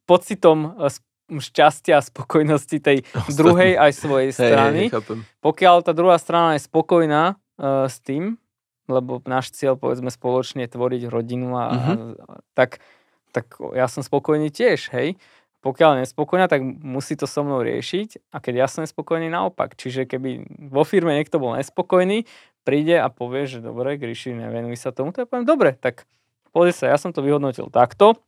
pocitom 0.03 0.73
e, 0.77 0.89
šťastia 1.29 2.01
a 2.01 2.05
spokojnosti 2.05 2.77
tej 2.81 3.05
Ostatní. 3.05 3.33
druhej 3.37 3.71
aj 3.77 3.91
svojej 3.93 4.31
hej, 4.33 4.37
strany, 4.37 4.81
hej, 4.89 4.93
chápem. 4.97 5.19
pokiaľ 5.45 5.75
tá 5.85 5.93
druhá 5.93 6.17
strana 6.17 6.57
je 6.57 6.65
spokojná 6.65 7.37
uh, 7.37 7.85
s 7.85 8.01
tým, 8.01 8.41
lebo 8.89 9.21
náš 9.29 9.53
cieľ, 9.53 9.77
povedzme, 9.77 10.09
spoločne 10.09 10.65
tvoriť 10.65 11.05
rodinu 11.05 11.53
a, 11.53 11.65
Mhm. 11.69 11.93
a 12.17 12.33
tak, 12.57 12.81
tak 13.29 13.45
ja 13.77 13.85
som 13.85 14.01
spokojný 14.01 14.49
tiež, 14.49 14.89
hej. 14.89 15.21
Pokiaľ 15.61 16.01
nespokojná, 16.01 16.49
tak 16.49 16.63
musí 16.65 17.13
to 17.13 17.29
so 17.29 17.45
mnou 17.45 17.61
riešiť 17.61 18.33
a 18.33 18.41
keď 18.41 18.63
ja 18.63 18.67
som 18.71 18.81
nespokojný, 18.81 19.29
naopak. 19.29 19.77
Čiže 19.77 20.09
keby 20.09 20.47
vo 20.71 20.81
firme 20.81 21.13
niekto 21.13 21.37
bol 21.37 21.53
nespokojný, 21.53 22.25
príde 22.65 22.97
a 22.97 23.11
povie, 23.13 23.45
že 23.45 23.61
dobre, 23.61 23.99
Gríši, 24.01 24.33
nevenuj 24.33 24.79
sa 24.81 24.89
tomu, 24.89 25.13
to 25.13 25.21
ja 25.21 25.27
poviem, 25.29 25.45
dobre, 25.45 25.75
tak 25.77 26.07
pozri 26.49 26.73
sa, 26.73 26.89
ja 26.89 26.97
som 26.97 27.13
to 27.13 27.21
vyhodnotil 27.21 27.69
takto, 27.69 28.19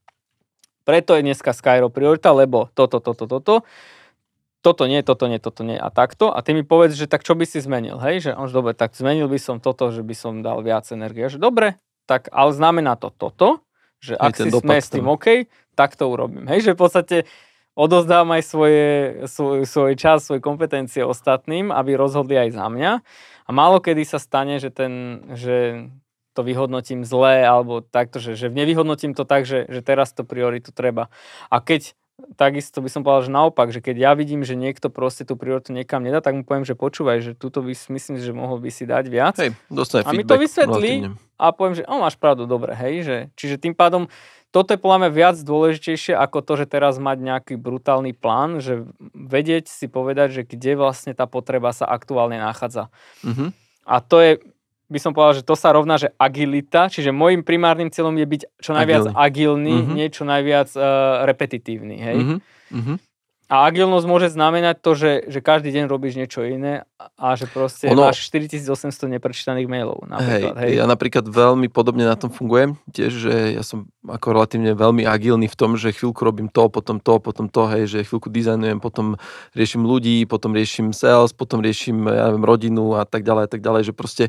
preto 0.81 1.13
je 1.13 1.21
dneska 1.21 1.53
Skyro 1.53 1.93
priorita, 1.93 2.33
lebo 2.33 2.69
toto, 2.73 2.97
toto, 2.97 3.29
toto, 3.29 3.61
toto 4.61 4.83
nie, 4.85 5.01
toto 5.01 5.25
nie, 5.25 5.41
toto 5.41 5.61
nie 5.65 5.77
a 5.77 5.89
takto. 5.89 6.29
A 6.29 6.41
ty 6.45 6.53
mi 6.53 6.61
povedz, 6.61 6.93
že 6.93 7.09
tak 7.09 7.25
čo 7.25 7.33
by 7.33 7.45
si 7.45 7.61
zmenil, 7.61 7.97
hej? 8.01 8.29
Že 8.29 8.31
už 8.37 8.51
dobre, 8.53 8.71
tak 8.77 8.93
zmenil 8.93 9.25
by 9.29 9.39
som 9.41 9.57
toto, 9.57 9.89
že 9.89 10.05
by 10.05 10.13
som 10.13 10.45
dal 10.45 10.61
viac 10.61 10.85
energie. 10.93 11.29
Že 11.29 11.41
dobre, 11.41 11.81
tak 12.05 12.29
ale 12.33 12.53
znamená 12.53 12.97
to 12.97 13.13
toto, 13.13 13.65
že 14.01 14.17
ak 14.17 14.37
si 14.37 14.49
sme 14.49 14.77
s 14.81 14.89
tým. 14.89 15.05
OK, 15.05 15.49
tak 15.77 15.97
to 15.97 16.09
urobím. 16.09 16.49
Hej, 16.49 16.65
že 16.65 16.71
v 16.73 16.81
podstate 16.81 17.17
odozdám 17.77 18.29
aj 18.33 18.43
svoje, 18.45 18.85
svoj, 19.29 19.65
svoj 19.65 19.93
čas, 19.97 20.25
svoje 20.25 20.41
kompetencie 20.41 21.05
ostatným, 21.05 21.69
aby 21.69 21.97
rozhodli 21.97 22.37
aj 22.37 22.57
za 22.57 22.65
mňa. 22.69 22.91
A 23.45 23.49
málo 23.53 23.81
kedy 23.81 24.05
sa 24.05 24.17
stane, 24.21 24.57
že, 24.61 24.69
ten, 24.73 25.25
že 25.33 25.87
to 26.31 26.41
vyhodnotím 26.41 27.03
zle, 27.03 27.43
alebo 27.43 27.83
takto, 27.83 28.23
že, 28.23 28.39
že 28.39 28.47
nevyhodnotím 28.47 29.11
to 29.13 29.27
tak, 29.27 29.43
že, 29.43 29.67
že 29.67 29.81
teraz 29.83 30.15
to 30.15 30.23
prioritu 30.23 30.71
treba. 30.71 31.11
A 31.51 31.59
keď 31.59 31.93
takisto 32.37 32.79
by 32.81 32.89
som 32.89 33.01
povedal, 33.01 33.27
že 33.27 33.33
naopak, 33.33 33.67
že 33.73 33.81
keď 33.81 33.95
ja 33.97 34.11
vidím, 34.13 34.45
že 34.45 34.53
niekto 34.53 34.93
proste 34.93 35.25
tú 35.25 35.33
prioritu 35.33 35.73
niekam 35.73 36.05
nedá, 36.05 36.21
tak 36.21 36.37
mu 36.37 36.43
poviem, 36.45 36.67
že 36.67 36.77
počúvaj, 36.77 37.17
že 37.23 37.31
túto 37.33 37.65
by, 37.65 37.73
myslím, 37.73 38.15
že 38.21 38.31
mohol 38.33 38.61
by 38.61 38.69
si 38.69 38.85
dať 38.85 39.05
viac. 39.09 39.35
Hej, 39.41 39.57
dostane 39.67 40.05
A 40.05 40.13
mi 40.13 40.21
to 40.21 40.37
vysvetlí. 40.37 41.17
A 41.41 41.49
poviem, 41.49 41.81
že 41.81 41.83
o, 41.89 41.97
máš 41.97 42.15
pravdu, 42.21 42.45
dobre, 42.45 42.77
hej, 42.77 42.95
že, 43.01 43.17
čiže 43.33 43.57
tým 43.57 43.73
pádom 43.73 44.05
toto 44.51 44.75
je 44.75 44.83
podľa 44.83 45.07
mňa 45.07 45.11
viac 45.15 45.37
dôležitejšie 45.39 46.11
ako 46.11 46.43
to, 46.43 46.53
že 46.59 46.65
teraz 46.67 46.99
mať 46.99 47.23
nejaký 47.23 47.53
brutálny 47.55 48.11
plán, 48.11 48.59
že 48.59 48.83
vedieť 49.15 49.71
si 49.71 49.87
povedať, 49.87 50.35
že 50.35 50.41
kde 50.43 50.75
vlastne 50.75 51.15
tá 51.15 51.23
potreba 51.23 51.71
sa 51.71 51.87
aktuálne 51.87 52.35
nachádza. 52.35 52.91
Mhm. 53.23 53.55
A 53.87 53.95
to 54.03 54.21
je, 54.21 54.31
by 54.91 54.99
som 54.99 55.11
povedal, 55.11 55.39
že 55.39 55.43
to 55.43 55.55
sa 55.55 55.71
rovná, 55.71 55.95
že 55.95 56.11
agilita, 56.15 56.85
čiže 56.85 57.09
môjim 57.09 57.41
primárnym 57.41 57.87
cieľom 57.87 58.13
je 58.13 58.27
byť 58.27 58.41
čo 58.59 58.71
najviac 58.71 59.03
Agilný. 59.07 59.15
agilný, 59.15 59.75
Mhm. 59.81 59.93
nie 59.93 60.07
čo 60.07 60.23
najviac 60.23 60.69
uh, 60.71 60.83
repetitívny, 61.25 61.95
hej. 61.97 62.17
Mhm. 62.17 62.35
Mhm. 62.71 62.95
A 63.51 63.67
agilnosť 63.67 64.07
môže 64.07 64.31
znamenať 64.31 64.79
to, 64.79 64.95
že, 64.95 65.27
že 65.27 65.43
každý 65.43 65.75
deň 65.75 65.83
robíš 65.85 66.15
niečo 66.15 66.39
iné 66.41 66.87
a- 66.95 67.11
a 67.19 67.35
že 67.35 67.51
proste 67.51 67.83
Ono- 67.85 68.07
máš 68.07 68.23
4800 68.23 68.71
neprečítaných 69.09 69.67
mailov 69.67 70.07
napríklad, 70.07 70.55
hej. 70.55 70.71
Hej, 70.71 70.79
ja 70.79 70.85
napríklad 70.87 71.27
veľmi 71.27 71.67
podobne 71.67 72.07
na 72.07 72.15
tom 72.15 72.31
fungujem, 72.31 72.79
tiež, 72.87 73.11
že 73.11 73.33
ja 73.51 73.59
som 73.59 73.91
ako 74.01 74.27
relatívne 74.31 74.71
veľmi 74.71 75.03
agilný 75.03 75.51
v 75.51 75.57
tom, 75.57 75.75
že 75.75 75.91
chvíľku 75.91 76.23
robím 76.23 76.47
to, 76.47 76.71
potom 76.71 76.95
to, 76.97 77.19
potom 77.19 77.51
to, 77.51 77.67
hej, 77.67 77.91
že 77.91 78.07
chvíľku 78.07 78.31
dizajnujem, 78.31 78.79
potom 78.79 79.19
riešim 79.51 79.83
ľudí, 79.83 80.23
potom 80.23 80.55
riešim 80.55 80.95
sales, 80.95 81.35
potom 81.35 81.59
riešim, 81.59 82.07
ja 82.07 82.31
neviem, 82.31 82.47
rodinu 82.47 82.95
a 82.95 83.03
tak 83.03 83.27
ďalej 83.27 83.43
a 83.43 83.49
tak 83.49 83.59
ďalej, 83.59 83.81
že 83.83 83.91
proste 83.91 84.23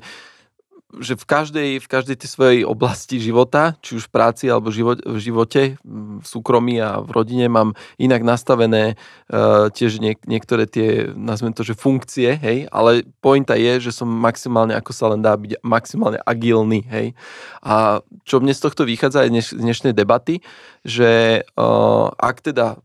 že 1.00 1.16
v 1.16 1.24
každej, 1.24 1.70
v 1.80 1.88
každej 1.88 2.16
tej 2.20 2.28
svojej 2.28 2.60
oblasti 2.68 3.16
života, 3.16 3.80
či 3.80 3.96
už 3.96 4.08
v 4.08 4.12
práci 4.12 4.44
alebo 4.52 4.68
život, 4.68 5.00
v 5.00 5.16
živote, 5.16 5.80
v 5.84 6.24
súkromí 6.26 6.76
a 6.84 7.00
v 7.00 7.10
rodine 7.16 7.48
mám 7.48 7.72
inak 7.96 8.20
nastavené 8.20 9.00
uh, 9.32 9.72
tiež 9.72 10.04
niek- 10.04 10.24
niektoré 10.28 10.68
tie, 10.68 11.08
nazvem 11.16 11.56
to, 11.56 11.64
že 11.64 11.78
funkcie, 11.78 12.36
hej, 12.36 12.68
ale 12.68 13.08
pointa 13.24 13.56
je, 13.56 13.88
že 13.88 13.96
som 13.96 14.08
maximálne, 14.08 14.76
ako 14.76 14.92
sa 14.92 15.08
len 15.16 15.24
dá 15.24 15.32
byť, 15.32 15.64
maximálne 15.64 16.20
agilný, 16.28 16.84
hej. 16.92 17.16
A 17.64 18.04
čo 18.28 18.44
mne 18.44 18.52
z 18.52 18.60
tohto 18.60 18.84
vychádza 18.84 19.24
aj 19.24 19.30
dneš, 19.32 19.48
dnešnej 19.56 19.96
debaty, 19.96 20.44
že 20.84 21.42
uh, 21.56 22.12
ak 22.20 22.44
teda 22.44 22.76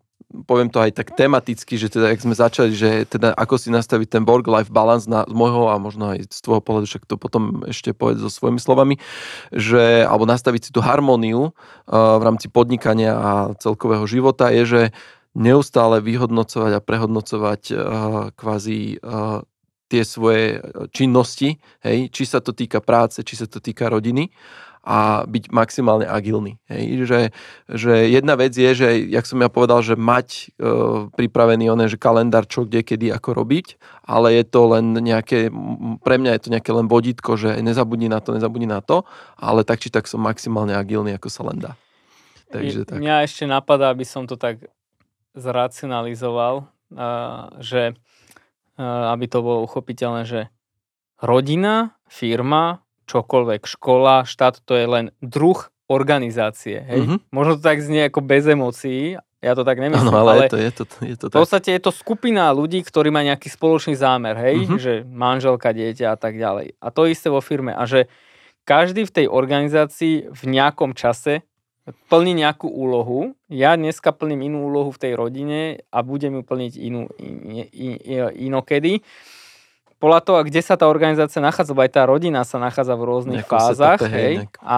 poviem 0.46 0.70
to 0.70 0.84
aj 0.84 0.94
tak 0.94 1.18
tematicky, 1.18 1.80
že 1.80 1.90
teda, 1.90 2.14
jak 2.14 2.22
sme 2.22 2.36
začali, 2.38 2.74
že 2.76 2.90
teda 3.10 3.34
ako 3.34 3.56
si 3.58 3.74
nastaviť 3.74 4.08
ten 4.20 4.24
work-life 4.28 4.70
balance 4.70 5.10
na, 5.10 5.26
z 5.26 5.34
môjho 5.34 5.72
a 5.72 5.82
možno 5.82 6.14
aj 6.14 6.30
z 6.30 6.40
tvojho 6.46 6.62
pohľadu, 6.62 6.86
však 6.86 7.10
to 7.10 7.16
potom 7.18 7.66
ešte 7.66 7.96
povedz 7.98 8.22
so 8.22 8.30
svojimi 8.30 8.62
slovami, 8.62 9.02
že, 9.50 10.06
alebo 10.06 10.30
nastaviť 10.30 10.70
si 10.70 10.72
tú 10.76 10.84
harmóniu 10.84 11.50
uh, 11.50 12.20
v 12.20 12.24
rámci 12.24 12.52
podnikania 12.52 13.18
a 13.18 13.32
celkového 13.58 14.06
života 14.06 14.54
je, 14.54 14.64
že 14.68 14.82
neustále 15.38 16.02
vyhodnocovať 16.02 16.72
a 16.78 16.84
prehodnocovať 16.84 17.62
uh, 17.70 17.78
kvázi 18.38 19.02
uh, 19.02 19.42
tie 19.88 20.04
svoje 20.04 20.60
činnosti, 20.92 21.64
hej, 21.80 22.12
či 22.12 22.24
sa 22.28 22.44
to 22.44 22.52
týka 22.52 22.84
práce, 22.84 23.24
či 23.24 23.40
sa 23.40 23.48
to 23.48 23.64
týka 23.64 23.88
rodiny 23.88 24.28
a 24.88 25.28
byť 25.28 25.52
maximálne 25.52 26.08
agilný. 26.08 26.56
Hej. 26.72 27.04
Že, 27.04 27.20
že 27.76 27.94
jedna 28.08 28.40
vec 28.40 28.56
je, 28.56 28.72
že 28.72 28.88
jak 29.12 29.28
som 29.28 29.44
ja 29.44 29.52
povedal, 29.52 29.84
že 29.84 30.00
mať 30.00 30.28
e, 30.56 30.72
pripravený 31.12 31.68
oné, 31.68 31.92
že 31.92 32.00
kalendár 32.00 32.48
čo, 32.48 32.64
kde, 32.64 32.88
kedy, 32.88 33.12
ako 33.12 33.36
robiť, 33.36 33.76
ale 34.08 34.40
je 34.40 34.48
to 34.48 34.62
len 34.72 34.96
nejaké, 34.96 35.52
pre 36.08 36.16
mňa 36.16 36.40
je 36.40 36.42
to 36.48 36.54
nejaké 36.56 36.72
len 36.72 36.88
vodítko, 36.88 37.36
že 37.36 37.60
nezabudni 37.60 38.08
na 38.08 38.24
to, 38.24 38.32
nezabudni 38.32 38.72
na 38.72 38.80
to, 38.80 39.04
ale 39.36 39.68
tak 39.68 39.84
či 39.84 39.92
tak 39.92 40.08
som 40.08 40.24
maximálne 40.24 40.72
agilný, 40.72 41.20
ako 41.20 41.28
sa 41.28 41.44
len 41.52 41.60
dá. 41.60 41.76
Takže 42.48 42.88
tak. 42.88 43.04
Mňa 43.04 43.28
ešte 43.28 43.44
napadá, 43.44 43.92
aby 43.92 44.08
som 44.08 44.24
to 44.24 44.40
tak 44.40 44.72
zracionalizoval, 45.36 46.64
uh, 46.64 47.52
že 47.60 47.92
uh, 48.80 49.12
aby 49.12 49.28
to 49.28 49.44
bolo 49.44 49.68
uchopiteľné, 49.68 50.24
že 50.24 50.48
rodina, 51.20 52.00
firma, 52.08 52.87
čokoľvek, 53.08 53.64
škola, 53.66 54.28
štát, 54.28 54.60
to 54.62 54.76
je 54.76 54.86
len 54.86 55.06
druh 55.24 55.58
organizácie. 55.88 56.84
Hej? 56.84 57.00
Mhm. 57.08 57.16
Možno 57.32 57.56
to 57.56 57.64
tak 57.64 57.80
znie 57.80 58.12
ako 58.12 58.20
bez 58.22 58.44
emócií, 58.44 59.16
ja 59.38 59.54
to 59.54 59.62
tak 59.62 59.78
nemyslím, 59.78 60.10
Áno, 60.12 60.20
ale, 60.28 60.32
ale 60.34 60.44
je 60.44 60.52
to, 60.52 60.58
je 60.58 60.72
to, 60.74 60.84
je 61.06 61.16
to 61.16 61.26
v 61.28 61.32
tak. 61.32 61.40
podstate 61.40 61.70
je 61.72 61.82
to 61.82 61.92
skupina 61.94 62.50
ľudí, 62.50 62.82
ktorí 62.82 63.14
má 63.14 63.22
nejaký 63.22 63.48
spoločný 63.48 63.94
zámer, 63.94 64.36
hej, 64.36 64.68
Mhm. 64.68 64.78
že 64.78 64.94
manželka, 65.08 65.72
dieťa 65.72 66.14
a 66.14 66.18
tak 66.18 66.36
ďalej. 66.36 66.76
A 66.82 66.88
to 66.92 67.06
isté 67.06 67.30
vo 67.30 67.40
firme. 67.40 67.72
A 67.72 67.86
že 67.86 68.10
každý 68.68 69.08
v 69.08 69.14
tej 69.14 69.26
organizácii 69.32 70.28
v 70.28 70.42
nejakom 70.44 70.92
čase 70.92 71.46
plní 72.12 72.36
nejakú 72.36 72.68
úlohu. 72.68 73.32
Ja 73.48 73.80
dneska 73.80 74.12
plním 74.12 74.44
inú 74.44 74.68
úlohu 74.68 74.92
v 74.92 75.00
tej 75.00 75.14
rodine 75.16 75.80
a 75.88 76.04
budem 76.04 76.36
ju 76.36 76.44
plniť 76.44 76.74
inú, 76.76 77.08
in, 77.16 77.64
in, 77.72 77.94
in, 77.96 78.22
inokedy. 78.52 79.00
Podľa 79.98 80.20
toho, 80.22 80.38
kde 80.46 80.62
sa 80.62 80.78
tá 80.78 80.86
organizácia 80.86 81.42
nachádza, 81.42 81.74
lebo 81.74 81.84
aj 81.86 81.92
tá 81.94 82.04
rodina 82.06 82.46
sa 82.46 82.62
nachádza 82.62 82.94
v 82.94 83.04
rôznych 83.04 83.42
Nejakom 83.46 83.58
fázach. 83.58 84.00
hej, 84.06 84.14
Hej, 84.14 84.36
nejak. 84.46 84.56
a 84.62 84.78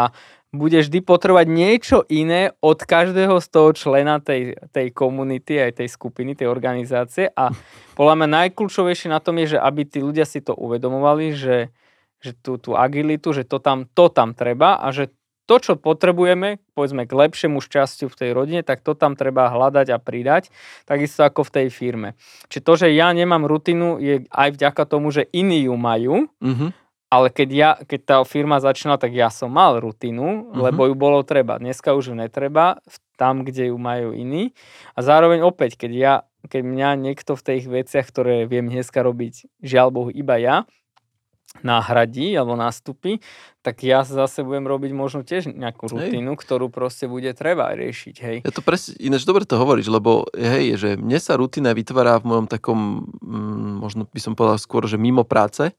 bude 0.50 0.82
vždy 0.82 1.06
potrebovať 1.06 1.46
niečo 1.46 1.98
iné 2.10 2.58
od 2.58 2.82
každého 2.82 3.38
z 3.38 3.48
toho 3.54 3.70
člena 3.78 4.18
tej, 4.18 4.58
tej 4.74 4.90
komunity, 4.90 5.62
aj 5.62 5.84
tej 5.84 5.90
skupiny, 5.94 6.34
tej 6.34 6.50
organizácie. 6.50 7.30
A 7.38 7.54
podľa 7.94 8.16
mňa 8.18 8.28
najkľúčovejšie 8.50 9.14
na 9.14 9.22
tom 9.22 9.38
je, 9.46 9.54
že 9.54 9.60
aby 9.62 9.86
tí 9.86 10.02
ľudia 10.02 10.26
si 10.26 10.42
to 10.42 10.58
uvedomovali, 10.58 11.38
že, 11.38 11.70
že 12.18 12.34
tú, 12.34 12.58
tú 12.58 12.74
agilitu, 12.74 13.30
že 13.30 13.46
to 13.46 13.62
tam, 13.62 13.86
to 13.94 14.10
tam 14.10 14.34
treba 14.34 14.82
a 14.82 14.90
že 14.90 15.14
to, 15.50 15.58
čo 15.58 15.74
potrebujeme, 15.74 16.62
povedzme 16.78 17.10
k 17.10 17.18
lepšiemu 17.18 17.58
šťastiu 17.58 18.06
v 18.06 18.18
tej 18.22 18.30
rodine, 18.38 18.62
tak 18.62 18.86
to 18.86 18.94
tam 18.94 19.18
treba 19.18 19.50
hľadať 19.50 19.90
a 19.90 19.98
pridať, 19.98 20.54
takisto 20.86 21.26
ako 21.26 21.42
v 21.50 21.54
tej 21.58 21.68
firme. 21.74 22.10
Čiže 22.54 22.62
to, 22.62 22.74
že 22.78 22.88
ja 22.94 23.10
nemám 23.10 23.50
rutinu, 23.50 23.98
je 23.98 24.30
aj 24.30 24.54
vďaka 24.54 24.86
tomu, 24.86 25.10
že 25.10 25.26
iní 25.34 25.66
ju 25.66 25.74
majú, 25.74 26.30
Mhm. 26.38 26.70
ale 27.10 27.34
keď, 27.34 27.50
ja, 27.50 27.70
keď 27.82 28.00
tá 28.06 28.18
firma 28.22 28.62
začala, 28.62 29.02
tak 29.02 29.18
ja 29.18 29.34
som 29.34 29.50
mal 29.50 29.82
rutinu, 29.82 30.54
Mhm. 30.54 30.62
lebo 30.62 30.86
ju 30.86 30.94
bolo 30.94 31.26
treba. 31.26 31.58
Dneska 31.58 31.98
už 31.98 32.14
ju 32.14 32.16
netreba, 32.16 32.78
tam, 33.18 33.42
kde 33.44 33.74
ju 33.74 33.78
majú 33.82 34.14
iní. 34.14 34.54
A 34.96 35.02
zároveň 35.02 35.42
opäť, 35.44 35.76
keď, 35.76 35.92
ja, 35.92 36.14
keď 36.48 36.62
mňa 36.64 36.90
niekto 36.96 37.36
v 37.36 37.44
tých 37.44 37.64
veciach, 37.68 38.08
ktoré 38.08 38.48
viem 38.48 38.70
dneska 38.72 39.04
robiť, 39.04 39.50
žiaľ 39.60 39.92
Bohu, 39.92 40.10
iba 40.14 40.40
ja, 40.40 40.64
náhradí 41.60 42.32
alebo 42.32 42.54
nástupy, 42.54 43.20
tak 43.60 43.82
ja 43.82 44.06
zase 44.06 44.46
budem 44.46 44.64
robiť 44.64 44.92
možno 44.94 45.22
tiež 45.22 45.50
nejakú 45.50 45.90
Hej. 45.90 45.92
rutinu, 45.92 46.38
ktorú 46.38 46.70
proste 46.70 47.10
bude 47.10 47.34
treba 47.34 47.74
riešiť, 47.74 48.16
hej. 48.22 48.38
Ja 48.46 48.52
to 48.54 48.62
presne, 48.62 48.96
ináč 48.98 49.26
dobre 49.26 49.44
to 49.44 49.58
hovoríš, 49.58 49.90
lebo 49.90 50.30
hej, 50.32 50.78
že 50.78 50.90
mne 50.96 51.18
sa 51.18 51.36
rutina 51.36 51.74
vytvára 51.74 52.22
v 52.22 52.30
mojom 52.30 52.46
takom, 52.46 52.80
mm, 53.20 53.82
možno 53.82 54.06
by 54.06 54.20
som 54.20 54.34
povedal 54.34 54.56
skôr, 54.56 54.86
že 54.86 54.96
mimo 54.96 55.26
práce, 55.26 55.74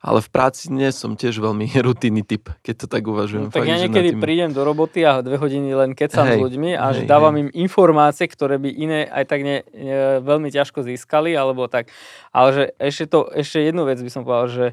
ale 0.00 0.24
v 0.24 0.32
práci 0.32 0.72
nie 0.72 0.88
som 0.88 1.12
tiež 1.12 1.36
veľmi 1.36 1.68
rutinný 1.86 2.24
typ, 2.24 2.48
keď 2.64 2.74
to 2.74 2.86
tak 2.88 3.04
No, 3.04 3.12
uvažujem. 3.12 3.52
tak 3.52 3.62
Fakt, 3.62 3.68
ja 3.68 3.76
niekedy 3.78 4.16
tým- 4.16 4.24
prídem 4.24 4.50
do 4.50 4.64
roboty 4.64 5.04
a 5.04 5.20
dve 5.20 5.36
hodiny 5.36 5.76
len 5.76 5.92
kecam 5.92 6.24
s 6.24 6.34
Hej, 6.34 6.40
ľuďmi 6.40 6.70
a 6.74 6.96
hej, 6.96 7.04
dávam 7.04 7.36
hej. 7.36 7.40
im 7.44 7.48
informácie, 7.60 8.24
ktoré 8.24 8.56
by 8.56 8.72
iné 8.72 9.04
aj 9.04 9.24
tak 9.28 9.44
ne, 9.44 9.60
ne, 9.70 10.24
veľmi 10.24 10.48
ťažko 10.48 10.80
získali, 10.82 11.36
alebo 11.36 11.68
tak. 11.68 11.92
Ale 12.32 12.48
že 12.50 12.62
ešte, 12.80 13.04
to, 13.06 13.28
ešte 13.30 13.60
jednu 13.60 13.84
vec 13.84 14.00
by 14.00 14.08
som 14.08 14.24
povedal, 14.24 14.48
že 14.48 14.66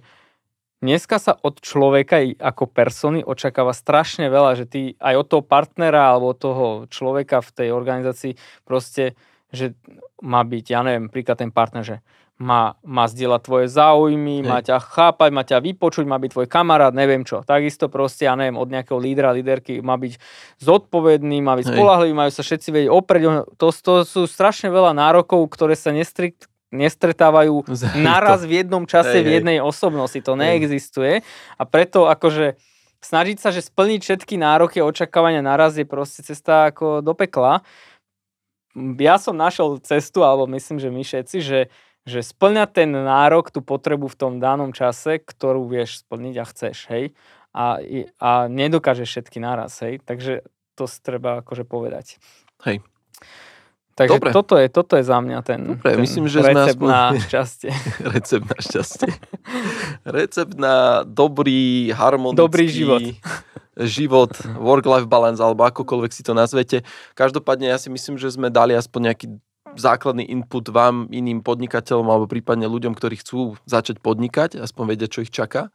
dneska 0.82 1.18
sa 1.18 1.34
od 1.38 1.60
človeka 1.62 2.22
ako 2.38 2.70
persony 2.70 3.26
očakáva 3.26 3.74
strašne 3.74 4.30
veľa, 4.30 4.52
že 4.58 4.66
ty 4.70 4.82
aj 5.02 5.16
od 5.18 5.28
toho 5.28 5.44
partnera 5.44 6.14
alebo 6.14 6.38
toho 6.38 6.86
človeka 6.90 7.42
v 7.42 7.50
tej 7.54 7.70
organizácii 7.74 8.34
proste, 8.64 9.18
že 9.50 9.74
má 10.22 10.42
byť, 10.42 10.66
ja 10.70 10.82
neviem, 10.82 11.10
príklad 11.10 11.42
ten 11.42 11.54
partner, 11.54 11.84
že 11.86 11.98
má, 12.38 12.78
má 12.86 13.10
zdieľať 13.10 13.42
tvoje 13.42 13.66
záujmy, 13.66 14.46
Hej. 14.46 14.50
má 14.50 14.60
ťa 14.62 14.78
chápať, 14.78 15.30
má 15.34 15.42
ťa 15.42 15.58
vypočuť, 15.58 16.06
má 16.06 16.22
byť 16.22 16.30
tvoj 16.38 16.48
kamarát, 16.48 16.94
neviem 16.94 17.26
čo. 17.26 17.42
Takisto 17.42 17.90
proste, 17.90 18.30
ja 18.30 18.38
neviem, 18.38 18.62
od 18.62 18.70
nejakého 18.70 19.02
lídra, 19.02 19.34
líderky 19.34 19.82
má 19.82 19.98
byť 19.98 20.22
zodpovedný, 20.62 21.42
má 21.42 21.58
byť 21.58 21.74
spolahlivý, 21.74 22.14
majú 22.14 22.30
sa 22.30 22.46
všetci 22.46 22.70
vedieť 22.70 22.90
oprieť. 22.94 23.24
To, 23.58 23.68
to 23.74 23.94
sú 24.06 24.30
strašne 24.30 24.70
veľa 24.70 24.94
nárokov, 24.94 25.50
ktoré 25.50 25.74
sa 25.74 25.90
nestrikt, 25.90 26.46
nestretávajú 26.72 27.64
Hej, 27.68 28.04
naraz 28.04 28.44
v 28.44 28.64
jednom 28.64 28.84
čase 28.84 29.20
Hej, 29.20 29.24
v 29.24 29.28
hej. 29.28 29.36
jednej 29.42 29.58
osobnosti. 29.64 30.20
To 30.24 30.36
Hej. 30.36 30.40
neexistuje. 30.40 31.14
A 31.56 31.64
preto 31.64 32.12
akože 32.12 32.60
snažiť 33.02 33.38
sa, 33.38 33.50
že 33.54 33.64
splniť 33.64 34.02
všetky 34.04 34.36
nároky 34.36 34.82
a 34.82 34.88
očakávania 34.90 35.46
naraz 35.46 35.78
je 35.78 35.86
proste 35.88 36.26
cesta 36.26 36.74
ako 36.74 37.06
do 37.06 37.14
pekla. 37.14 37.62
Ja 38.78 39.18
som 39.18 39.34
našiel 39.34 39.82
cestu, 39.82 40.22
alebo 40.22 40.46
myslím, 40.54 40.78
že 40.78 40.94
my 40.94 41.02
všetci, 41.02 41.38
že, 41.42 41.74
že 42.06 42.20
splňať 42.22 42.70
ten 42.84 42.90
nárok, 42.94 43.50
tú 43.50 43.66
potrebu 43.66 44.06
v 44.06 44.18
tom 44.20 44.34
danom 44.38 44.70
čase, 44.70 45.18
ktorú 45.18 45.66
vieš 45.66 46.06
splniť 46.06 46.36
a 46.38 46.46
chceš, 46.46 46.78
hej. 46.94 47.06
A, 47.58 47.82
a 48.22 48.46
nedokážeš 48.46 49.10
všetky 49.10 49.42
naraz, 49.42 49.82
hej. 49.82 49.98
Takže 50.06 50.46
to 50.78 50.86
treba 51.02 51.42
akože 51.42 51.66
povedať. 51.66 52.22
Hej. 52.70 52.86
Takže 53.98 54.14
Dobre. 54.14 54.30
toto 54.30 54.54
je, 54.62 54.70
toto 54.70 54.94
je 54.94 55.02
za 55.02 55.18
mňa 55.18 55.42
ten, 55.42 55.58
Dobre, 55.74 55.98
ten 55.98 56.00
myslím, 56.06 56.30
že 56.30 56.46
recept 56.46 56.78
aspoň- 56.78 56.92
na 56.94 57.02
šťastie. 57.18 57.70
Recept 58.14 58.46
na 58.46 58.58
šťastie. 58.62 59.10
Recept 60.06 60.54
na 60.54 60.76
dobrý, 61.02 61.90
harmonický 61.98 62.38
Dobrý 62.38 62.66
život. 62.70 63.02
život, 63.74 64.32
work-life 64.62 65.10
balance, 65.10 65.42
alebo 65.42 65.66
akokoľvek 65.66 66.12
si 66.14 66.22
to 66.22 66.38
nazvete. 66.38 66.86
Každopádne 67.18 67.74
ja 67.74 67.82
si 67.82 67.90
myslím, 67.90 68.22
že 68.22 68.30
sme 68.30 68.54
dali 68.54 68.78
aspoň 68.78 69.02
nejaký 69.10 69.26
základný 69.78 70.26
input 70.30 70.70
vám, 70.70 71.10
iným 71.10 71.42
podnikateľom 71.42 72.06
alebo 72.10 72.26
prípadne 72.26 72.66
ľuďom, 72.66 72.94
ktorí 72.98 73.18
chcú 73.22 73.58
začať 73.66 74.02
podnikať, 74.02 74.58
aspoň 74.58 74.84
vedia, 74.94 75.10
čo 75.10 75.22
ich 75.22 75.34
čaká. 75.34 75.70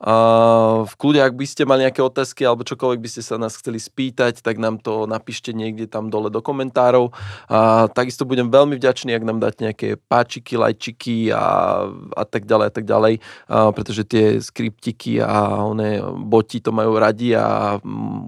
V 0.00 0.94
kľude, 0.96 1.20
ak 1.20 1.36
by 1.36 1.44
ste 1.44 1.68
mali 1.68 1.84
nejaké 1.84 2.00
otázky 2.00 2.48
alebo 2.48 2.64
čokoľvek 2.64 3.04
by 3.04 3.08
ste 3.12 3.20
sa 3.20 3.36
nás 3.36 3.52
chceli 3.52 3.76
spýtať, 3.76 4.40
tak 4.40 4.56
nám 4.56 4.80
to 4.80 5.04
napíšte 5.04 5.52
niekde 5.52 5.84
tam 5.84 6.08
dole 6.08 6.32
do 6.32 6.40
komentárov. 6.40 7.12
A 7.52 7.84
takisto 7.92 8.24
budem 8.24 8.48
veľmi 8.48 8.80
vďačný, 8.80 9.12
ak 9.12 9.28
nám 9.28 9.44
dáte 9.44 9.60
nejaké 9.60 10.00
páčiky, 10.00 10.56
lajčiky 10.56 11.36
a, 11.36 11.84
a 12.16 12.24
tak 12.24 12.48
ďalej 12.48 12.66
a 12.66 12.72
tak 12.72 12.84
ďalej, 12.88 13.14
a, 13.20 13.76
pretože 13.76 14.08
tie 14.08 14.40
skriptiky 14.40 15.20
a 15.20 15.68
one 15.68 16.00
boti 16.24 16.64
to 16.64 16.72
majú 16.72 16.96
radi 16.96 17.36
a 17.36 17.76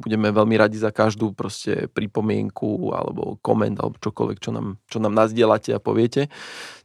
budeme 0.05 0.29
veľmi 0.29 0.61
radi 0.61 0.77
za 0.77 0.93
každú 0.93 1.33
proste 1.33 1.89
pripomienku 1.89 2.93
alebo 2.93 3.41
koment 3.41 3.81
alebo 3.81 3.97
čokoľvek, 3.97 4.39
čo 4.45 4.53
nám, 4.53 4.77
čo 4.93 5.01
nám 5.01 5.17
nazdielate 5.17 5.73
a 5.73 5.81
poviete. 5.81 6.29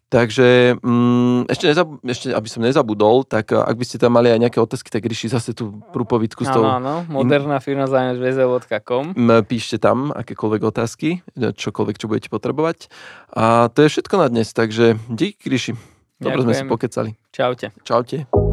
Takže 0.07 0.79
mm, 0.79 1.51
ešte, 1.51 1.65
nezab- 1.67 1.99
ešte, 1.99 2.31
aby 2.31 2.47
som 2.47 2.63
nezabudol, 2.63 3.27
tak 3.27 3.51
a, 3.51 3.67
ak 3.67 3.75
by 3.75 3.83
ste 3.83 3.99
tam 3.99 4.15
mali 4.15 4.31
aj 4.31 4.39
nejaké 4.39 4.59
otázky, 4.63 4.87
tak 4.87 5.03
ríši 5.03 5.27
zase 5.27 5.51
tú 5.51 5.83
prúpovitku 5.91 6.47
s 6.47 6.51
tou 6.51 6.63
Áno, 6.63 6.79
áno, 6.79 6.95
moderná 7.11 7.59
firma 7.59 7.91
zajač.com. 7.91 9.19
M, 9.19 9.29
píšte 9.43 9.83
tam 9.83 10.15
akékoľvek 10.15 10.61
otázky, 10.63 11.09
čokoľvek, 11.35 11.95
čo 11.99 12.07
budete 12.07 12.31
potrebovať. 12.31 12.87
A 13.35 13.67
to 13.67 13.83
je 13.83 13.91
všetko 13.91 14.15
na 14.15 14.27
dnes, 14.31 14.55
takže 14.55 14.95
díky, 15.11 15.51
Ríši. 15.51 15.75
Dobre 16.23 16.39
sme 16.47 16.55
si 16.55 16.63
pokecali. 16.63 17.11
Čaute. 17.35 17.75
Čaute. 17.83 18.46